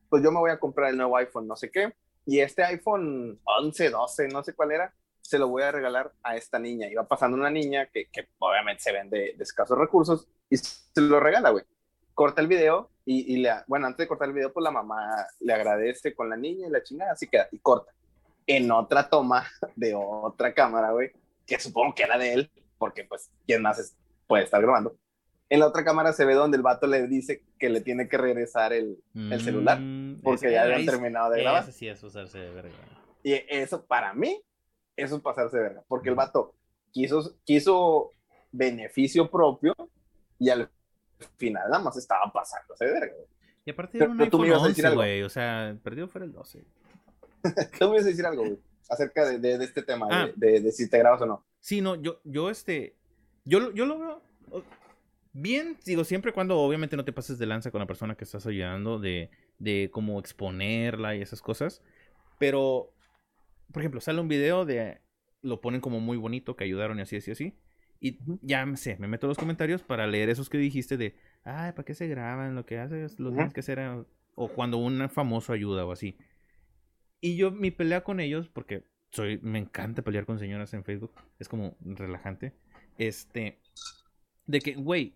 pues 0.09 0.21
yo 0.21 0.31
me 0.31 0.39
voy 0.39 0.51
a 0.51 0.59
comprar 0.59 0.91
el 0.91 0.97
nuevo 0.97 1.17
iPhone, 1.17 1.47
no 1.47 1.55
sé 1.55 1.71
qué. 1.71 1.93
Y 2.25 2.39
este 2.39 2.63
iPhone 2.63 3.39
11, 3.43 3.89
12, 3.89 4.27
no 4.27 4.43
sé 4.43 4.53
cuál 4.53 4.73
era, 4.73 4.93
se 5.21 5.39
lo 5.39 5.47
voy 5.47 5.63
a 5.63 5.71
regalar 5.71 6.11
a 6.23 6.35
esta 6.35 6.59
niña. 6.59 6.87
Va 6.97 7.07
pasando 7.07 7.37
una 7.37 7.49
niña 7.49 7.87
que, 7.87 8.07
que 8.11 8.27
obviamente 8.39 8.83
se 8.83 8.91
ven 8.91 9.09
de, 9.09 9.33
de 9.37 9.43
escasos 9.43 9.77
recursos 9.77 10.27
y 10.49 10.57
se 10.57 11.01
lo 11.01 11.19
regala, 11.19 11.51
güey. 11.51 11.63
Corta 12.13 12.41
el 12.41 12.47
video 12.47 12.89
y, 13.05 13.33
y 13.33 13.37
le, 13.37 13.51
bueno, 13.67 13.87
antes 13.87 13.99
de 13.99 14.07
cortar 14.07 14.27
el 14.27 14.33
video, 14.33 14.51
pues 14.51 14.63
la 14.63 14.71
mamá 14.71 15.25
le 15.39 15.53
agradece 15.53 16.13
con 16.13 16.29
la 16.29 16.35
niña 16.35 16.67
y 16.67 16.71
la 16.71 16.83
chingada, 16.83 17.13
así 17.13 17.27
queda, 17.27 17.47
y 17.51 17.59
corta. 17.59 17.93
En 18.45 18.71
otra 18.71 19.09
toma 19.09 19.45
de 19.75 19.93
otra 19.95 20.53
cámara, 20.53 20.91
güey, 20.91 21.11
que 21.47 21.59
supongo 21.59 21.95
que 21.95 22.03
era 22.03 22.17
de 22.19 22.33
él, 22.33 22.51
porque 22.77 23.03
pues, 23.05 23.31
¿quién 23.47 23.61
más 23.63 23.79
es- 23.79 23.97
puede 24.27 24.43
estar 24.43 24.61
grabando? 24.61 24.95
En 25.49 25.61
la 25.61 25.67
otra 25.67 25.85
cámara 25.85 26.11
se 26.11 26.25
ve 26.25 26.33
donde 26.33 26.57
el 26.57 26.63
vato 26.63 26.85
le 26.87 27.07
dice 27.07 27.41
que 27.57 27.69
le 27.69 27.79
tiene 27.81 28.09
que 28.09 28.17
regresar 28.17 28.73
el, 28.73 28.97
el 29.15 29.39
celular, 29.41 29.79
Mm, 29.79 30.21
porque 30.21 30.51
ya 30.51 30.63
habían 30.63 30.85
terminado 30.85 31.31
de 31.31 31.41
grabar. 31.41 31.71
Sí 31.71 31.87
es 31.87 32.03
usarse 32.03 32.37
de 32.37 32.51
verga. 32.51 32.75
Y 33.23 33.33
eso, 33.47 33.85
para 33.85 34.13
mí, 34.13 34.41
eso 34.97 35.15
es 35.15 35.21
pasarse 35.21 35.55
de 35.57 35.63
verga, 35.63 35.83
porque 35.87 36.09
el 36.09 36.15
vato 36.15 36.53
quiso, 36.91 37.37
quiso 37.45 38.11
beneficio 38.51 39.29
propio 39.31 39.73
y 40.37 40.49
al 40.49 40.69
final 41.37 41.63
nada 41.69 41.81
más 41.83 41.95
estaba 41.97 42.29
pasándose 42.31 42.85
de 42.85 42.91
verga. 42.91 43.13
Y 43.65 43.71
aparte 43.71 43.97
era 43.97 44.07
un 44.09 44.17
tú 44.29 44.39
me 44.39 44.45
iPhone 44.47 44.47
ibas 44.47 44.63
a 44.63 44.67
decir 44.67 44.85
11, 44.85 44.87
algo. 44.87 44.99
güey. 45.01 45.21
O 45.23 45.29
sea, 45.29 45.77
perdido 45.83 46.07
fuera 46.09 46.25
el 46.25 46.31
12. 46.33 46.63
Te 47.77 47.85
voy 47.85 47.99
a 47.99 48.03
decir 48.03 48.25
algo, 48.25 48.43
güey, 48.43 48.59
acerca 48.89 49.25
de, 49.25 49.39
de- 49.39 49.57
de 49.57 49.65
este 49.65 49.83
tema, 49.83 50.07
Ah. 50.09 50.29
de, 50.35 50.71
si 50.71 50.89
te 50.89 50.97
grabas 50.97 51.21
o 51.21 51.25
no. 51.25 51.45
Sí, 51.59 51.81
no, 51.81 51.95
yo, 51.95 52.19
yo 52.23 52.49
este. 52.49 52.95
Yo, 53.45 53.59
lo- 53.59 53.71
yo 53.73 53.85
lo 53.85 53.99
veo. 53.99 54.21
Bien, 55.33 55.77
digo, 55.85 56.03
siempre 56.03 56.33
cuando 56.33 56.57
obviamente 56.59 56.97
no 56.97 57.05
te 57.05 57.13
pases 57.13 57.37
de 57.37 57.45
lanza 57.45 57.69
con 57.69 57.79
la 57.79 57.85
persona 57.85 58.15
que 58.15 58.23
estás 58.23 58.47
ayudando, 58.47 58.97
de, 58.99 59.29
de 59.59 59.89
cómo 59.91 60.19
exponerla 60.19 61.15
y 61.15 61.21
esas 61.21 61.41
cosas. 61.41 61.83
Pero, 62.39 62.91
por 63.71 63.81
ejemplo, 63.81 64.01
sale 64.01 64.19
un 64.19 64.27
video 64.27 64.65
de. 64.65 64.99
Lo 65.43 65.61
ponen 65.61 65.81
como 65.81 65.99
muy 65.99 66.17
bonito, 66.17 66.55
que 66.55 66.63
ayudaron 66.63 66.97
y 66.97 67.01
así, 67.03 67.17
así, 67.17 67.31
así. 67.31 67.53
Y 67.99 68.17
ya 68.41 68.65
me 68.65 68.77
sé, 68.77 68.97
me 68.99 69.07
meto 69.07 69.27
a 69.27 69.29
los 69.29 69.37
comentarios 69.37 69.81
para 69.83 70.07
leer 70.07 70.29
esos 70.29 70.49
que 70.49 70.57
dijiste 70.57 70.97
de. 70.97 71.15
Ay, 71.43 71.71
¿para 71.73 71.83
qué 71.85 71.93
se 71.93 72.07
graban? 72.07 72.55
Lo 72.55 72.65
que 72.65 72.79
haces, 72.79 73.19
lo 73.19 73.31
tienes 73.31 73.53
que 73.53 73.59
hacer. 73.59 73.79
a- 73.79 74.03
O 74.35 74.49
cuando 74.49 74.77
un 74.77 75.07
famoso 75.09 75.53
ayuda 75.53 75.85
o 75.85 75.91
así. 75.91 76.17
Y 77.19 77.35
yo, 77.35 77.51
mi 77.51 77.71
pelea 77.71 78.03
con 78.03 78.19
ellos, 78.19 78.49
porque 78.49 78.85
soy, 79.11 79.39
me 79.41 79.59
encanta 79.59 80.03
pelear 80.03 80.25
con 80.25 80.39
señoras 80.39 80.73
en 80.73 80.83
Facebook, 80.83 81.13
es 81.39 81.47
como 81.47 81.75
relajante. 81.81 82.53
Este, 82.97 83.59
de 84.45 84.59
que, 84.61 84.75
güey, 84.75 85.15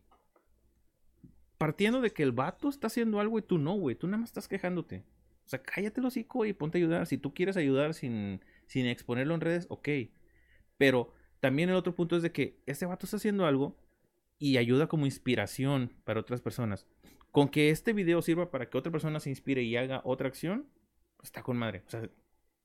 partiendo 1.58 2.02
de 2.02 2.12
que 2.12 2.24
el 2.24 2.32
vato 2.32 2.70
está 2.70 2.88
haciendo 2.88 3.20
algo 3.20 3.38
y 3.40 3.44
tú 3.44 3.58
no, 3.58 3.74
güey, 3.76 3.96
tú 3.96 4.08
nada 4.08 4.18
más 4.18 4.30
estás 4.30 4.48
quejándote. 4.48 5.04
O 5.46 5.50
sea, 5.50 5.62
cállate 5.62 6.00
el 6.00 6.06
hocico 6.06 6.46
y 6.46 6.54
ponte 6.54 6.78
a 6.78 6.80
ayudar. 6.80 7.06
Si 7.08 7.18
tú 7.18 7.34
quieres 7.34 7.58
ayudar 7.58 7.94
sin, 7.94 8.44
sin 8.68 8.86
exponerlo 8.86 9.36
en 9.36 9.42
redes, 9.42 9.68
ok. 9.70 9.90
Pero 10.78 11.14
también 11.40 11.70
el 11.70 11.76
otro 11.76 11.96
punto 11.96 12.16
es 12.16 12.24
de 12.24 12.32
que 12.32 12.60
este 12.66 12.86
vato 12.86 13.06
está 13.06 13.18
haciendo 13.18 13.46
algo 13.46 13.78
y 14.40 14.58
ayuda 14.58 14.88
como 14.88 15.06
inspiración 15.06 15.94
para 16.04 16.20
otras 16.20 16.42
personas. 16.42 16.88
Con 17.32 17.50
que 17.50 17.70
este 17.70 17.94
video 17.94 18.22
sirva 18.22 18.50
para 18.50 18.70
que 18.70 18.78
otra 18.78 18.92
persona 18.92 19.20
se 19.20 19.30
inspire 19.30 19.62
y 19.62 19.76
haga 19.76 20.02
otra 20.04 20.28
acción, 20.28 20.68
está 21.24 21.44
con 21.44 21.58
madre. 21.58 21.84
O 21.88 21.90
sea, 21.90 22.10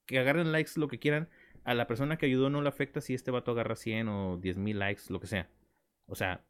que 0.06 0.18
agarren 0.18 0.52
likes 0.52 0.72
lo 0.76 0.88
que 0.88 0.98
quieran. 0.98 1.28
A 1.64 1.74
la 1.74 1.86
persona 1.86 2.16
que 2.16 2.26
ayudó 2.26 2.48
no 2.48 2.62
le 2.62 2.68
afecta 2.68 3.00
si 3.00 3.14
este 3.14 3.30
vato 3.30 3.50
agarra 3.50 3.74
100 3.76 4.08
o 4.08 4.36
10 4.38 4.56
mil 4.58 4.78
likes, 4.78 5.02
lo 5.08 5.20
que 5.20 5.26
sea. 5.26 5.48
O 6.06 6.14
sea, 6.14 6.44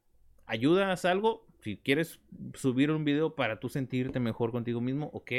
ayudas 0.45 1.05
algo. 1.05 1.45
Si 1.61 1.77
quieres 1.77 2.19
subir 2.53 2.91
un 2.91 3.03
video 3.03 3.35
para 3.35 3.59
tú 3.59 3.67
sentirte 3.69 4.19
mejor 4.19 4.51
contigo 4.51 4.79
mismo, 4.81 5.09
ok. 5.13 5.31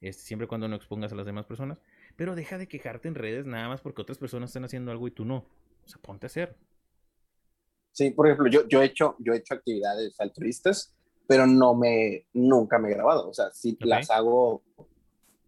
Este, 0.00 0.22
siempre 0.22 0.46
cuando 0.46 0.68
no 0.68 0.76
expongas 0.76 1.12
a 1.12 1.16
las 1.16 1.26
demás 1.26 1.46
personas. 1.46 1.78
Pero 2.16 2.34
deja 2.36 2.58
de 2.58 2.68
quejarte 2.68 3.08
en 3.08 3.14
redes 3.16 3.46
nada 3.46 3.68
más 3.68 3.80
porque 3.80 4.02
otras 4.02 4.18
personas 4.18 4.50
están 4.50 4.64
haciendo 4.64 4.92
algo 4.92 5.08
y 5.08 5.10
tú 5.10 5.24
no. 5.24 5.44
O 5.84 5.88
sea, 5.88 6.00
ponte 6.00 6.26
a 6.26 6.28
hacer. 6.28 6.56
Sí, 7.92 8.10
por 8.10 8.26
ejemplo, 8.28 8.48
yo, 8.48 8.66
yo, 8.68 8.82
he 8.82 8.86
hecho, 8.86 9.16
yo 9.18 9.32
he 9.32 9.38
hecho 9.38 9.54
actividades 9.54 10.20
altruistas, 10.20 10.94
pero 11.26 11.46
no 11.46 11.74
me, 11.74 12.26
nunca 12.32 12.78
me 12.78 12.90
he 12.90 12.94
grabado. 12.94 13.28
O 13.28 13.34
sea, 13.34 13.50
sí 13.52 13.76
Ok. 13.80 13.84
las 13.86 14.10
hago, 14.10 14.62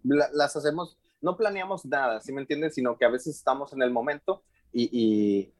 las 0.03 0.57
hacemos, 0.57 0.98
no 1.20 1.36
planeamos 1.36 1.84
nada, 1.84 2.20
¿sí 2.20 2.32
me 2.32 2.40
entiendes? 2.40 2.74
Sino 2.74 2.96
que 2.96 3.05
a 3.05 3.11
veces 3.11 3.36
estamos 3.36 3.72
en 3.72 3.82
el 3.82 3.90
momento 3.90 4.42
y, 4.72 4.88
y, 4.92 5.53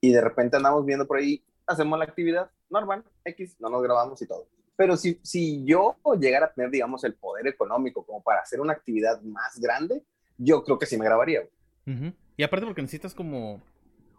y 0.00 0.12
de 0.12 0.20
repente 0.20 0.56
andamos 0.56 0.84
viendo 0.84 1.06
por 1.06 1.18
ahí, 1.18 1.42
hacemos 1.66 1.98
la 1.98 2.04
actividad 2.04 2.50
normal, 2.70 3.04
X, 3.24 3.56
no 3.60 3.68
nos 3.68 3.82
grabamos 3.82 4.20
y 4.22 4.26
todo. 4.26 4.46
Pero 4.76 4.96
si, 4.96 5.18
si 5.22 5.64
yo 5.64 5.96
llegara 6.20 6.46
a 6.46 6.52
tener, 6.52 6.70
digamos, 6.70 7.02
el 7.02 7.14
poder 7.14 7.48
económico 7.48 8.06
como 8.06 8.22
para 8.22 8.42
hacer 8.42 8.60
una 8.60 8.74
actividad 8.74 9.20
más 9.22 9.58
grande, 9.58 10.04
yo 10.36 10.62
creo 10.62 10.78
que 10.78 10.86
sí 10.86 10.96
me 10.96 11.04
grabaría. 11.04 11.40
güey. 11.40 11.96
Ujú. 11.96 12.14
Y 12.36 12.42
aparte 12.44 12.64
porque 12.64 12.82
necesitas 12.82 13.12
como... 13.12 13.60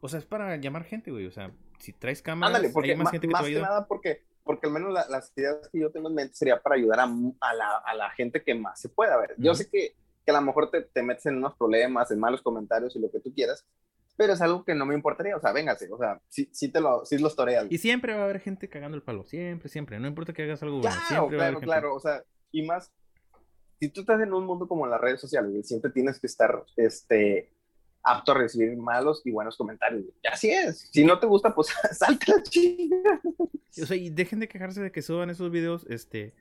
O 0.02 0.10
sea, 0.10 0.20
es 0.20 0.26
para 0.26 0.58
llamar 0.58 0.84
gente, 0.84 1.12
güey. 1.12 1.26
O 1.28 1.32
sea, 1.32 1.52
si 1.80 1.93
traes 1.93 2.22
cámaras, 2.22 2.58
Ándale, 2.58 2.74
porque 2.74 2.91
hay 2.91 2.97
más 2.97 3.12
gente 3.12 3.28
que 3.28 3.32
más 3.32 3.43
te 3.43 3.54
va 3.54 3.58
a 3.58 3.62
que 3.62 3.68
nada 3.70 3.88
porque, 3.88 4.24
porque 4.50 4.66
al 4.66 4.74
menos 4.74 4.91
la- 4.91 5.06
las 5.10 5.32
ideas 5.38 5.70
que 5.72 5.80
yo 5.80 5.91
tengo 5.91 6.10
en 6.10 6.16
mente 6.16 6.34
sería 6.34 6.60
para 6.60 6.76
ayudar 6.76 7.02
a, 7.02 7.04
a 7.04 7.54
la, 7.54 7.78
a 7.86 7.93
la 7.93 8.10
gente 8.10 8.41
que 8.43 8.56
más 8.56 8.82
se 8.82 8.89
pueda 8.89 9.16
ver. 9.16 9.36
Yo 9.38 9.52
Ujú. 9.52 9.60
sé 9.62 9.70
que, 9.70 9.93
que 10.26 10.32
a 10.32 10.34
lo 10.34 10.41
mejor 10.41 10.72
te, 10.72 10.82
te 10.82 11.04
metes 11.04 11.28
en 11.28 11.38
unos 11.38 11.56
problemas, 11.56 12.10
en 12.10 12.20
malos 12.20 12.41
comentarios 12.41 12.95
y 12.95 13.00
lo 13.00 13.12
que 13.12 13.20
tú 13.20 13.32
quieras, 13.32 13.64
pero 14.18 14.34
es 14.34 14.41
algo 14.41 14.66
que 14.66 14.74
no 14.74 14.88
me 14.88 14.95
importaría. 14.95 15.38
O 15.38 15.39
sea, 15.39 15.52
véngase, 15.52 15.88
o 15.91 16.00
sea, 16.00 16.20
sí, 16.30 16.50
sí, 16.52 16.72
te 16.72 16.82
lo, 16.82 17.06
sí 17.06 17.20
los 17.20 17.36
toreas. 17.36 17.68
Y 17.70 17.78
siempre 17.78 18.16
va 18.16 18.22
a 18.22 18.24
haber 18.24 18.39
gente 18.39 18.68
cagando 18.70 18.97
el 18.97 19.04
palo. 19.04 19.24
Siempre, 19.24 19.70
siempre. 19.70 20.00
No 20.00 20.08
importa 20.08 20.34
que 20.34 20.41
hagas 20.41 20.64
algo 20.64 20.80
bueno. 20.80 20.95
Claro, 20.95 21.06
siempre 21.08 21.38
va 21.38 21.43
a 21.43 21.47
haber 21.50 21.60
claro, 21.60 21.82
claro. 21.82 21.95
O 21.95 22.00
sea, 22.00 22.24
y 22.52 22.66
más, 22.66 22.91
si 23.80 23.89
tú 23.89 24.02
estás 24.02 24.20
en 24.20 24.34
un 24.34 24.47
mundo 24.47 24.68
como 24.68 24.88
las 24.88 25.00
redes 25.00 25.22
sociales, 25.22 25.68
siempre 25.68 25.91
tienes 25.91 26.20
que 26.20 26.26
estar 26.26 26.66
este, 26.76 27.54
apto 28.04 28.32
a 28.32 28.36
recibir 28.36 28.76
malos 28.78 29.22
y 29.26 29.32
buenos 29.32 29.58
comentarios. 29.58 30.06
así 30.32 30.50
es. 30.52 30.89
Si 30.91 31.04
no 31.04 31.20
te 31.20 31.28
gusta, 31.28 31.54
pues 31.54 31.68
salte 31.97 32.32
la 32.32 32.43
chinga. 32.43 33.22
O 33.82 33.86
sea, 33.86 33.95
y 33.97 34.10
dejen 34.10 34.39
de 34.39 34.47
quejarse 34.47 34.82
de 34.82 34.91
que 34.91 35.02
suban 35.02 35.30
esos 35.30 35.52
videos, 35.52 35.86
este... 35.89 36.34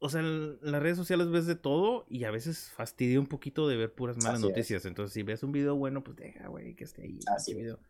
O 0.00 0.08
sea, 0.08 0.20
en 0.20 0.58
las 0.60 0.80
redes 0.80 0.96
sociales 0.96 1.28
ves 1.28 1.46
de 1.46 1.56
todo 1.56 2.06
y 2.08 2.22
a 2.22 2.30
veces 2.30 2.70
fastidia 2.70 3.18
un 3.18 3.26
poquito 3.26 3.66
de 3.66 3.76
ver 3.76 3.92
puras 3.92 4.16
malas 4.18 4.34
Así 4.34 4.42
es. 4.44 4.48
noticias. 4.50 4.84
Entonces, 4.86 5.12
si 5.12 5.24
ves 5.24 5.42
un 5.42 5.50
video 5.50 5.74
bueno, 5.74 6.04
pues 6.04 6.16
deja, 6.16 6.46
güey, 6.46 6.76
que 6.76 6.84
esté 6.84 7.02
ahí. 7.02 7.18
Así 7.34 7.52
video. 7.52 7.80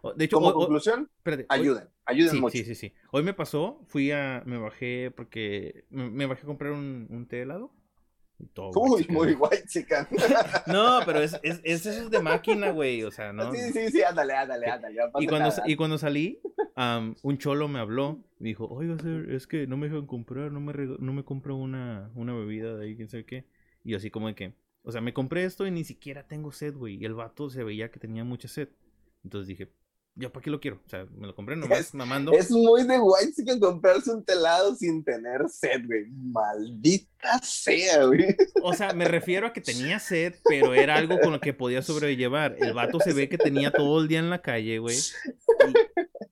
O- 0.00 0.14
De 0.14 0.24
hecho, 0.24 0.36
Como 0.36 0.48
hoy- 0.48 0.54
conclusión, 0.54 1.10
espérate, 1.18 1.42
hoy- 1.50 1.60
ayuden, 1.60 1.88
ayuden 2.06 2.30
Sí, 2.30 2.40
mucho. 2.40 2.56
sí, 2.56 2.64
sí, 2.64 2.74
sí. 2.74 2.94
Hoy 3.12 3.22
me 3.22 3.34
pasó, 3.34 3.84
fui 3.88 4.10
a, 4.12 4.42
me 4.46 4.56
bajé 4.56 5.10
porque 5.14 5.84
me, 5.90 6.08
me 6.08 6.24
bajé 6.24 6.44
a 6.44 6.46
comprar 6.46 6.72
un, 6.72 7.06
un 7.10 7.26
té 7.26 7.42
helado. 7.42 7.70
Todo, 8.52 8.70
Uy, 8.80 9.06
muy 9.08 9.34
guay, 9.34 9.58
chica. 9.66 10.08
No, 10.66 11.00
pero 11.04 11.20
es, 11.20 11.38
es, 11.42 11.60
es 11.64 11.86
esos 11.86 12.10
de 12.10 12.20
máquina, 12.20 12.70
güey, 12.70 13.02
o 13.02 13.10
sea, 13.10 13.32
¿no? 13.32 13.52
Sí, 13.52 13.72
sí, 13.72 13.90
sí, 13.90 14.02
ándale, 14.02 14.34
ándale, 14.34 14.66
ándale. 14.68 14.94
no 14.96 15.10
pasa 15.10 15.24
Y 15.24 15.26
cuando, 15.26 15.48
nada. 15.50 15.62
y 15.66 15.76
cuando 15.76 15.98
salí, 15.98 16.40
am, 16.76 17.16
un 17.22 17.38
cholo 17.38 17.66
me 17.68 17.80
habló, 17.80 18.24
me 18.38 18.48
dijo, 18.50 18.66
oiga, 18.68 18.96
es 19.28 19.46
que 19.46 19.66
no 19.66 19.76
me 19.76 19.88
dejan 19.88 20.06
comprar, 20.06 20.52
no 20.52 20.60
me, 20.60 20.72
no 20.72 21.12
me 21.12 21.24
compro 21.24 21.56
una, 21.56 22.10
una 22.14 22.34
bebida 22.34 22.76
de 22.76 22.86
ahí, 22.86 22.96
quién 22.96 23.08
sabe 23.08 23.24
qué. 23.24 23.44
Y 23.84 23.90
yo 23.92 23.96
así 23.96 24.10
como 24.10 24.28
de 24.28 24.34
que, 24.34 24.54
o 24.82 24.92
sea, 24.92 25.00
me 25.00 25.12
compré 25.12 25.44
esto 25.44 25.66
y 25.66 25.70
ni 25.72 25.84
siquiera 25.84 26.26
tengo 26.28 26.52
sed, 26.52 26.74
güey. 26.76 26.96
Y 26.96 27.04
el 27.04 27.14
vato 27.14 27.50
se 27.50 27.64
veía 27.64 27.90
que 27.90 27.98
tenía 27.98 28.22
mucha 28.24 28.46
sed. 28.48 28.68
Entonces 29.24 29.48
dije, 29.48 29.72
¿yo 30.18 30.32
para 30.32 30.42
qué 30.42 30.50
lo 30.50 30.60
quiero? 30.60 30.80
O 30.84 30.88
sea, 30.88 31.06
me 31.16 31.26
lo 31.28 31.34
compré 31.34 31.56
nomás, 31.56 31.78
Es- 31.78 31.94
mamando. 31.94 32.32
Es 32.32 32.50
muy 32.50 32.84
de 32.84 32.98
guay 32.98 33.32
chica 33.32 33.58
comprarse 33.58 34.10
un 34.10 34.24
telado 34.24 34.74
sin 34.74 35.04
tener 35.04 35.48
sed, 35.48 35.86
güey. 35.86 36.06
Maldita 36.10 37.38
sea, 37.42 38.04
güey. 38.04 38.36
O 38.62 38.74
sea, 38.74 38.92
me 38.92 39.04
refiero 39.04 39.46
a 39.46 39.52
que 39.52 39.60
tenía 39.60 39.98
sed, 39.98 40.34
pero 40.44 40.74
era 40.74 40.96
algo 40.96 41.18
con 41.20 41.32
lo 41.32 41.40
que 41.40 41.54
podía 41.54 41.82
sobrellevar. 41.82 42.56
El 42.58 42.74
vato 42.74 42.98
se 43.00 43.12
ve 43.12 43.28
que 43.28 43.38
tenía 43.38 43.70
todo 43.70 44.00
el 44.00 44.08
día 44.08 44.18
en 44.18 44.30
la 44.30 44.42
calle, 44.42 44.78
güey. 44.78 44.96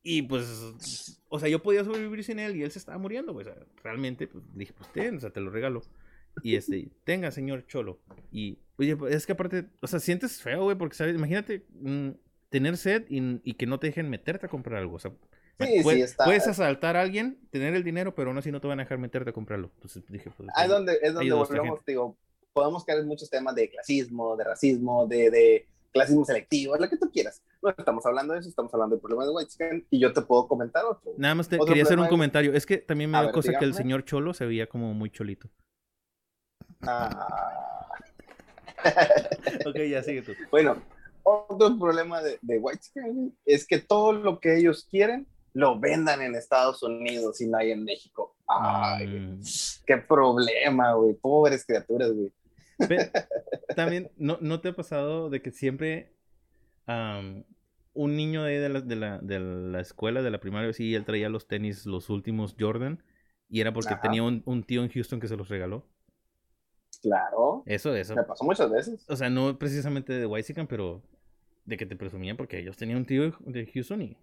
Y, 0.02 0.18
y, 0.18 0.22
pues, 0.22 1.18
o 1.28 1.38
sea, 1.38 1.48
yo 1.48 1.62
podía 1.62 1.84
sobrevivir 1.84 2.24
sin 2.24 2.38
él 2.38 2.56
y 2.56 2.62
él 2.62 2.70
se 2.70 2.78
estaba 2.78 2.98
muriendo, 2.98 3.32
güey. 3.32 3.46
O 3.46 3.52
sea, 3.52 3.62
realmente, 3.82 4.26
pues 4.26 4.44
dije, 4.54 4.72
pues 4.76 4.92
ten, 4.92 5.16
o 5.16 5.20
sea, 5.20 5.30
te 5.30 5.40
lo 5.40 5.50
regalo. 5.50 5.82
Y 6.42 6.56
este, 6.56 6.88
tenga, 7.04 7.30
señor 7.30 7.66
Cholo. 7.66 7.98
Y, 8.30 8.58
oye, 8.78 8.96
pues, 8.96 9.14
es 9.14 9.26
que 9.26 9.32
aparte, 9.32 9.66
o 9.80 9.86
sea, 9.86 10.00
sientes 10.00 10.40
feo, 10.42 10.64
güey, 10.64 10.76
porque, 10.76 10.96
¿sabes? 10.96 11.14
Imagínate 11.14 11.64
mm, 11.80 12.10
tener 12.50 12.76
sed 12.76 13.04
y, 13.08 13.40
y 13.48 13.54
que 13.54 13.66
no 13.66 13.78
te 13.78 13.88
dejen 13.88 14.08
meterte 14.10 14.46
a 14.46 14.48
comprar 14.48 14.80
algo. 14.80 14.96
O 14.96 14.98
sea, 14.98 15.12
Sí, 15.58 15.82
puede- 15.82 15.96
sí, 15.98 16.02
está. 16.02 16.24
puedes 16.26 16.46
asaltar 16.46 16.96
a 16.96 17.00
alguien, 17.00 17.38
tener 17.50 17.74
el 17.74 17.82
dinero, 17.82 18.14
pero 18.14 18.28
aún 18.28 18.36
así 18.38 18.52
no 18.52 18.60
te 18.60 18.68
van 18.68 18.78
a 18.78 18.82
dejar 18.82 18.98
meterte 18.98 19.30
a 19.30 19.32
comprarlo. 19.32 19.70
Entonces 19.74 20.04
dije, 20.08 20.30
pues. 20.36 20.48
Ahí 20.54 20.64
es 20.64 20.70
donde, 20.70 20.98
es 21.00 21.14
donde 21.14 21.32
volvemos, 21.32 21.82
digo, 21.86 22.18
podemos 22.52 22.84
caer 22.84 23.00
en 23.00 23.06
muchos 23.08 23.30
temas 23.30 23.54
de 23.54 23.70
clasismo, 23.70 24.36
de 24.36 24.44
racismo, 24.44 25.06
de, 25.06 25.30
de 25.30 25.66
clasismo 25.92 26.26
selectivo, 26.26 26.76
lo 26.76 26.88
que 26.90 26.98
tú 26.98 27.10
quieras. 27.10 27.42
no 27.62 27.70
estamos 27.70 28.04
hablando 28.04 28.34
de 28.34 28.40
eso, 28.40 28.50
estamos 28.50 28.72
hablando 28.74 28.96
del 28.96 29.00
problema 29.00 29.24
de 29.24 29.30
White 29.30 29.50
Chicken 29.50 29.86
y 29.88 29.98
yo 29.98 30.12
te 30.12 30.20
puedo 30.20 30.46
comentar 30.46 30.84
otro. 30.84 31.12
Nada 31.16 31.34
más 31.34 31.48
te, 31.48 31.58
quería 31.58 31.84
hacer 31.84 31.98
un 31.98 32.08
comentario. 32.08 32.52
Es 32.52 32.66
que 32.66 32.76
también 32.76 33.10
me 33.10 33.16
A 33.16 33.20
da 33.20 33.26
ver, 33.28 33.34
cosa 33.34 33.58
que 33.58 33.64
el 33.64 33.72
señor 33.72 34.04
Cholo 34.04 34.34
se 34.34 34.44
veía 34.44 34.66
como 34.68 34.92
muy 34.92 35.08
cholito. 35.08 35.48
Ah, 36.82 37.88
Ok, 39.66 39.76
ya 39.88 40.02
sigue 40.02 40.20
tú. 40.22 40.32
bueno, 40.50 40.82
otro 41.26 41.78
problema 41.78 42.22
de, 42.22 42.38
de 42.42 42.58
White 42.58 42.80
Chicken 42.82 43.36
es 43.44 43.66
que 43.66 43.78
todo 43.80 44.12
lo 44.12 44.40
que 44.40 44.56
ellos 44.58 44.86
quieren 44.90 45.26
lo 45.52 45.78
vendan 45.80 46.20
en 46.22 46.34
Estados 46.34 46.82
Unidos 46.82 47.40
y 47.40 47.48
no 47.48 47.58
hay 47.58 47.70
en 47.72 47.84
México. 47.84 48.36
Ay, 48.46 49.06
Mm. 49.08 49.40
qué 49.86 49.96
problema, 49.98 50.92
güey. 50.94 51.14
Pobres 51.14 51.64
criaturas, 51.66 52.12
güey. 52.12 52.32
También, 53.74 54.10
¿no, 54.16 54.38
¿no 54.40 54.60
te 54.60 54.68
ha 54.68 54.76
pasado 54.76 55.30
de 55.30 55.40
que 55.42 55.50
siempre 55.50 56.12
un 57.94 58.16
niño 58.16 58.42
de, 58.44 58.52
ahí 58.52 58.58
de, 58.60 58.68
la, 58.68 58.80
de, 58.80 58.96
la, 58.96 59.18
de 59.18 59.40
la 59.40 59.80
escuela, 59.80 60.22
de 60.22 60.30
la 60.30 60.40
primaria, 60.40 60.72
sí, 60.72 60.94
él 60.94 61.04
traía 61.04 61.28
los 61.28 61.46
tenis, 61.48 61.86
los 61.86 62.10
últimos 62.10 62.54
Jordan, 62.58 63.02
y 63.48 63.60
era 63.60 63.72
porque 63.72 63.94
Ajá. 63.94 64.02
tenía 64.02 64.22
un, 64.22 64.42
un 64.44 64.62
tío 64.64 64.82
en 64.84 64.90
Houston 64.90 65.20
que 65.20 65.28
se 65.28 65.36
los 65.36 65.48
regaló? 65.48 65.86
Claro, 67.02 67.62
Eso, 67.66 67.94
eso. 67.94 68.14
me 68.14 68.24
pasó 68.24 68.44
muchas 68.44 68.70
veces. 68.70 69.04
O 69.08 69.16
sea, 69.16 69.30
no 69.30 69.58
precisamente 69.58 70.12
de 70.12 70.26
Wysican, 70.26 70.66
pero 70.66 71.02
de 71.66 71.76
que 71.76 71.86
te 71.86 71.96
presumían 71.96 72.36
porque 72.36 72.58
ellos 72.58 72.76
tenían 72.76 72.98
un 72.98 73.06
tío 73.06 73.32
de 73.40 73.66
Houston 73.66 74.02
y... 74.02 74.16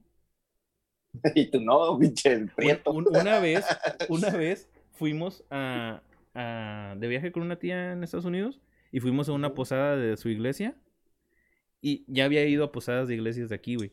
Y 1.35 1.51
tú 1.51 1.61
no, 1.61 1.97
pinche 1.99 2.35
Un- 2.37 2.47
prieto. 2.55 2.91
un- 2.91 3.07
una 3.15 3.39
vez, 3.39 3.65
una 4.09 4.31
vez 4.31 4.69
fuimos 4.93 5.43
a, 5.49 6.01
a- 6.33 6.95
de 6.97 7.07
viaje 7.07 7.31
con 7.31 7.43
una 7.43 7.57
tía 7.59 7.91
en 7.93 8.03
Estados 8.03 8.25
Unidos 8.25 8.59
y 8.91 8.99
fuimos 8.99 9.29
a 9.29 9.33
una 9.33 9.53
posada 9.53 9.95
de 9.95 10.17
su 10.17 10.29
iglesia 10.29 10.75
y 11.81 12.05
ya 12.07 12.25
había 12.25 12.45
ido 12.47 12.63
a 12.63 12.71
posadas 12.71 13.07
de 13.07 13.15
iglesias 13.15 13.49
de 13.49 13.55
aquí, 13.55 13.75
güey. 13.75 13.91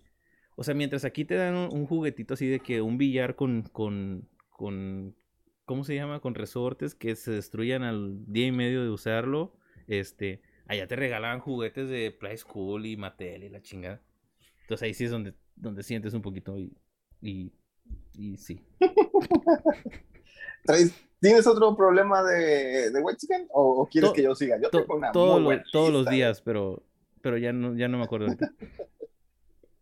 O 0.57 0.63
sea, 0.65 0.75
mientras 0.75 1.05
aquí 1.05 1.25
te 1.25 1.35
dan 1.35 1.55
un, 1.57 1.73
un 1.73 1.87
juguetito 1.87 2.35
así 2.35 2.47
de 2.47 2.61
que 2.61 2.83
un 2.83 2.99
billar 2.99 3.35
con, 3.35 3.63
con, 3.63 4.29
con, 4.51 5.17
¿cómo 5.65 5.85
se 5.85 5.95
llama? 5.95 6.21
Con 6.21 6.35
resortes 6.35 6.95
que 6.95 7.17
se 7.17 7.33
destruyan 7.33 7.83
al 7.83 8.25
día 8.33 8.47
y 8.47 8.53
medio 8.53 8.83
de 8.83 8.91
usarlo, 8.91 9.57
este, 9.89 10.43
allá 10.67 10.87
te 10.87 10.97
regalaban 10.97 11.41
juguetes 11.41 11.89
de 11.89 12.11
Play 12.13 12.37
School 12.39 12.87
y 12.87 12.97
Mattel 12.97 13.45
y 13.45 13.49
la 13.49 13.61
chingada. 13.63 14.01
Entonces 14.63 14.87
ahí 14.87 14.95
sí 14.95 15.05
es 15.05 15.11
donde, 15.11 15.35
donde 15.57 15.83
sientes 15.83 16.15
un 16.15 16.23
poquito 16.23 16.59
y, 16.59 16.77
y, 17.21 17.53
y 18.15 18.37
sí. 18.37 18.65
¿Traes- 20.65 20.95
¿Tienes 21.21 21.47
otro 21.47 21.77
problema 21.77 22.23
de, 22.23 22.91
de 22.91 23.01
White 23.01 23.19
Chicken 23.19 23.47
o, 23.51 23.83
o 23.83 23.87
quieres 23.87 24.11
To- 24.11 24.15
que 24.15 24.23
yo 24.23 24.35
siga? 24.35 24.57
Yo 24.61 24.71
To- 24.71 24.81
tengo 24.81 24.95
una 24.97 25.13
muy 25.13 25.43
buena 25.43 25.63
todos 25.71 25.93
los 25.93 26.07
días, 26.09 26.41
pero, 26.41 26.83
pero 27.21 27.37
ya 27.37 27.53
no, 27.53 27.77
ya 27.77 27.89
no 27.89 27.99
me 27.99 28.05
acuerdo. 28.05 28.29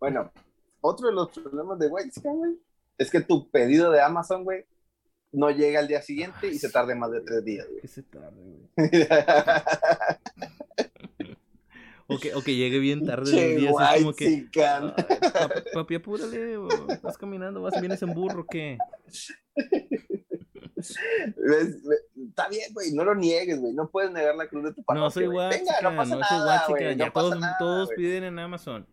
Bueno, 0.00 0.30
otro 0.80 1.08
de 1.08 1.12
los 1.14 1.28
problemas 1.30 1.76
de 1.80 1.88
White 1.88 2.10
Chicken, 2.12 2.36
güey, 2.36 2.52
es 2.98 3.10
que 3.10 3.20
tu 3.20 3.50
pedido 3.50 3.90
de 3.90 4.00
Amazon, 4.00 4.44
güey, 4.44 4.64
no 5.32 5.50
llega 5.50 5.80
al 5.80 5.88
día 5.88 6.00
siguiente 6.02 6.46
y 6.46 6.58
se 6.60 6.70
tarde 6.70 6.94
más 6.94 7.10
de 7.10 7.20
tres 7.20 7.44
días, 7.44 7.66
güey. 7.68 7.80
Que 7.80 7.88
se 7.88 8.04
tarde, 8.04 8.40
güey. 8.40 8.68
O 12.10 12.18
que, 12.18 12.34
o 12.34 12.42
que 12.42 12.56
llegue 12.56 12.78
bien 12.78 13.04
tarde 13.04 13.30
del 13.30 13.60
día, 13.60 13.70
White 13.70 13.98
como 14.00 14.14
que. 14.14 14.24
Chicken. 14.26 14.92
"Ay, 14.96 15.04
papi, 15.32 15.60
papi, 15.74 15.94
apúrale, 15.96 16.56
vas 17.02 17.18
caminando, 17.18 17.60
vas, 17.60 17.78
vienes 17.80 18.00
en 18.02 18.14
burro, 18.14 18.46
¿qué? 18.50 18.78
Está 20.76 22.48
bien, 22.48 22.72
güey, 22.72 22.92
no 22.92 23.04
lo 23.04 23.14
niegues, 23.14 23.60
güey. 23.60 23.72
No 23.74 23.90
puedes 23.90 24.10
negar 24.10 24.34
la 24.36 24.48
cruz 24.48 24.64
de 24.64 24.74
tu 24.74 24.82
parroquia. 24.82 25.04
No 25.04 25.10
soy. 25.10 25.26
Venga, 25.28 25.48
guachica, 25.48 25.80
no 25.82 25.96
pasa 25.96 26.16
no 26.16 26.24
soy 26.24 26.38
nada, 26.38 26.92
ya 26.94 27.06
no 27.06 27.12
pasa 27.12 27.28
todos, 27.28 27.40
nada, 27.40 27.56
todos 27.58 27.90
piden 27.96 28.24
en 28.24 28.38
Amazon. 28.38 28.86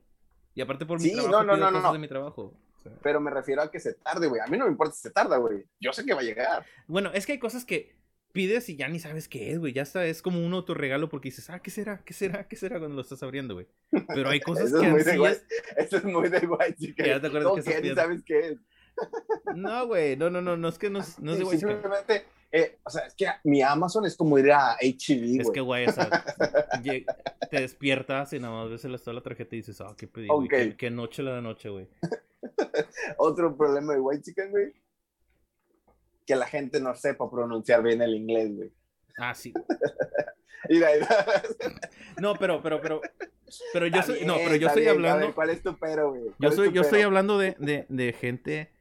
Y 0.53 0.61
aparte 0.61 0.86
por 0.86 0.99
mi 0.99 1.05
Sí, 1.09 1.13
trabajo 1.13 1.32
no, 1.32 1.43
no, 1.43 1.53
pido 1.53 1.66
no, 1.66 1.72
no, 1.72 1.78
cosas 1.78 1.84
no. 1.89 1.93
de 1.93 1.99
mi 1.99 2.07
trabajo. 2.07 2.41
o 2.78 2.80
sea. 2.82 2.91
Pero 3.01 3.20
me 3.20 3.30
refiero 3.32 3.61
a 3.61 3.70
que 3.72 3.80
se 3.80 3.93
tarde, 3.93 4.28
güey. 4.28 4.41
A 4.41 4.47
mí 4.47 4.57
no 4.57 4.66
me 4.66 4.72
importa 4.72 4.93
si 4.95 5.01
se 5.01 5.11
tarda, 5.11 5.38
güey. 5.38 5.63
Yo 5.80 5.93
sé 5.93 6.05
que 6.05 6.13
va 6.13 6.22
a 6.22 6.24
llegar. 6.24 6.66
Bueno, 6.88 7.11
es 7.13 7.26
que 7.26 7.34
hay 7.34 7.39
cosas 7.39 7.66
que 7.66 7.95
pides 8.36 8.69
y 8.69 8.75
ya 8.75 8.88
ni 8.88 8.99
sabes 8.99 9.27
qué 9.27 9.51
es, 9.51 9.57
güey. 9.57 9.73
Ya 9.73 9.81
está, 9.81 10.05
es 10.05 10.21
como 10.21 10.45
un 10.45 10.53
autorregalo 10.53 11.09
porque 11.09 11.29
dices, 11.29 11.49
ah, 11.49 11.59
¿qué 11.59 11.71
será? 11.71 12.03
¿Qué 12.05 12.13
será? 12.13 12.47
¿Qué 12.47 12.55
será 12.55 12.77
cuando 12.77 12.95
lo 12.95 13.01
estás 13.01 13.23
abriendo, 13.23 13.55
güey? 13.55 13.65
Pero 14.09 14.29
hay 14.29 14.39
cosas 14.41 14.67
Eso 14.67 14.79
que 14.81 14.86
es 14.86 14.91
muy 14.91 15.03
de 15.03 15.11
ansías- 15.13 15.17
guay. 15.17 15.36
Eso 15.77 15.97
es 15.97 16.03
muy 16.03 16.29
de 16.29 16.39
guay, 16.45 16.73
chica. 16.75 17.07
Ya 17.07 17.19
te 17.19 17.27
acuerdas 17.27 17.49
¿Cómo 17.49 17.63
que 17.63 17.81
ni 17.81 17.95
sabes 17.95 18.23
qué 18.23 18.39
es? 18.49 18.57
No, 19.55 19.88
güey, 19.88 20.15
no, 20.15 20.29
no, 20.29 20.41
no, 20.41 20.55
no 20.55 20.69
es 20.69 20.77
que 20.77 20.89
no, 20.91 20.99
es- 20.99 21.17
no 21.19 21.31
es 21.33 21.39
de 21.39 21.43
güey. 21.45 21.57
Simplemente, 21.57 22.25
eh, 22.51 22.77
o 22.83 22.89
sea, 22.89 23.07
es 23.07 23.15
que 23.15 23.25
mi 23.43 23.61
Amazon 23.61 24.05
es 24.05 24.15
como 24.15 24.38
ir 24.38 24.51
a 24.51 24.75
HB, 24.81 25.41
Es 25.41 25.49
que, 25.51 25.61
güey, 25.61 25.88
o 25.88 25.91
sea, 25.91 26.07
te 26.83 27.59
despiertas 27.59 28.33
y 28.33 28.39
nada 28.39 28.53
más 28.63 28.69
ves 28.69 28.86
el 28.86 28.91
la 28.93 29.21
tarjeta 29.21 29.55
y 29.55 29.59
dices, 29.59 29.81
ah, 29.81 29.95
qué 29.97 30.07
pedí, 30.07 30.27
güey, 30.27 30.45
Ok. 30.45 30.49
qué, 30.51 30.75
qué 30.77 30.89
noche 30.91 31.23
la 31.23 31.36
de 31.36 31.41
noche, 31.41 31.69
güey. 31.69 31.88
Otro 33.17 33.55
problema 33.57 33.93
de 33.93 33.99
White 33.99 34.23
Chicken, 34.23 34.51
güey. 34.51 34.73
Que 36.26 36.36
la 36.36 36.47
gente 36.47 36.80
no 36.80 36.95
sepa 36.95 37.30
pronunciar 37.30 37.84
bien 37.84 38.01
el 38.01 38.15
inglés, 38.15 38.55
güey. 38.55 38.71
Ah, 39.17 39.34
sí. 39.34 39.53
No, 42.17 42.34
pero, 42.39 42.61
pero, 42.61 42.82
pero, 42.82 43.01
pero 43.71 43.88
yo 43.88 44.01
soy, 44.01 44.26
no, 44.26 44.36
bien, 44.36 44.43
pero 44.43 44.55
yo 44.55 44.67
estoy 44.67 44.84
bien. 44.84 44.88
Hablando, 44.88 45.15
ver, 45.15 45.36
¿Cuál 45.36 45.49
es 45.51 45.61
tu 45.61 45.78
pero, 45.78 46.11
güey? 46.11 46.34
yo 46.39 46.41
¿Cuál 46.41 46.53
es 46.53 46.55
soy, 46.55 46.71
yo 46.71 46.82
estoy 46.82 47.01
hablando 47.01 47.38
de, 47.38 47.55
de, 47.59 47.86
de 47.89 48.13
gente 48.13 48.71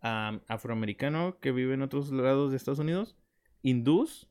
am, 0.00 0.40
afroamericano 0.48 1.38
que 1.40 1.52
vive 1.52 1.74
en 1.74 1.82
otros 1.82 2.10
lados 2.12 2.50
de 2.50 2.56
Estados 2.56 2.78
Unidos, 2.78 3.16
hindús 3.62 4.28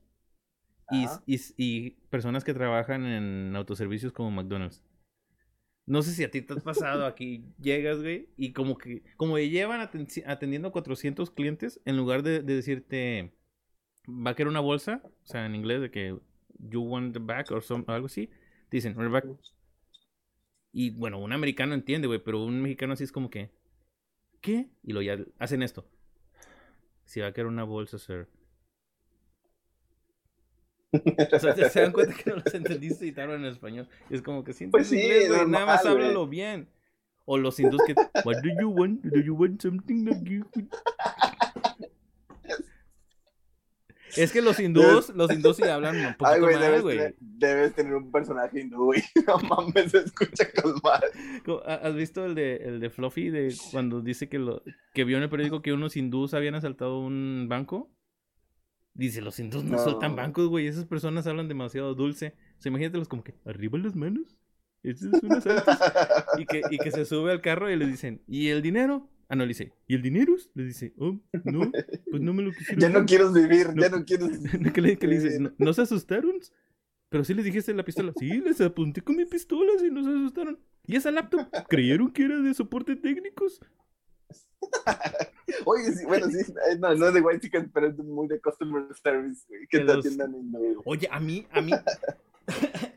y, 0.90 1.06
y, 1.26 1.40
y 1.56 1.90
personas 2.10 2.44
que 2.44 2.54
trabajan 2.54 3.06
en 3.06 3.54
autoservicios 3.56 4.12
como 4.12 4.30
McDonald's. 4.30 4.82
No 5.86 6.02
sé 6.02 6.12
si 6.14 6.22
a 6.24 6.30
ti 6.30 6.42
te 6.42 6.52
has 6.54 6.60
pasado 6.62 7.06
aquí, 7.06 7.44
llegas, 7.60 8.00
güey, 8.00 8.28
y 8.36 8.52
como 8.52 8.78
que, 8.78 9.02
como 9.16 9.38
llevan 9.38 9.80
aten- 9.80 10.22
atendiendo 10.26 10.68
a 10.68 10.72
400 10.72 11.30
clientes, 11.30 11.80
en 11.84 11.96
lugar 11.96 12.22
de, 12.22 12.40
de 12.42 12.54
decirte, 12.54 13.32
va 14.08 14.32
a 14.32 14.36
querer 14.36 14.48
una 14.50 14.60
bolsa, 14.60 15.02
o 15.04 15.26
sea, 15.26 15.46
en 15.46 15.54
inglés, 15.56 15.80
de 15.82 15.90
que 15.90 16.18
you 16.58 16.82
want 16.82 17.14
the 17.14 17.20
back 17.20 17.50
or 17.52 17.62
some, 17.62 17.84
algo 17.88 18.06
así, 18.06 18.28
te 18.70 18.78
dicen, 18.78 18.96
"We're 18.98 19.10
back". 19.10 19.26
Y 20.72 20.90
bueno, 20.90 21.18
un 21.18 21.32
americano 21.32 21.74
entiende, 21.74 22.06
güey, 22.08 22.22
pero 22.22 22.42
un 22.44 22.60
mexicano 22.62 22.94
así 22.94 23.04
es 23.04 23.12
como 23.12 23.30
que, 23.30 23.50
¿qué? 24.42 24.70
Y 24.82 24.92
lo 24.94 25.02
ya 25.02 25.18
hacen 25.38 25.62
esto. 25.62 25.86
Si 27.10 27.20
va 27.20 27.28
a 27.28 27.32
querer 27.32 27.46
una 27.46 27.62
bolsa, 27.64 27.96
sir. 27.98 28.28
O 30.92 31.38
sea, 31.38 31.54
se 31.70 31.80
dan 31.80 31.92
cuenta 31.92 32.14
que 32.14 32.30
no 32.30 32.36
los 32.36 32.54
entendiste 32.54 33.06
y 33.06 33.12
te 33.12 33.22
hablan 33.22 33.40
en 33.44 33.52
español. 33.52 33.88
Y 34.10 34.14
es 34.14 34.22
como 34.22 34.44
que 34.44 34.52
sientes 34.52 34.72
Pues 34.72 34.88
sí, 34.88 35.00
inglés, 35.00 35.28
güey, 35.28 35.46
nada 35.46 35.66
más 35.66 35.84
normal, 35.84 36.02
háblalo 36.04 36.26
bien. 36.28 36.68
O 37.24 37.38
los 37.38 37.58
hindús 37.60 37.80
que, 37.86 37.94
what 38.24 38.36
do 38.42 38.50
you 38.60 38.68
want? 38.68 39.00
Do 39.04 39.20
you 39.20 39.34
want 39.34 39.62
something 39.62 40.04
that 40.04 40.20
you 40.24 40.44
could-" 40.52 40.68
Es 44.14 44.30
que 44.30 44.42
los 44.42 44.60
hindús, 44.60 45.08
los 45.14 45.32
hindús 45.32 45.56
sí 45.56 45.62
hablan 45.62 45.96
un 45.96 46.14
poquito 46.14 46.46
Ay, 46.46 46.52
mal, 46.52 46.60
debes, 46.60 46.82
güey. 46.82 46.96
tener- 46.98 47.14
debes 47.18 47.74
tener 47.74 47.94
un 47.94 48.12
personaje 48.12 48.60
hindú, 48.60 48.84
güey. 48.86 49.02
No 49.26 49.38
mames, 49.38 49.90
se 49.90 49.98
escucha 50.00 50.46
con 50.60 50.74
madre. 50.82 51.06
Co- 51.46 51.62
¿ha- 51.64 51.76
¿Has 51.76 51.94
visto 51.94 52.26
el 52.26 52.34
de, 52.34 52.56
el 52.56 52.80
de 52.80 52.90
Fluffy 52.90 53.30
de 53.30 53.54
cuando 53.70 54.02
dice 54.02 54.28
que 54.28 54.38
lo 54.38 54.62
que 54.92 55.04
vio 55.04 55.16
en 55.16 55.22
el 55.22 55.30
periódico 55.30 55.62
que 55.62 55.72
unos 55.72 55.96
hindús 55.96 56.34
habían 56.34 56.54
asaltado 56.54 56.98
un 57.00 57.46
banco? 57.48 57.90
Dice, 58.94 59.22
los 59.22 59.38
hindús 59.38 59.64
no, 59.64 59.72
No. 59.72 59.76
asaltan 59.78 60.16
bancos, 60.16 60.48
güey. 60.48 60.66
Esas 60.66 60.84
personas 60.84 61.26
hablan 61.26 61.48
demasiado 61.48 61.94
dulce. 61.94 62.34
O 62.58 62.62
sea, 62.62 62.70
imagínatelos 62.70 63.08
como 63.08 63.24
que, 63.24 63.34
arriba 63.44 63.78
las 63.78 63.96
manos. 63.96 64.36
Eso 64.82 65.08
es 65.12 65.22
un 65.22 65.32
asalto. 65.32 65.70
y, 66.38 66.46
que, 66.46 66.62
y 66.70 66.78
que 66.78 66.90
se 66.90 67.04
sube 67.04 67.30
al 67.32 67.40
carro 67.40 67.70
y 67.70 67.76
le 67.76 67.86
dicen, 67.86 68.20
¿y 68.26 68.48
el 68.48 68.60
dinero? 68.62 69.08
Ah, 69.28 69.34
no, 69.36 69.44
le 69.44 69.48
dice, 69.48 69.72
¿y 69.86 69.94
el 69.94 70.02
dinero? 70.02 70.34
Le 70.54 70.64
dice, 70.64 70.92
oh, 70.98 71.18
no, 71.44 71.70
pues 72.10 72.20
no 72.20 72.34
me 72.34 72.42
lo 72.42 72.52
quisieron. 72.52 72.80
Ya 72.80 72.88
no 72.90 72.98
dar". 72.98 73.06
quiero 73.06 73.32
vivir, 73.32 73.68
ya 73.76 73.88
No. 73.88 73.96
no 73.98 74.04
quiero 74.04 74.28
¿Qué 74.74 74.80
le, 74.82 74.98
qué 74.98 75.06
le 75.06 75.14
dices? 75.20 75.40
¿No, 75.40 75.52
no 75.56 75.72
se 75.72 75.82
asustaron? 75.82 76.32
Pero 77.08 77.24
sí 77.24 77.32
les 77.32 77.44
dijiste 77.44 77.72
la 77.72 77.84
pistola. 77.84 78.12
Sí, 78.18 78.28
les 78.40 78.60
apunté 78.60 79.00
con 79.00 79.16
mi 79.16 79.24
pistola 79.24 79.70
y 79.86 79.90
no 79.90 80.02
se 80.04 80.10
asustaron. 80.10 80.58
¿Y 80.86 80.96
esa 80.96 81.10
laptop? 81.10 81.46
¿Creyeron 81.68 82.12
que 82.12 82.24
era 82.24 82.40
de 82.40 82.52
soporte 82.52 82.96
técnicos? 82.96 83.60
Oye, 85.64 85.92
sí, 85.92 86.04
bueno, 86.06 86.26
sí, 86.28 86.38
eh, 86.40 86.76
no, 86.78 86.94
no 86.94 87.08
es 87.08 87.14
de 87.14 87.20
White 87.20 87.40
Chicken, 87.40 87.70
pero 87.72 87.88
es 87.88 87.96
muy 87.98 88.26
de 88.26 88.40
customer 88.40 88.84
service, 89.02 89.44
güey, 89.48 89.60
que 89.68 89.78
Que 89.78 89.84
te 89.84 89.84
los- 89.84 89.98
atiendan 90.04 90.34
en. 90.34 90.52
Oye, 90.84 91.08
a 91.10 91.20
mí, 91.20 91.46
a 91.52 91.60
mí, 91.60 91.72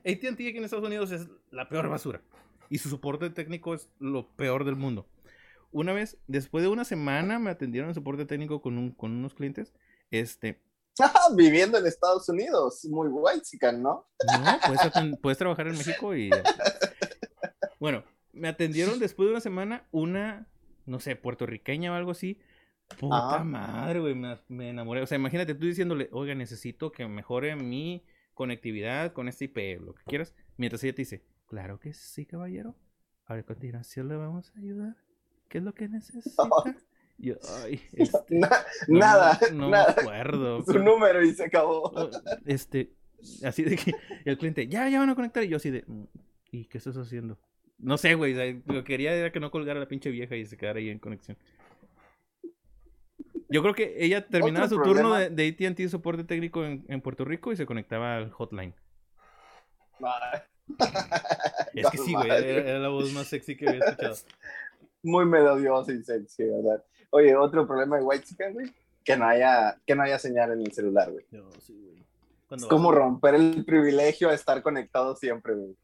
AT&T 0.05 0.27
aquí 0.27 0.57
en 0.57 0.63
Estados 0.63 0.85
Unidos 0.85 1.11
es 1.11 1.27
la 1.51 1.67
peor 1.69 1.89
basura. 1.89 2.21
Y 2.69 2.79
su 2.79 2.89
soporte 2.89 3.29
técnico 3.29 3.73
es 3.75 3.89
lo 3.99 4.27
peor 4.35 4.63
del 4.65 4.75
mundo. 4.75 5.05
Una 5.71 5.93
vez, 5.93 6.17
después 6.27 6.63
de 6.63 6.69
una 6.69 6.85
semana, 6.85 7.37
me 7.37 7.51
atendieron 7.51 7.89
en 7.89 7.95
soporte 7.95 8.25
técnico 8.25 8.61
con, 8.61 8.77
un, 8.77 8.91
con 8.91 9.11
unos 9.11 9.33
clientes. 9.35 9.73
Este, 10.09 10.61
viviendo 11.35 11.77
en 11.77 11.85
Estados 11.85 12.27
Unidos, 12.29 12.85
muy 12.85 13.09
White 13.09 13.41
Chicken, 13.41 13.83
¿no? 13.83 14.07
no, 14.41 14.59
puedes, 14.65 15.17
puedes 15.21 15.37
trabajar 15.37 15.67
en 15.67 15.77
México 15.77 16.15
y... 16.15 16.29
Bueno, 17.79 18.03
me 18.31 18.47
atendieron 18.47 18.99
después 18.99 19.27
de 19.27 19.31
una 19.31 19.41
semana 19.41 19.85
una, 19.91 20.47
no 20.85 20.99
sé, 20.99 21.15
puertorriqueña 21.15 21.91
o 21.91 21.95
algo 21.95 22.11
así. 22.11 22.39
Puta 22.99 23.39
Ah. 23.39 23.43
madre, 23.43 23.99
güey, 23.99 24.13
me, 24.15 24.37
me 24.47 24.69
enamoré. 24.69 25.01
O 25.01 25.07
sea, 25.07 25.17
imagínate 25.17 25.55
tú 25.55 25.65
diciéndole, 25.65 26.07
oiga, 26.11 26.35
necesito 26.35 26.91
que 26.91 27.07
mejore 27.07 27.55
mi 27.55 28.03
conectividad 28.33 29.13
con 29.13 29.27
este 29.27 29.45
IP, 29.45 29.79
lo 29.81 29.95
que 29.95 30.03
quieras. 30.03 30.35
Mientras 30.57 30.83
ella 30.83 30.93
te 30.93 31.01
dice, 31.01 31.23
claro 31.47 31.79
que 31.79 31.93
sí, 31.93 32.25
caballero. 32.25 32.75
A 33.27 33.41
continuación 33.41 34.07
le 34.07 34.15
vamos 34.15 34.51
a 34.55 34.59
ayudar. 34.59 34.95
¿Qué 35.49 35.57
es 35.59 35.63
lo 35.63 35.73
que 35.73 35.87
necesita? 35.89 36.43
Yo, 37.17 37.35
ay, 37.63 37.81
este, 37.93 38.37
Na- 38.37 38.49
no, 38.87 38.99
nada, 38.99 39.39
no 39.53 39.69
nada. 39.69 39.95
me 39.95 40.01
acuerdo. 40.01 40.59
Su 40.59 40.65
pero- 40.73 40.83
número 40.83 41.23
y 41.23 41.33
se 41.33 41.45
acabó. 41.45 41.91
Este, 42.45 42.91
así 43.43 43.63
de 43.63 43.77
que 43.77 43.93
el 44.25 44.37
cliente, 44.37 44.67
ya, 44.67 44.89
ya 44.89 44.99
van 44.99 45.09
a 45.09 45.15
conectar. 45.15 45.41
Y 45.43 45.47
yo 45.47 45.57
así 45.57 45.71
de, 45.71 45.83
"Mm, 45.87 46.03
¿y 46.51 46.65
qué 46.65 46.77
estás 46.77 46.97
haciendo? 46.97 47.39
No 47.77 47.97
sé, 47.97 48.15
güey. 48.15 48.33
o 48.33 48.35
sea, 48.35 48.53
Lo 48.65 48.83
que 48.83 48.83
quería 48.83 49.13
era 49.13 49.31
que 49.31 49.39
no 49.39 49.51
colgara 49.51 49.79
la 49.79 49.87
pinche 49.87 50.09
vieja 50.09 50.35
y 50.35 50.45
se 50.45 50.57
quedara 50.57 50.79
ahí 50.79 50.89
en 50.89 50.99
conexión. 50.99 51.37
Yo 53.49 53.61
creo 53.61 53.75
que 53.75 53.95
ella 53.97 54.25
terminaba 54.25 54.67
su 54.67 54.81
turno 54.81 55.13
de, 55.13 55.29
de 55.29 55.67
ATT 55.67 55.89
soporte 55.89 56.23
técnico 56.23 56.65
en, 56.65 56.83
en 56.87 57.01
Puerto 57.01 57.25
Rico 57.25 57.51
y 57.51 57.55
se 57.55 57.65
conectaba 57.65 58.17
al 58.17 58.31
hotline. 58.31 58.73
Ay. 60.01 60.41
Es 61.73 61.89
que 61.89 61.97
sí, 61.97 62.13
güey. 62.13 62.27
Madre. 62.27 62.49
Era, 62.49 62.69
era 62.69 62.79
la 62.79 62.89
voz 62.89 63.11
más 63.13 63.27
sexy 63.27 63.55
que 63.55 63.69
había 63.69 63.85
escuchado. 63.85 64.15
Muy 65.03 65.25
melodioso 65.25 65.91
y 65.91 66.03
sexy, 66.03 66.45
¿verdad? 66.45 66.83
Oye, 67.11 67.35
otro 67.35 67.67
problema 67.67 67.97
de 67.97 68.03
White 68.03 68.25
Chicken, 68.25 68.53
güey, 68.53 68.73
que 69.03 69.15
no 69.15 69.25
haya, 69.25 69.79
que 69.85 69.95
no 69.95 70.03
haya 70.03 70.17
señal 70.17 70.51
en 70.51 70.61
el 70.61 70.71
celular, 70.71 71.11
güey. 71.11 71.25
No, 71.31 71.49
sí, 71.61 71.73
güey. 71.79 72.03
Es 72.51 72.65
como 72.65 72.91
romper 72.91 73.35
el 73.35 73.65
privilegio 73.65 74.29
de 74.29 74.35
estar 74.35 74.61
conectado 74.61 75.15
siempre, 75.15 75.53
güey. 75.53 75.75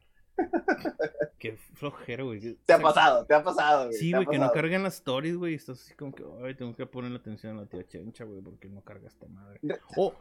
Qué 1.38 1.57
flojero, 1.73 2.25
güey. 2.27 2.55
Te 2.65 2.73
O 2.73 2.75
ha 2.77 2.79
pasado, 2.79 3.25
te 3.25 3.34
ha 3.34 3.43
pasado, 3.43 3.86
güey. 3.88 3.97
Sí, 3.97 4.11
güey, 4.11 4.25
que 4.27 4.38
no 4.38 4.51
cargan 4.51 4.84
las 4.84 4.95
stories, 4.95 5.36
güey. 5.38 5.55
Estás 5.55 5.82
así 5.82 5.93
como 5.95 6.13
que, 6.13 6.23
ay, 6.43 6.55
tengo 6.55 6.75
que 6.75 6.86
ponerle 6.86 7.17
atención 7.17 7.57
a 7.57 7.61
la 7.61 7.67
tía 7.67 7.86
Chencha, 7.88 8.23
güey, 8.25 8.41
porque 8.41 8.69
no 8.69 8.82
carga 8.82 9.07
esta 9.07 9.27
madre. 9.27 9.59
De- 9.61 9.79
O, 9.97 10.13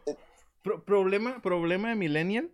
pro- 0.62 0.82
problema, 0.82 1.40
problema 1.42 1.90
de 1.90 1.94
Millennial, 1.96 2.50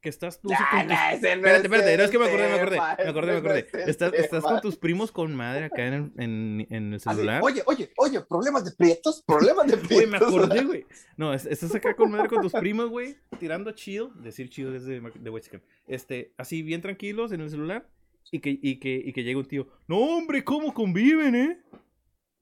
que 0.00 0.08
estás 0.08 0.40
tú 0.40 0.52
así 0.52 0.62
Nah, 0.62 0.70
con 0.70 0.80
tus- 0.80 0.88
nah, 0.88 1.12
ese 1.12 1.22
no 1.22 1.34
Espérate, 1.36 1.62
espérate, 1.66 1.96
no, 1.96 2.04
es 2.04 2.10
que 2.10 2.18
me 2.18 2.24
acordé, 2.26 2.48
me 2.48 2.54
acordé, 2.54 2.76
me 2.76 3.10
acordé, 3.10 3.26
me 3.26 3.32
no 3.32 3.38
acordé. 3.38 3.66
Estás, 3.90 4.42
con 4.44 4.60
tus 4.60 4.76
primos 4.76 5.10
con 5.12 5.34
madre 5.34 5.64
acá 5.66 5.86
en, 5.86 5.94
el- 5.94 6.12
en, 6.22 6.66
en 6.70 6.88
el 6.92 7.00
Así, 7.04 7.08
celular. 7.10 7.40
oye, 7.42 7.62
oye, 7.66 7.92
oye, 7.96 8.20
problemas 8.20 8.64
de 8.64 8.72
prietos, 8.72 9.22
problemas 9.26 9.66
de 9.66 9.76
prietos. 9.76 9.96
Güey, 9.96 10.06
me 10.06 10.16
acordé, 10.18 10.64
güey. 10.64 10.86
No, 11.16 11.34
es- 11.34 11.46
estás 11.46 11.74
acá 11.74 11.94
con 11.94 12.10
madre 12.10 12.28
con 12.28 12.42
tus 12.42 12.52
primos, 12.52 12.88
güey, 12.90 13.16
tirando 13.38 13.72
chill. 13.72 14.10
Decir 14.22 14.48
chill 14.50 14.74
es 14.74 14.84
de, 14.84 15.00
de 15.00 15.30
Mexican. 15.30 15.62
Este, 15.86 16.32
así 16.36 16.62
bien 16.62 16.80
tranquilos 16.80 17.32
en 17.32 17.40
el 17.40 17.50
celular. 17.50 17.88
Y 18.30 18.40
que, 18.40 18.50
y 18.60 18.78
que, 18.78 18.94
y 19.04 19.12
que 19.14 19.22
llega 19.24 19.38
un 19.38 19.46
tío. 19.48 19.66
No, 19.86 19.96
hombre, 19.98 20.44
¿cómo 20.44 20.74
conviven, 20.74 21.34
eh? 21.34 21.62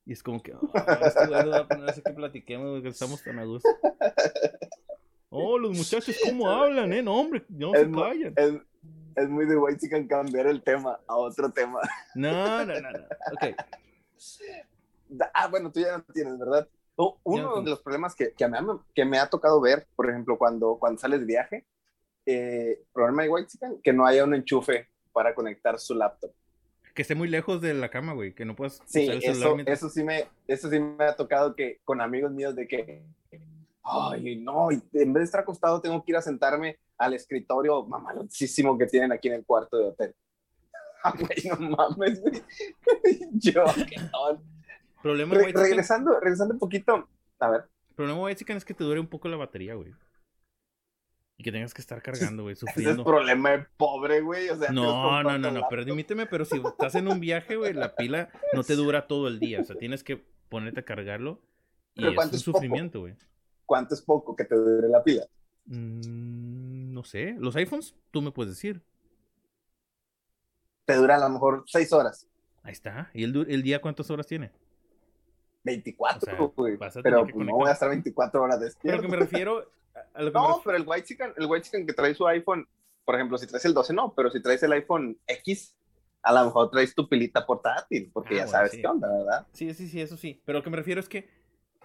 Y 0.05 0.13
es 0.13 0.23
como 0.23 0.43
que, 0.43 0.53
"Ah, 0.75 0.99
este 1.07 1.27
güey 1.29 1.43
nos 1.45 1.53
va 1.53 1.59
a 1.59 1.69
poner 1.69 1.89
así 1.91 2.03
que 2.03 2.13
platiquemos, 2.13 2.85
estamos 2.85 3.23
tan 3.23 3.39
a 3.39 3.45
gusto. 3.45 3.69
Oh, 5.37 5.59
los 5.59 5.77
muchachos, 5.77 6.17
¿cómo 6.25 6.49
hablan, 6.51 6.93
eh? 6.93 7.03
No, 7.03 7.15
hombre, 7.21 7.45
no 7.49 7.73
se 7.73 7.83
Es 7.83 7.89
mu- 7.89 8.01
callan. 8.03 8.33
Es, 8.37 8.55
es 9.17 9.29
muy 9.29 9.47
de 9.47 9.57
White 9.57 9.79
Chicken 9.81 10.07
cambiar 10.09 10.47
el 10.47 10.63
tema 10.63 10.99
a 11.07 11.17
otro 11.17 11.51
tema. 11.51 11.81
No, 12.15 12.65
no, 12.65 12.81
no, 12.81 12.91
no. 12.91 12.99
Ok. 13.33 13.57
Ah, 15.35 15.47
bueno, 15.49 15.71
tú 15.71 15.81
ya 15.81 15.99
no 15.99 16.05
tienes, 16.13 16.39
¿verdad? 16.39 16.69
Uno 17.25 17.61
de 17.63 17.71
los 17.71 17.81
problemas 17.83 18.15
que, 18.15 18.33
que, 18.33 18.49
me 18.49 18.59
ha, 18.59 18.65
que 18.95 19.05
me 19.05 19.19
ha 19.19 19.29
tocado 19.29 19.61
ver, 19.61 19.87
por 19.95 20.09
ejemplo, 20.09 20.39
cuando, 20.39 20.79
cuando 20.79 20.99
sales 20.99 21.21
de 21.21 21.27
viaje, 21.27 21.67
eh, 22.25 22.83
problema 22.93 23.23
de 23.23 23.29
White 23.29 23.49
Chicken, 23.49 23.81
que 23.83 23.93
no 23.93 24.07
haya 24.07 24.25
un 24.25 24.35
enchufe 24.35 24.89
para 25.13 25.35
conectar 25.35 25.79
su 25.79 25.95
laptop. 25.95 26.33
Que 26.95 27.03
esté 27.03 27.15
muy 27.15 27.29
lejos 27.29 27.61
de 27.61 27.75
la 27.75 27.91
cama, 27.91 28.15
güey. 28.15 28.35
Que 28.35 28.47
no 28.47 28.57
puedas 28.57 28.81
Sí, 28.87 29.03
usar 29.03 29.15
el 29.17 29.21
celular 29.23 29.47
eso, 29.47 29.55
mientras- 29.55 29.79
eso, 29.79 29.91
sí 29.91 30.03
me, 30.03 30.25
eso 30.49 30.71
sí 30.71 30.81
me 30.81 31.05
ha 31.05 31.15
tocado 31.15 31.55
que 31.55 31.81
con 31.85 32.01
amigos 32.01 32.33
míos 32.33 32.57
de 32.57 32.67
que, 32.67 33.03
ay, 33.87 34.37
no, 34.37 34.71
y 34.73 34.83
en 34.93 35.13
vez 35.13 35.21
de 35.21 35.25
estar 35.25 35.41
acostado 35.43 35.81
tengo 35.81 36.03
que 36.05 36.13
ir 36.13 36.17
a 36.17 36.23
sentarme 36.23 36.79
al 36.99 37.15
escritorio 37.15 37.85
mamalosísimo 37.87 38.77
que 38.79 38.87
tienen 38.87 39.13
aquí 39.13 39.29
en 39.29 39.35
el 39.35 39.45
cuarto 39.45 39.77
de 39.79 39.85
hotel. 39.87 40.15
Ah, 41.05 41.15
güey, 41.17 41.47
no 41.61 41.77
mames, 41.77 42.21
güey. 42.21 42.43
Yo, 43.35 43.63
qué. 43.89 43.97
Problema 45.03 45.35
Re- 45.37 45.45
Chicken- 45.53 45.63
regresando, 45.63 46.19
regresando 46.19 46.55
un 46.55 46.59
poquito, 46.59 47.09
a 47.39 47.51
ver, 47.51 47.65
problema 47.95 48.21
White 48.23 48.39
Chicken 48.41 48.57
es 48.57 48.65
que 48.65 48.75
te 48.75 48.83
dure 48.83 48.99
un 48.99 49.07
poco 49.07 49.29
la 49.29 49.37
batería, 49.37 49.75
güey. 49.75 49.95
Y 51.39 51.45
que 51.45 51.53
tengas 51.53 51.75
que 51.75 51.83
estar 51.83 52.03
cargando, 52.03 52.43
güey, 52.45 52.55
ese 52.55 52.65
es 52.67 52.73
sufriendo. 52.73 53.05
problema 53.05 53.51
de 53.53 53.67
pobre, 53.77 54.21
güey. 54.23 54.49
O 54.49 54.57
sea, 54.57 54.73
No, 54.73 55.23
no, 55.23 55.33
no, 55.33 55.39
no, 55.39 55.51
laptop. 55.51 55.69
permíteme, 55.71 56.27
pero 56.27 56.45
si 56.45 56.57
estás 56.59 56.95
en 56.97 57.07
un 57.09 57.21
viaje, 57.21 57.55
güey, 57.57 57.73
la 57.75 57.95
pila 57.95 58.31
no 58.53 58.65
te 58.65 58.75
dura 58.75 59.07
todo 59.07 59.29
el 59.29 59.39
día. 59.39 59.61
O 59.61 59.65
sea, 59.65 59.77
tienes 59.77 60.03
que 60.03 60.17
ponerte 60.49 60.81
a 60.81 60.85
cargarlo. 60.85 61.41
Y 61.95 62.01
Pero 62.01 62.11
es 62.11 62.15
¿cuánto 62.17 62.35
un 62.35 62.39
es 62.39 62.45
poco? 62.45 62.59
sufrimiento, 62.59 63.01
güey. 63.01 63.15
¿Cuánto 63.67 63.95
es 63.95 64.03
poco 64.03 64.35
que 64.37 64.45
te 64.45 64.55
dure 64.55 64.89
la 64.89 65.03
pila? 65.03 65.27
Mm, 65.67 66.93
no 66.95 67.05
sé. 67.05 67.35
Los 67.39 67.57
iPhones, 67.57 67.95
tú 68.11 68.23
me 68.23 68.31
puedes 68.33 68.53
decir. 68.55 68.83
Te 70.85 70.95
dura 70.95 71.17
a 71.17 71.19
lo 71.19 71.29
mejor 71.31 71.65
6 71.67 71.93
horas, 71.93 72.27
Ahí 72.63 72.73
está. 72.73 73.11
¿Y 73.15 73.25
el, 73.25 73.47
el 73.49 73.63
día 73.63 73.81
cuántas 73.81 74.11
horas 74.11 74.27
tiene? 74.27 74.51
24, 75.65 76.19
O 76.19 76.21
sea, 76.21 76.51
güey. 76.57 76.77
vas 76.77 76.97
a 76.97 77.03
tener 77.03 77.21
Pero 77.21 77.33
pues, 77.33 77.47
no 77.47 77.53
voy 77.57 77.69
a 77.69 77.73
estar 77.73 77.89
24 77.89 78.43
horas 78.43 78.57
Pero 78.57 78.65
despierto. 78.67 79.03
lo 79.03 79.03
que 79.03 79.09
me 79.09 79.17
refiero. 79.17 79.71
A, 79.95 80.19
a 80.19 80.23
lo 80.23 80.33
que 80.33 80.39
me 80.41 80.49
No, 80.49 80.61
pero 80.65 80.77
el 80.77 80.85
White 80.87 81.07
Chicken, 81.07 81.33
el 81.37 81.47
White 81.47 81.65
Chicken 81.65 81.87
que 81.87 81.93
trae 81.93 82.15
su 82.15 82.27
iPhone, 82.27 82.67
por 83.05 83.15
ejemplo, 83.15 83.39
si 83.39 83.47
traes 83.47 83.65
el 83.65 83.75
12, 83.75 83.93
no, 83.95 84.13
pero 84.15 84.31
si 84.31 84.41
traes 84.43 84.63
el 84.63 84.73
iPhone 84.73 85.19
X, 85.27 85.77
a 86.23 86.33
lo 86.33 86.45
mejor 86.47 86.71
traes 86.71 86.95
tu 86.95 87.09
pilita 87.09 87.47
portátil, 87.47 88.11
porque 88.13 88.35
Ah, 88.35 88.39
ya 88.39 88.47
bueno, 88.47 88.51
sabes 88.59 88.71
sí. 88.73 88.81
qué 88.81 88.87
onda, 88.87 89.09
¿verdad? 89.09 89.47
Sí, 89.53 89.73
sí, 89.75 89.89
sí, 89.89 90.01
eso 90.01 90.17
sí. 90.17 90.41
Pero 90.45 90.59
lo 90.59 90.65
que 90.65 90.71
me 90.71 90.77
refiero 90.77 91.01
es 91.01 91.09
que 91.09 91.29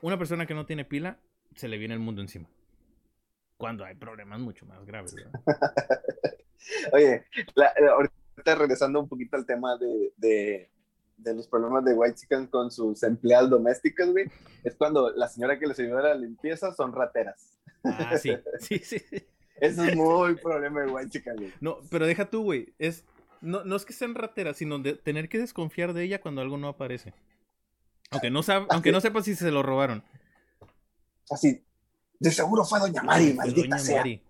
una 0.02 0.18
persona 0.18 0.46
que 0.46 0.54
no 0.56 0.66
tiene 0.66 0.86
pila 0.86 1.20
se 1.56 1.68
le 1.68 1.78
viene 1.78 1.94
el 1.94 2.00
mundo 2.00 2.22
encima. 2.22 2.48
Cuando 3.58 3.86
hay 3.86 3.96
problemas 3.96 4.40
mucho 4.40 4.66
más 4.66 4.84
graves. 4.86 5.16
Oye, 6.94 7.26
la- 7.56 7.68
eh, 7.78 7.88
ahorita 7.90 8.56
regresando 8.56 9.00
un 9.00 9.08
poquito 9.10 9.36
al 9.38 9.46
tema 9.46 9.78
de, 9.78 10.14
de, 10.18 10.70
de 11.18 11.36
los 11.36 11.48
problemas 11.48 11.84
de 11.86 11.94
White 11.94 12.16
Chicken 12.16 12.48
con 12.48 12.72
sus 12.72 13.02
empleadas 13.04 13.50
domésticas, 13.50 14.10
güey, 14.10 14.30
es 14.64 14.76
cuando 14.76 15.12
la 15.12 15.28
señora 15.28 15.60
que 15.60 15.68
les 15.68 15.80
ayuda 15.80 16.00
a 16.00 16.04
la 16.10 16.16
limpieza 16.16 16.74
son 16.74 16.94
rateras. 16.94 17.58
Ah, 17.84 18.18
sí, 18.18 18.36
sí, 18.60 18.80
sí. 18.80 19.02
Eso 19.60 19.84
es 19.86 19.96
muy 19.96 20.36
problema 20.36 20.82
de 20.82 20.92
White 20.92 21.10
Chicken, 21.10 21.36
güey. 21.36 21.54
No, 21.62 21.80
pero 21.92 22.06
deja 22.08 22.30
tú, 22.30 22.44
güey. 22.44 22.74
Es, 22.80 23.06
no, 23.42 23.64
no 23.64 23.76
es 23.76 23.86
que 23.86 23.94
sean 23.94 24.16
rateras, 24.16 24.58
sino 24.58 24.80
de 24.80 24.94
tener 24.94 25.30
que 25.30 25.38
desconfiar 25.38 25.94
de 25.94 26.04
ella 26.04 26.22
cuando 26.22 26.42
algo 26.42 26.58
no 26.58 26.68
aparece. 26.68 27.14
Aunque 28.10 28.30
no, 28.32 28.42
sab- 28.42 28.68
aunque 28.70 28.92
no 28.92 29.02
sepa 29.02 29.22
si 29.22 29.36
se 29.36 29.52
lo 29.52 29.62
robaron. 29.64 30.04
Así, 31.32 31.64
de 32.20 32.32
seguro 32.32 32.64
fue 32.66 32.80
Doña 32.80 33.02
Mari, 33.04 33.34
maldita 33.34 33.62
Doña 33.62 33.78
sea. 33.80 33.98
Mari. 34.00 34.22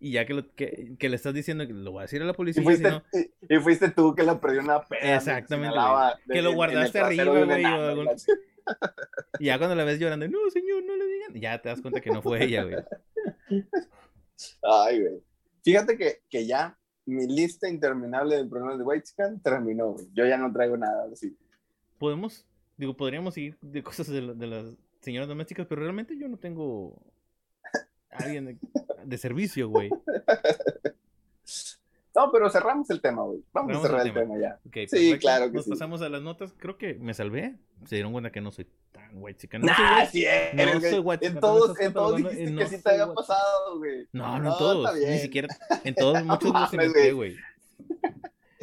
Y 0.00 0.12
ya 0.12 0.26
que, 0.26 0.34
lo- 0.34 0.54
que, 0.54 0.96
que 0.98 1.08
le 1.08 1.16
estás 1.16 1.32
diciendo 1.32 1.66
que 1.66 1.72
lo 1.72 1.92
voy 1.92 2.00
a 2.00 2.02
decir 2.02 2.20
a 2.20 2.26
la 2.26 2.34
policía, 2.34 2.60
si 2.60 2.64
fuiste, 2.64 3.02
y, 3.48 3.54
y 3.54 3.58
fuiste 3.58 3.90
tú 3.90 4.14
que 4.14 4.22
la 4.22 4.38
perdió 4.38 4.60
una 4.60 4.82
peda. 4.82 5.16
Exactamente. 5.16 5.74
Que 6.30 6.42
lo 6.42 6.52
guardaste 6.52 6.98
arriba, 7.00 7.24
güey, 7.24 7.64
algún- 7.64 8.08
y 9.38 9.44
ya 9.46 9.58
cuando 9.58 9.74
la 9.74 9.84
ves 9.84 9.98
llorando, 9.98 10.28
no, 10.28 10.38
señor, 10.50 10.82
no 10.84 10.96
le 10.96 11.06
digan. 11.06 11.34
Ya 11.34 11.60
te 11.62 11.68
das 11.70 11.80
cuenta 11.80 12.00
que 12.00 12.10
no 12.10 12.20
fue 12.22 12.44
ella, 12.44 12.64
güey. 12.64 12.76
Ay, 14.62 15.00
güey. 15.00 15.22
Fíjate 15.62 15.96
que, 15.96 16.22
que 16.28 16.46
ya 16.46 16.78
mi 17.06 17.26
lista 17.26 17.68
interminable 17.68 18.36
de 18.36 18.44
problemas 18.46 18.78
de 18.78 18.84
White 18.84 19.04
Chicken 19.04 19.40
terminó, 19.40 19.92
güey. 19.92 20.06
Yo 20.12 20.26
ya 20.26 20.36
no 20.36 20.52
traigo 20.52 20.76
nada 20.76 21.06
así. 21.12 21.36
Podemos, 21.98 22.46
digo, 22.76 22.96
podríamos 22.96 23.36
ir 23.38 23.56
de 23.60 23.82
cosas 23.82 24.08
de, 24.08 24.34
de 24.34 24.46
las 24.46 24.66
señoras 25.04 25.28
domésticas, 25.28 25.66
pero 25.68 25.82
realmente 25.82 26.16
yo 26.18 26.28
no 26.28 26.36
tengo 26.38 26.96
a 28.10 28.24
alguien 28.24 28.44
de, 28.46 28.56
de 29.04 29.18
servicio, 29.18 29.68
güey. 29.68 29.90
No, 32.16 32.30
pero 32.30 32.48
cerramos 32.48 32.88
el 32.90 33.00
tema, 33.00 33.22
güey. 33.24 33.42
Vamos 33.52 33.72
Cerramos 33.72 33.84
a 33.84 33.88
cerrar 33.88 34.00
el 34.02 34.08
el 34.08 34.14
tema. 34.14 34.40
ya. 34.40 34.60
Ok, 34.66 34.72
Sí, 34.72 34.86
perfecto. 35.10 35.18
claro 35.18 35.46
que 35.50 35.56
Nos 35.56 35.64
sí. 35.64 35.70
pasamos 35.70 36.00
a 36.00 36.08
las 36.08 36.22
notas. 36.22 36.54
Creo 36.56 36.78
que 36.78 36.94
me 36.94 37.12
salvé. 37.12 37.56
Se 37.86 37.96
dieron 37.96 38.12
cuenta 38.12 38.30
que 38.30 38.40
no 38.40 38.52
soy 38.52 38.68
tan 38.92 39.10
white 39.14 39.40
chica. 39.40 39.58
No, 39.58 39.66
soy 39.66 39.74
Nah, 39.84 39.98
white- 39.98 40.10
sí 40.12 40.24
no 40.54 40.80
soy 40.80 40.98
white 41.00 41.26
En 41.26 41.40
todos, 41.40 41.80
en 41.80 41.92
todos 41.92 42.16
dijiste 42.16 42.50
no 42.52 42.58
que 42.60 42.66
sí 42.66 42.74
soy 42.76 42.82
te 42.82 42.90
había 42.90 43.12
pasado, 43.12 43.78
güey. 43.78 44.06
no, 44.12 44.38
no, 44.38 44.52
en 44.52 44.58
todos. 44.58 44.94
Ni 44.96 45.18
siquiera. 45.18 45.48
En 45.82 45.94
todos, 45.96 46.24
muchos 46.24 46.44
No 46.44 46.52
mames, 46.52 46.72
inventé, 46.72 47.12
güey. 47.12 47.36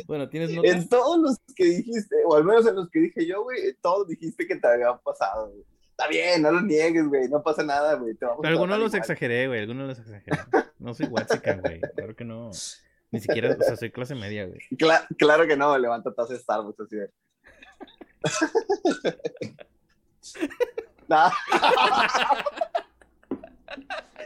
Bueno, 0.07 0.29
¿tienes 0.29 0.51
notas? 0.55 0.71
En 0.71 0.87
todos 0.89 1.17
los 1.19 1.37
que 1.53 1.65
dijiste, 1.65 2.15
o 2.25 2.35
al 2.35 2.45
menos 2.45 2.65
en 2.65 2.75
los 2.75 2.89
que 2.89 2.99
dije 3.01 3.27
yo, 3.27 3.43
güey, 3.43 3.67
en 3.67 3.75
todos 3.81 4.07
dijiste 4.07 4.47
que 4.47 4.55
te 4.55 4.67
había 4.67 4.95
pasado, 4.97 5.49
güey. 5.51 5.63
Está 6.01 6.09
bien, 6.09 6.41
no 6.41 6.51
lo 6.51 6.61
niegues, 6.61 7.07
güey. 7.07 7.29
No 7.29 7.43
pasa 7.43 7.61
nada, 7.61 7.93
güey. 7.93 8.15
Te 8.15 8.25
Pero 8.25 8.35
algunos 8.41 8.79
los 8.79 8.87
igual. 8.87 8.99
exageré, 9.01 9.45
güey. 9.45 9.59
Algunos 9.59 9.87
los 9.87 9.99
exageré. 9.99 10.39
No 10.79 10.95
soy 10.95 11.05
white 11.05 11.27
chica, 11.31 11.59
güey. 11.61 11.79
Claro 11.79 12.15
que 12.15 12.23
no. 12.23 12.49
Ni 13.11 13.19
siquiera, 13.19 13.55
o 13.59 13.63
sea, 13.63 13.75
soy 13.75 13.91
clase 13.91 14.15
media, 14.15 14.47
güey. 14.47 14.59
Cla- 14.71 15.05
claro 15.19 15.45
que 15.45 15.55
no, 15.55 15.77
levanta 15.77 16.11
taza 16.11 16.33
de 16.33 16.39
Starbucks 16.39 16.79
así 16.79 16.95
de. 16.95 17.11
Nah. 21.07 21.29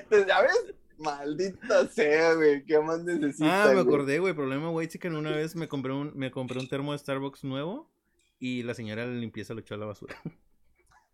Pues, 0.08 0.26
¿Ya 0.28 0.42
ves? 0.44 0.76
Maldita 0.98 1.88
sea, 1.88 2.36
güey. 2.36 2.64
¿Qué 2.64 2.80
más 2.80 3.04
necesitas? 3.04 3.68
Ah, 3.68 3.74
me 3.74 3.82
acordé, 3.82 4.20
güey. 4.20 4.34
Problema, 4.34 4.70
güey, 4.70 4.88
chica. 4.88 5.10
Una 5.10 5.32
vez 5.32 5.58
me 5.58 5.68
compré 5.68 5.92
un, 5.92 6.16
me 6.16 6.32
compré 6.32 6.58
un 6.58 6.70
termo 6.70 6.94
de 6.94 7.00
Starbucks 7.00 7.44
nuevo 7.44 7.92
y 8.40 8.64
la 8.64 8.74
señora 8.74 9.06
de 9.06 9.16
limpieza 9.16 9.54
lo 9.54 9.60
echó 9.60 9.76
a 9.76 9.78
la 9.78 9.88
basura. 9.88 10.16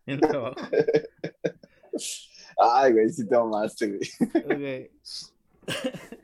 en 0.06 0.14
el 0.14 0.20
trabajo. 0.20 0.56
Ay, 2.58 2.92
güey, 2.92 3.08
sí 3.10 3.26
te 3.28 3.36
mamaste, 3.36 3.88
güey. 3.88 4.90
Ok. 4.90 4.90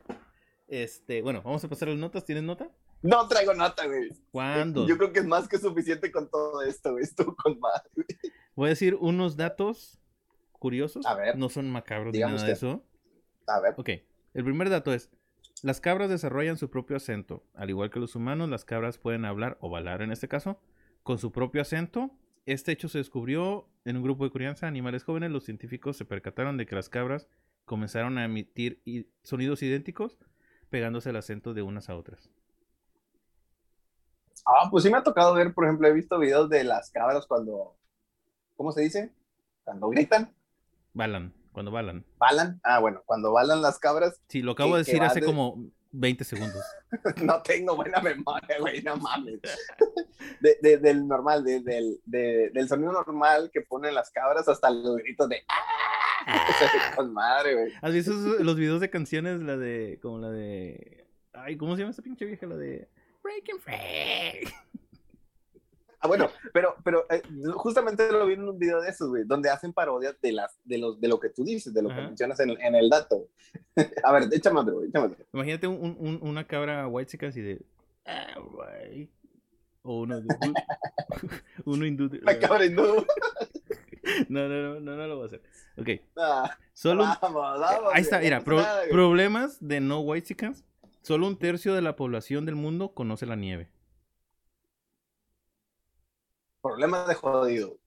Este, 0.68 1.22
bueno, 1.22 1.41
vamos 1.43 1.64
a 1.64 1.68
pasar 1.68 1.89
a 1.89 1.93
las 1.93 2.01
notas. 2.01 2.26
¿Tienes 2.26 2.45
nota? 2.45 2.70
No 3.01 3.26
traigo 3.26 3.55
nota, 3.55 3.87
güey. 3.87 4.11
¿Cuándo? 4.31 4.87
Yo 4.87 4.99
creo 4.99 5.12
que 5.14 5.20
es 5.20 5.26
más 5.26 5.49
que 5.49 5.57
suficiente 5.57 6.12
con 6.12 6.29
todo 6.29 6.61
esto, 6.62 6.93
güey. 6.93 7.05
Estuvo 7.05 7.35
con 7.35 7.59
más. 7.59 7.81
Voy 8.55 8.66
a 8.66 8.70
decir 8.70 8.95
unos 8.97 9.37
datos 9.37 9.99
curiosos. 10.53 11.07
A 11.07 11.14
ver. 11.14 11.39
No 11.39 11.49
son 11.49 11.70
macabros 11.70 12.12
ni 12.12 12.20
nada 12.20 12.33
de 12.33 12.37
usted. 12.37 12.53
eso. 12.53 12.85
A 13.47 13.61
ver. 13.61 13.74
Ok. 13.79 13.89
El 14.35 14.45
primer 14.45 14.68
dato 14.68 14.93
es: 14.93 15.09
las 15.62 15.81
cabras 15.81 16.11
desarrollan 16.11 16.59
su 16.59 16.68
propio 16.68 16.97
acento. 16.97 17.43
Al 17.55 17.70
igual 17.70 17.89
que 17.91 17.99
los 17.99 18.14
humanos, 18.14 18.51
las 18.51 18.66
cabras 18.66 18.99
pueden 18.99 19.24
hablar 19.24 19.57
o 19.62 19.70
bailar 19.70 20.03
en 20.03 20.12
este 20.12 20.29
caso 20.29 20.61
con 21.03 21.18
su 21.18 21.33
propio 21.33 21.62
acento. 21.62 22.11
Este 22.49 22.72
hecho 22.72 22.88
se 22.88 22.96
descubrió 22.96 23.68
en 23.84 23.99
un 23.99 24.03
grupo 24.03 24.24
de 24.24 24.30
crianza 24.30 24.64
de 24.64 24.68
animales 24.68 25.05
jóvenes. 25.05 25.30
Los 25.30 25.44
científicos 25.44 25.99
se 25.99 26.07
percataron 26.07 26.57
de 26.57 26.64
que 26.64 26.74
las 26.74 26.88
cabras 26.88 27.28
comenzaron 27.66 28.16
a 28.16 28.24
emitir 28.24 28.80
sonidos 29.22 29.62
idénticos 29.62 30.16
pegándose 30.70 31.11
el 31.11 31.16
acento 31.16 31.53
de 31.53 31.61
unas 31.61 31.90
a 31.90 31.96
otras. 31.96 32.30
Ah, 34.46 34.68
pues 34.70 34.82
sí 34.82 34.90
me 34.90 34.96
ha 34.96 35.03
tocado 35.03 35.34
ver, 35.34 35.53
por 35.53 35.64
ejemplo, 35.66 35.86
he 35.88 35.92
visto 35.92 36.18
videos 36.18 36.49
de 36.49 36.64
las 36.64 36.90
cabras 36.90 37.26
cuando, 37.26 37.76
¿cómo 38.57 38.72
se 38.72 38.80
dice? 38.80 39.12
Cuando 39.64 39.90
gritan, 39.90 40.32
Balan, 40.94 41.34
cuando 41.53 41.70
balan. 41.70 42.07
balan. 42.16 42.61
Ah, 42.62 42.78
bueno, 42.78 43.03
cuando 43.05 43.30
balan 43.30 43.61
las 43.61 43.78
cabras, 43.78 44.22
Sí, 44.28 44.40
lo 44.40 44.53
acabo 44.53 44.70
Que- 44.70 44.76
de 44.78 44.84
decir 44.84 45.03
hace 45.03 45.20
de- 45.20 45.26
como 45.26 45.66
20 45.91 46.24
segundos. 46.24 46.62
no 47.22 47.41
tengo 47.43 47.76
buena 47.76 48.01
memoria, 48.01 48.59
güey, 48.61 48.82
no 48.82 48.97
mames. 48.97 49.41
De- 50.41 50.59
de- 50.61 50.78
del 50.78 51.07
normal, 51.07 51.45
de- 51.45 51.61
del, 51.61 52.01
de- 52.05 52.51
del 52.53 52.68
sonido 52.68 52.93
normal 52.93 53.51
que 53.53 53.61
ponen 53.62 53.95
las 53.95 54.11
cabras 54.11 54.49
hasta 54.49 54.68
los 54.70 54.97
gritos 54.99 55.28
de 55.28 55.43
¡Ah! 55.49 56.93
Con 56.97 57.12
madre, 57.12 57.55
güey. 57.55 57.72
¿Has 57.80 57.93
visto 57.93 58.12
los 58.12 58.57
videos 58.57 58.80
de 58.80 58.91
canciones? 58.91 59.41
La 59.41 59.57
de. 59.57 59.99
Como 60.03 60.18
la 60.18 60.30
de. 60.30 61.07
Ay, 61.32 61.57
¿cómo 61.57 61.74
se 61.74 61.80
llama 61.80 61.91
esta 61.91 62.03
pinche 62.03 62.24
vieja? 62.26 62.47
La 62.47 62.57
de. 62.57 62.89
Breaking 63.22 63.59
Free. 63.61 64.53
Ah, 66.01 66.07
bueno, 66.09 66.28
pero, 66.53 66.76
pero 66.84 67.07
eh, 67.11 67.22
justamente 67.55 68.11
lo 68.12 68.26
vi 68.26 68.34
en 68.34 68.49
un 68.49 68.59
video 68.59 68.80
de 68.80 68.90
esos, 68.90 69.09
güey, 69.09 69.24
donde 69.26 69.51
hacen 69.51 69.72
parodias 69.72 70.14
de 70.22 70.32
las, 70.32 70.57
de 70.64 70.78
los, 70.78 71.01
de 71.01 71.09
lo 71.09 71.18
que 71.18 71.28
tú 71.30 71.42
dices, 71.44 71.74
de 71.74 71.82
lo 71.82 71.88
que 71.88 71.96
mencionas 71.96 72.38
en, 72.40 72.51
en 72.51 72.74
el 72.76 72.88
dato. 72.88 73.28
A 74.05 74.12
ver, 74.12 74.28
échame 74.32 74.61
otro, 74.61 74.74
güey, 74.74 74.88
échame 74.88 75.07
otro. 75.07 75.24
Imagínate 75.32 75.66
un- 75.66 75.96
un- 75.99 76.18
una 76.22 76.46
cabra 76.46 76.86
white 76.86 77.11
chica 77.11 77.26
así 77.28 77.40
de. 77.40 77.61
"Ah, 78.07 78.34
güey". 78.40 79.11
O 79.82 80.01
uno. 80.03 80.20
de- 80.20 80.26
uno 81.64 81.86
hindú. 81.86 82.09
de- 82.09 82.20
La 82.22 82.38
cabra 82.38 82.64
hindú. 82.64 83.05
No, 84.30 84.49
no, 84.49 84.62
no, 84.74 84.80
no, 84.80 84.96
no 84.96 85.07
lo 85.07 85.16
voy 85.16 85.24
a 85.24 85.26
hacer. 85.26 85.42
Ok. 85.76 85.88
Ah, 86.16 86.57
Solo. 86.72 87.05
vamos, 87.20 87.61
vamos. 87.61 87.90
Ahí 87.92 88.01
está, 88.03 88.20
mira. 88.20 88.40
pro- 88.42 88.62
problemas 88.90 89.59
de 89.61 89.80
no 89.80 90.01
white 90.01 90.26
chicas. 90.26 90.64
Solo 91.03 91.26
un 91.26 91.36
tercio 91.38 91.74
de 91.74 91.82
la 91.82 91.94
población 91.94 92.46
del 92.46 92.55
mundo 92.55 92.94
conoce 92.94 93.26
la 93.26 93.36
nieve. 93.36 93.68
Problemas 96.62 97.06
de 97.09 97.14
jodido. 97.14 97.78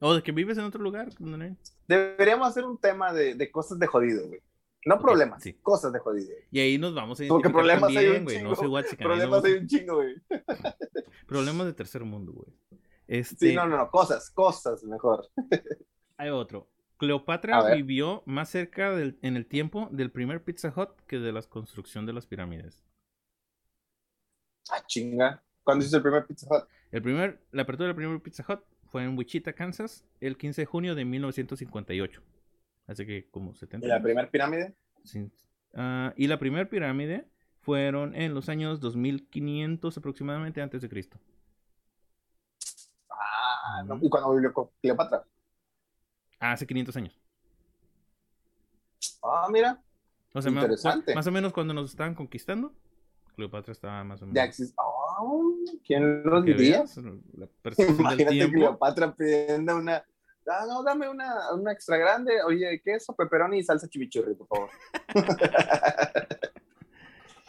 O 0.00 0.14
de 0.14 0.22
que 0.22 0.32
vives 0.32 0.58
en 0.58 0.64
otro 0.64 0.82
lugar. 0.82 1.08
no 1.18 1.42
hay- 1.42 1.56
Deberíamos 1.88 2.48
hacer 2.48 2.64
un 2.66 2.76
tema 2.78 3.12
de, 3.14 3.34
de 3.34 3.50
cosas 3.50 3.78
de 3.78 3.86
jodido, 3.86 4.26
güey. 4.28 4.40
No 4.86 4.98
problemas, 4.98 5.42
sí. 5.42 5.54
cosas 5.54 5.90
de 5.94 5.98
jodido. 5.98 6.34
Y 6.50 6.60
ahí 6.60 6.76
nos 6.76 6.94
vamos 6.94 7.18
a 7.18 7.26
Porque 7.26 7.48
problemas 7.48 7.88
hay 7.88 7.94
también, 7.94 8.16
un 8.18 8.24
güey. 8.24 8.36
No 8.36 8.40
chingo. 8.40 8.50
nos 8.50 8.58
Problemas 8.96 9.44
a- 9.44 9.46
hay 9.46 9.52
un 9.54 9.66
chingo, 9.66 9.94
güey. 9.94 10.14
Problemas 11.26 11.66
de 11.66 11.72
tercer 11.72 12.04
mundo, 12.04 12.32
güey. 12.32 12.54
Este, 13.06 13.48
Sí, 13.50 13.54
no, 13.54 13.66
no, 13.66 13.78
no, 13.78 13.90
cosas, 13.90 14.30
cosas 14.30 14.82
mejor. 14.84 15.28
Hay 16.18 16.28
otro. 16.30 16.68
Cleopatra 16.98 17.74
vivió 17.74 18.22
más 18.26 18.50
cerca 18.50 18.90
del- 18.92 19.18
en 19.22 19.36
el 19.36 19.46
tiempo 19.46 19.88
del 19.90 20.10
primer 20.12 20.44
Pizza 20.44 20.72
Hut 20.76 20.90
que 21.06 21.18
de 21.18 21.32
la 21.32 21.42
construcción 21.42 22.04
de 22.06 22.12
las 22.12 22.26
pirámides. 22.26 22.82
Ah, 24.70 24.82
chinga. 24.86 25.42
¿Cuándo 25.62 25.84
hizo 25.84 25.96
el 25.96 26.02
primer 26.02 26.26
Pizza 26.26 26.46
Hut? 26.50 26.64
El 26.94 27.02
primer, 27.02 27.40
la 27.50 27.62
apertura 27.62 27.88
del 27.88 27.96
primer 27.96 28.20
Pizza 28.20 28.44
Hut 28.48 28.60
fue 28.86 29.02
en 29.02 29.18
Wichita, 29.18 29.52
Kansas, 29.52 30.04
el 30.20 30.36
15 30.36 30.62
de 30.62 30.66
junio 30.66 30.94
de 30.94 31.04
1958. 31.04 32.22
Así 32.86 33.04
que 33.04 33.28
como 33.32 33.52
70 33.52 33.84
¿Y 33.84 33.88
la 33.90 34.00
primera 34.00 34.30
pirámide? 34.30 34.76
Sí. 35.02 35.28
Ah, 35.74 36.14
y 36.16 36.28
la 36.28 36.38
primera 36.38 36.68
pirámide 36.70 37.26
fueron 37.62 38.14
en 38.14 38.32
los 38.32 38.48
años 38.48 38.78
2500 38.78 39.98
aproximadamente 39.98 40.62
antes 40.62 40.82
de 40.82 40.88
Cristo. 40.88 41.18
Ah, 43.10 43.82
no. 43.84 43.98
¿Y 44.00 44.08
cuándo 44.08 44.32
vivió 44.32 44.52
Cleopatra? 44.80 45.24
Ah, 46.38 46.52
hace 46.52 46.64
500 46.64 46.96
años. 46.96 47.20
Ah, 49.20 49.48
mira, 49.50 49.82
O 50.32 50.40
sea, 50.40 50.52
ma- 50.52 50.60
Interesante. 50.60 51.12
más 51.12 51.26
o 51.26 51.32
menos 51.32 51.52
cuando 51.52 51.74
nos 51.74 51.90
estaban 51.90 52.14
conquistando, 52.14 52.72
Cleopatra 53.34 53.72
estaba 53.72 54.04
más 54.04 54.22
o 54.22 54.26
menos. 54.26 54.36
ya 54.36 54.44
existe. 54.44 54.76
¿Quién 55.86 56.22
lo 56.24 56.42
que 56.42 56.54
diría? 56.54 56.84
la 57.36 57.48
Imagínate. 57.88 58.50
Cleopatra 58.50 59.14
pidiendo 59.14 59.76
una. 59.76 60.04
Ah, 60.46 60.64
no, 60.68 60.82
dame 60.82 61.08
una, 61.08 61.52
una 61.54 61.72
extra 61.72 61.96
grande. 61.96 62.42
Oye, 62.46 62.80
queso, 62.84 63.14
pepperoni 63.14 63.58
y 63.58 63.62
salsa 63.62 63.88
chimichurri, 63.88 64.34
por 64.34 64.46
favor. 64.48 64.70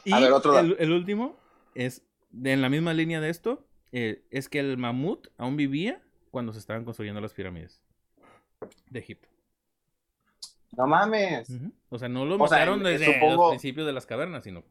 Y 0.08 0.14
A 0.14 0.20
ver, 0.20 0.32
otro 0.34 0.60
el, 0.60 0.76
el 0.78 0.92
último 0.92 1.36
es 1.74 2.04
en 2.44 2.62
la 2.62 2.70
misma 2.70 2.94
línea 2.94 3.20
de 3.20 3.30
esto, 3.32 3.66
eh, 3.92 4.24
es 4.30 4.50
que 4.50 4.60
el 4.60 4.78
mamut 4.78 5.30
aún 5.38 5.58
vivía 5.58 6.00
cuando 6.30 6.54
se 6.54 6.60
estaban 6.60 6.86
construyendo 6.86 7.22
las 7.22 7.34
pirámides 7.34 7.82
de 8.92 9.00
Egipto. 9.00 9.28
No 10.78 10.86
mames. 10.86 11.50
O 11.90 11.98
sea, 11.98 12.08
no 12.08 12.24
lo 12.26 12.36
O 12.36 12.48
sea, 12.48 12.60
mataron 12.60 12.86
el- 12.86 13.00
desde 13.00 13.14
supongo- 13.20 13.36
los 13.38 13.50
principios 13.50 13.88
de 13.88 13.94
las 13.94 14.06
cavernas, 14.06 14.44
sino 14.44 14.64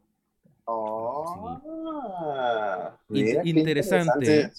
Oh, 0.67 1.61
Mira 3.09 3.43
qué 3.43 3.49
interesante. 3.51 4.51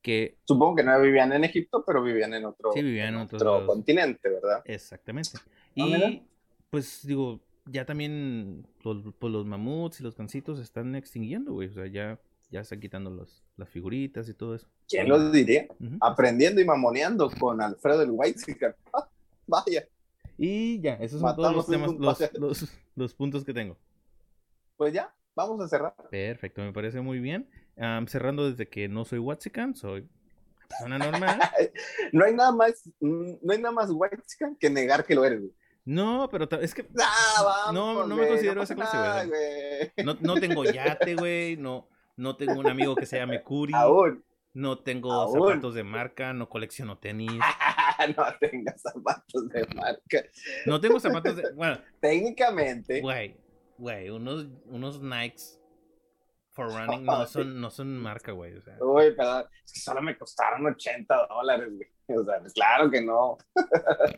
Que 0.00 0.36
Supongo 0.44 0.74
que 0.76 0.82
no 0.82 1.00
vivían 1.00 1.32
en 1.32 1.44
Egipto, 1.44 1.84
pero 1.86 2.02
vivían 2.02 2.34
en 2.34 2.44
otro, 2.44 2.72
Sí, 2.72 2.82
vivían 2.82 3.14
en 3.14 3.20
otros 3.20 3.40
otro 3.40 3.52
lados. 3.54 3.66
continente, 3.68 4.28
¿verdad? 4.28 4.60
exactamente. 4.64 5.30
Ah, 5.38 5.42
Y 5.76 6.22
pues 6.70 7.06
digo, 7.06 7.40
ya 7.66 7.84
también 7.84 8.66
los, 8.82 8.98
pues, 9.18 9.32
los 9.32 9.46
mamuts 9.46 10.00
y 10.00 10.02
los 10.02 10.16
gancitos 10.16 10.58
se 10.58 10.64
están 10.64 10.96
extinguiendo, 10.96 11.52
güey. 11.52 11.68
O 11.68 11.72
sea, 11.72 11.86
ya, 11.86 12.18
ya 12.50 12.60
están 12.62 12.80
quitando 12.80 13.10
los, 13.10 13.44
las 13.56 13.68
figuritas 13.68 14.28
y 14.28 14.34
todo 14.34 14.56
eso. 14.56 14.66
¿Quién 14.88 15.08
lo 15.08 15.30
diría? 15.30 15.68
Aprendiendo 16.00 16.60
y 16.60 16.64
mamoneando 16.64 17.30
con 17.38 17.62
Alfredo 17.62 18.02
el 18.02 18.10
White 18.10 18.40
vaya, 19.46 19.86
Y 20.36 20.80
ya, 20.80 20.94
esos 20.94 21.20
son 21.20 21.36
todos 21.36 21.54
los 21.54 21.66
temas, 21.68 21.92
los, 22.34 22.68
los 22.96 23.14
puntos 23.14 23.44
que 23.44 23.54
tengo. 23.54 23.76
pues 24.76 24.92
ya, 24.92 25.14
vamos 25.34 25.60
a 25.60 25.68
cerrar. 25.68 25.94
Perfecto, 26.10 26.62
me 26.62 26.72
parece 26.72 27.00
muy 27.00 27.18
bien. 27.18 27.48
Am, 27.78 28.06
cerrando 28.06 28.48
desde 28.50 28.68
que 28.68 28.88
no 28.88 29.04
soy 29.04 29.18
Watsican, 29.18 29.74
soy 29.74 30.08
persona 30.68 30.98
normal. 30.98 31.38
No 32.12 32.24
hay 32.24 32.34
nada 32.34 32.52
más, 32.52 32.88
no 33.00 33.52
hay 33.52 33.58
nada 33.58 33.72
más 33.72 33.88
white 33.90 34.22
que 34.58 34.68
negar 34.70 35.04
que 35.04 35.14
lo 35.14 35.24
eres, 35.24 35.40
güey. 35.40 35.52
No, 35.84 36.28
pero 36.30 36.48
es 36.60 36.74
que 36.74 36.86
Ah, 37.00 37.42
vamos, 37.44 37.74
No, 37.74 38.06
no 38.06 38.16
me 38.16 38.28
considero 38.28 38.60
pasa 38.60 38.74
esa 38.74 38.82
clase, 38.82 38.96
nada, 38.96 39.24
güey. 39.24 39.40
güey. 39.96 40.06
no, 40.06 40.16
no 40.20 40.34
tengo 40.40 40.64
yate, 40.64 41.14
güey. 41.16 41.56
No, 41.56 41.88
no 42.16 42.36
tengo 42.36 42.54
un 42.60 42.68
amigo 42.68 42.94
que 42.94 43.06
se 43.06 43.16
llame 43.18 43.42
Curi. 43.42 43.72
Aún, 43.74 44.22
No 44.54 44.78
tengo 44.78 45.10
Aún. 45.12 45.48
zapatos 45.48 45.74
de 45.74 45.82
marca. 45.82 46.32
No 46.32 46.48
colecciono 46.48 46.98
tenis. 46.98 47.32
no 48.16 48.24
tengas 48.38 48.80
zapatos 48.82 49.48
de 49.48 49.66
marca. 49.74 50.22
No 50.66 50.80
tengo 50.80 51.00
zapatos 51.00 51.36
de. 51.36 51.52
Bueno, 51.54 51.78
Técnicamente, 52.00 53.00
güey, 53.00 53.36
güey, 53.78 54.10
unos, 54.10 54.46
unos 54.66 55.00
Nikes 55.00 55.58
for 56.52 56.66
running 56.72 57.04
no 57.04 57.26
son, 57.26 57.60
no 57.60 57.70
son 57.70 57.96
marca, 57.98 58.32
güey. 58.32 58.54
O 58.54 58.60
sea, 58.62 58.76
uy, 58.80 59.14
pero 59.16 59.40
es 59.64 59.72
que 59.72 59.80
solo 59.80 60.02
me 60.02 60.16
costaron 60.16 60.66
80 60.66 61.26
dólares, 61.28 61.68
güey. 61.74 61.88
O 62.18 62.24
sea, 62.24 62.40
pues 62.40 62.52
claro 62.52 62.90
que 62.90 63.00
no. 63.00 63.38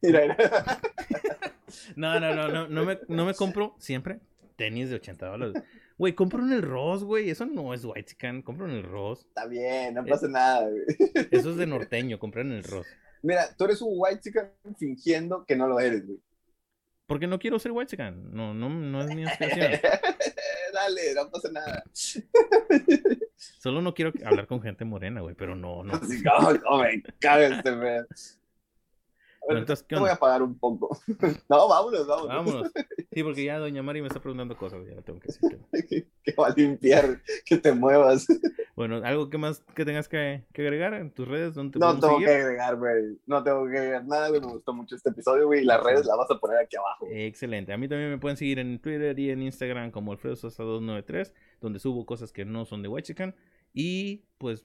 Mira, 0.00 0.20
mira. 0.20 0.80
no, 1.96 2.20
no, 2.20 2.34
no, 2.34 2.48
no, 2.48 2.68
no 2.68 2.84
me, 2.84 2.98
no 3.08 3.26
me 3.26 3.34
compro 3.34 3.74
siempre 3.78 4.20
tenis 4.56 4.90
de 4.90 4.96
80 4.96 5.26
dólares. 5.26 5.62
Güey, 5.96 6.14
compro 6.14 6.40
en 6.44 6.52
el 6.52 6.62
Ross, 6.62 7.02
güey. 7.02 7.30
Eso 7.30 7.46
no 7.46 7.74
es 7.74 7.84
white 7.84 8.04
chican. 8.04 8.42
Compro 8.42 8.66
en 8.68 8.76
el 8.76 8.84
Ross. 8.84 9.24
Está 9.26 9.46
bien, 9.46 9.94
no 9.94 10.02
Eh. 10.02 10.08
pasa 10.08 10.28
nada, 10.28 10.68
güey. 10.68 10.84
Eso 11.32 11.50
es 11.50 11.56
de 11.56 11.66
norteño, 11.66 12.18
comprar 12.20 12.46
en 12.46 12.52
el 12.52 12.62
Ross. 12.64 12.86
Mira, 13.22 13.48
tú 13.56 13.64
eres 13.64 13.82
un 13.82 13.90
white 13.92 14.20
chicken 14.20 14.52
fingiendo 14.78 15.44
que 15.44 15.56
no 15.56 15.66
lo 15.66 15.80
eres, 15.80 16.06
güey. 16.06 16.20
Porque 17.08 17.26
no 17.26 17.38
quiero 17.38 17.58
ser 17.58 17.72
white 17.72 17.90
chican. 17.90 18.34
No, 18.34 18.52
no, 18.52 18.68
no 18.68 19.00
es 19.00 19.06
mi 19.14 19.24
aspiración. 19.24 19.80
Dale, 20.74 21.14
no 21.14 21.30
pasa 21.30 21.50
nada. 21.50 21.82
Solo 23.58 23.80
no 23.80 23.94
quiero 23.94 24.12
hablar 24.26 24.46
con 24.46 24.60
gente 24.60 24.84
morena, 24.84 25.22
güey. 25.22 25.34
Pero 25.34 25.56
no, 25.56 25.82
no. 25.84 25.98
Me 26.82 27.02
caga 27.18 27.46
este 27.46 27.70
entonces, 29.56 29.84
¿qué 29.88 29.94
Te 29.94 30.00
voy 30.00 30.10
a 30.10 30.16
pagar 30.16 30.42
un 30.42 30.58
poco. 30.58 30.96
No, 31.48 31.68
vámonos, 31.68 32.06
vámonos. 32.06 32.28
Vámonos. 32.28 32.72
Sí, 33.12 33.22
porque 33.22 33.44
ya 33.44 33.58
Doña 33.58 33.82
Mari 33.82 34.02
me 34.02 34.08
está 34.08 34.20
preguntando 34.20 34.56
cosas. 34.56 34.86
Ya 34.86 35.00
tengo 35.02 35.18
que 35.18 35.28
decir. 35.28 36.06
que 36.22 36.32
va 36.38 36.48
a 36.48 36.54
limpiar, 36.54 37.20
que 37.44 37.56
te 37.58 37.72
muevas. 37.72 38.26
Bueno, 38.78 39.00
¿algo 39.02 39.28
que 39.28 39.38
más 39.38 39.58
que 39.74 39.84
tengas 39.84 40.08
que, 40.08 40.44
agregar 40.54 40.94
en 40.94 41.10
tus 41.10 41.26
redes? 41.26 41.56
no 41.56 41.68
tengo 41.68 42.18
que 42.20 42.30
agregar, 42.30 42.76
güey. 42.76 43.18
No 43.26 43.42
tengo 43.42 43.66
que 43.66 43.76
agregar 43.76 44.04
nada, 44.04 44.28
güey. 44.28 44.40
Me 44.40 44.46
gustó 44.46 44.72
mucho 44.72 44.94
este 44.94 45.10
episodio, 45.10 45.46
güey. 45.46 45.62
Y 45.62 45.64
las 45.64 45.82
redes 45.82 46.06
las 46.06 46.16
vas 46.16 46.30
a 46.30 46.38
poner 46.38 46.58
aquí 46.58 46.76
abajo. 46.76 47.08
Excelente. 47.10 47.72
A 47.72 47.76
mí 47.76 47.88
también 47.88 48.08
me 48.08 48.18
pueden 48.18 48.36
seguir 48.36 48.60
en 48.60 48.78
Twitter 48.78 49.18
y 49.18 49.30
en 49.30 49.42
Instagram 49.42 49.90
como 49.90 50.12
Alfredo 50.12 50.36
Sosa 50.36 50.62
293, 50.62 51.34
donde 51.60 51.80
subo 51.80 52.06
cosas 52.06 52.30
que 52.30 52.44
no 52.44 52.66
son 52.66 52.82
de 52.82 52.88
Huachican. 52.88 53.34
Y 53.74 54.26
pues 54.38 54.64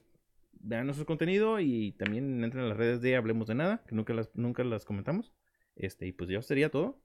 vean 0.64 0.86
nuestro 0.86 1.06
contenido 1.06 1.60
y 1.60 1.92
también 1.92 2.42
entren 2.42 2.64
a 2.64 2.68
las 2.68 2.76
redes 2.76 3.00
de 3.00 3.16
Hablemos 3.16 3.46
de 3.46 3.54
Nada, 3.54 3.82
que 3.86 3.94
nunca 3.94 4.14
las, 4.14 4.34
nunca 4.34 4.64
las 4.64 4.84
comentamos. 4.84 5.32
Este, 5.76 6.06
y 6.06 6.12
pues 6.12 6.30
ya 6.30 6.40
sería 6.42 6.70
todo. 6.70 7.00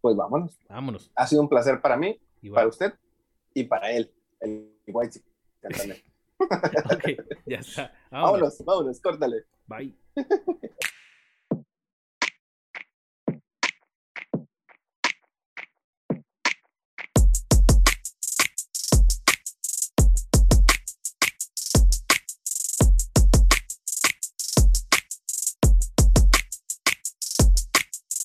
Pues 0.00 0.16
vámonos. 0.16 0.58
Vámonos. 0.68 1.10
Ha 1.14 1.26
sido 1.26 1.42
un 1.42 1.48
placer 1.48 1.80
para 1.80 1.96
mí, 1.96 2.18
para 2.52 2.66
usted 2.66 2.94
y 3.52 3.64
para 3.64 3.90
él, 3.90 4.12
el 4.40 4.72
White 4.86 5.20
ok, 6.40 7.04
ya 7.44 7.58
está. 7.58 7.92
Vámonos, 8.10 8.64
vámonos, 8.64 9.00
córtale. 9.00 9.44
Bye. 9.66 9.94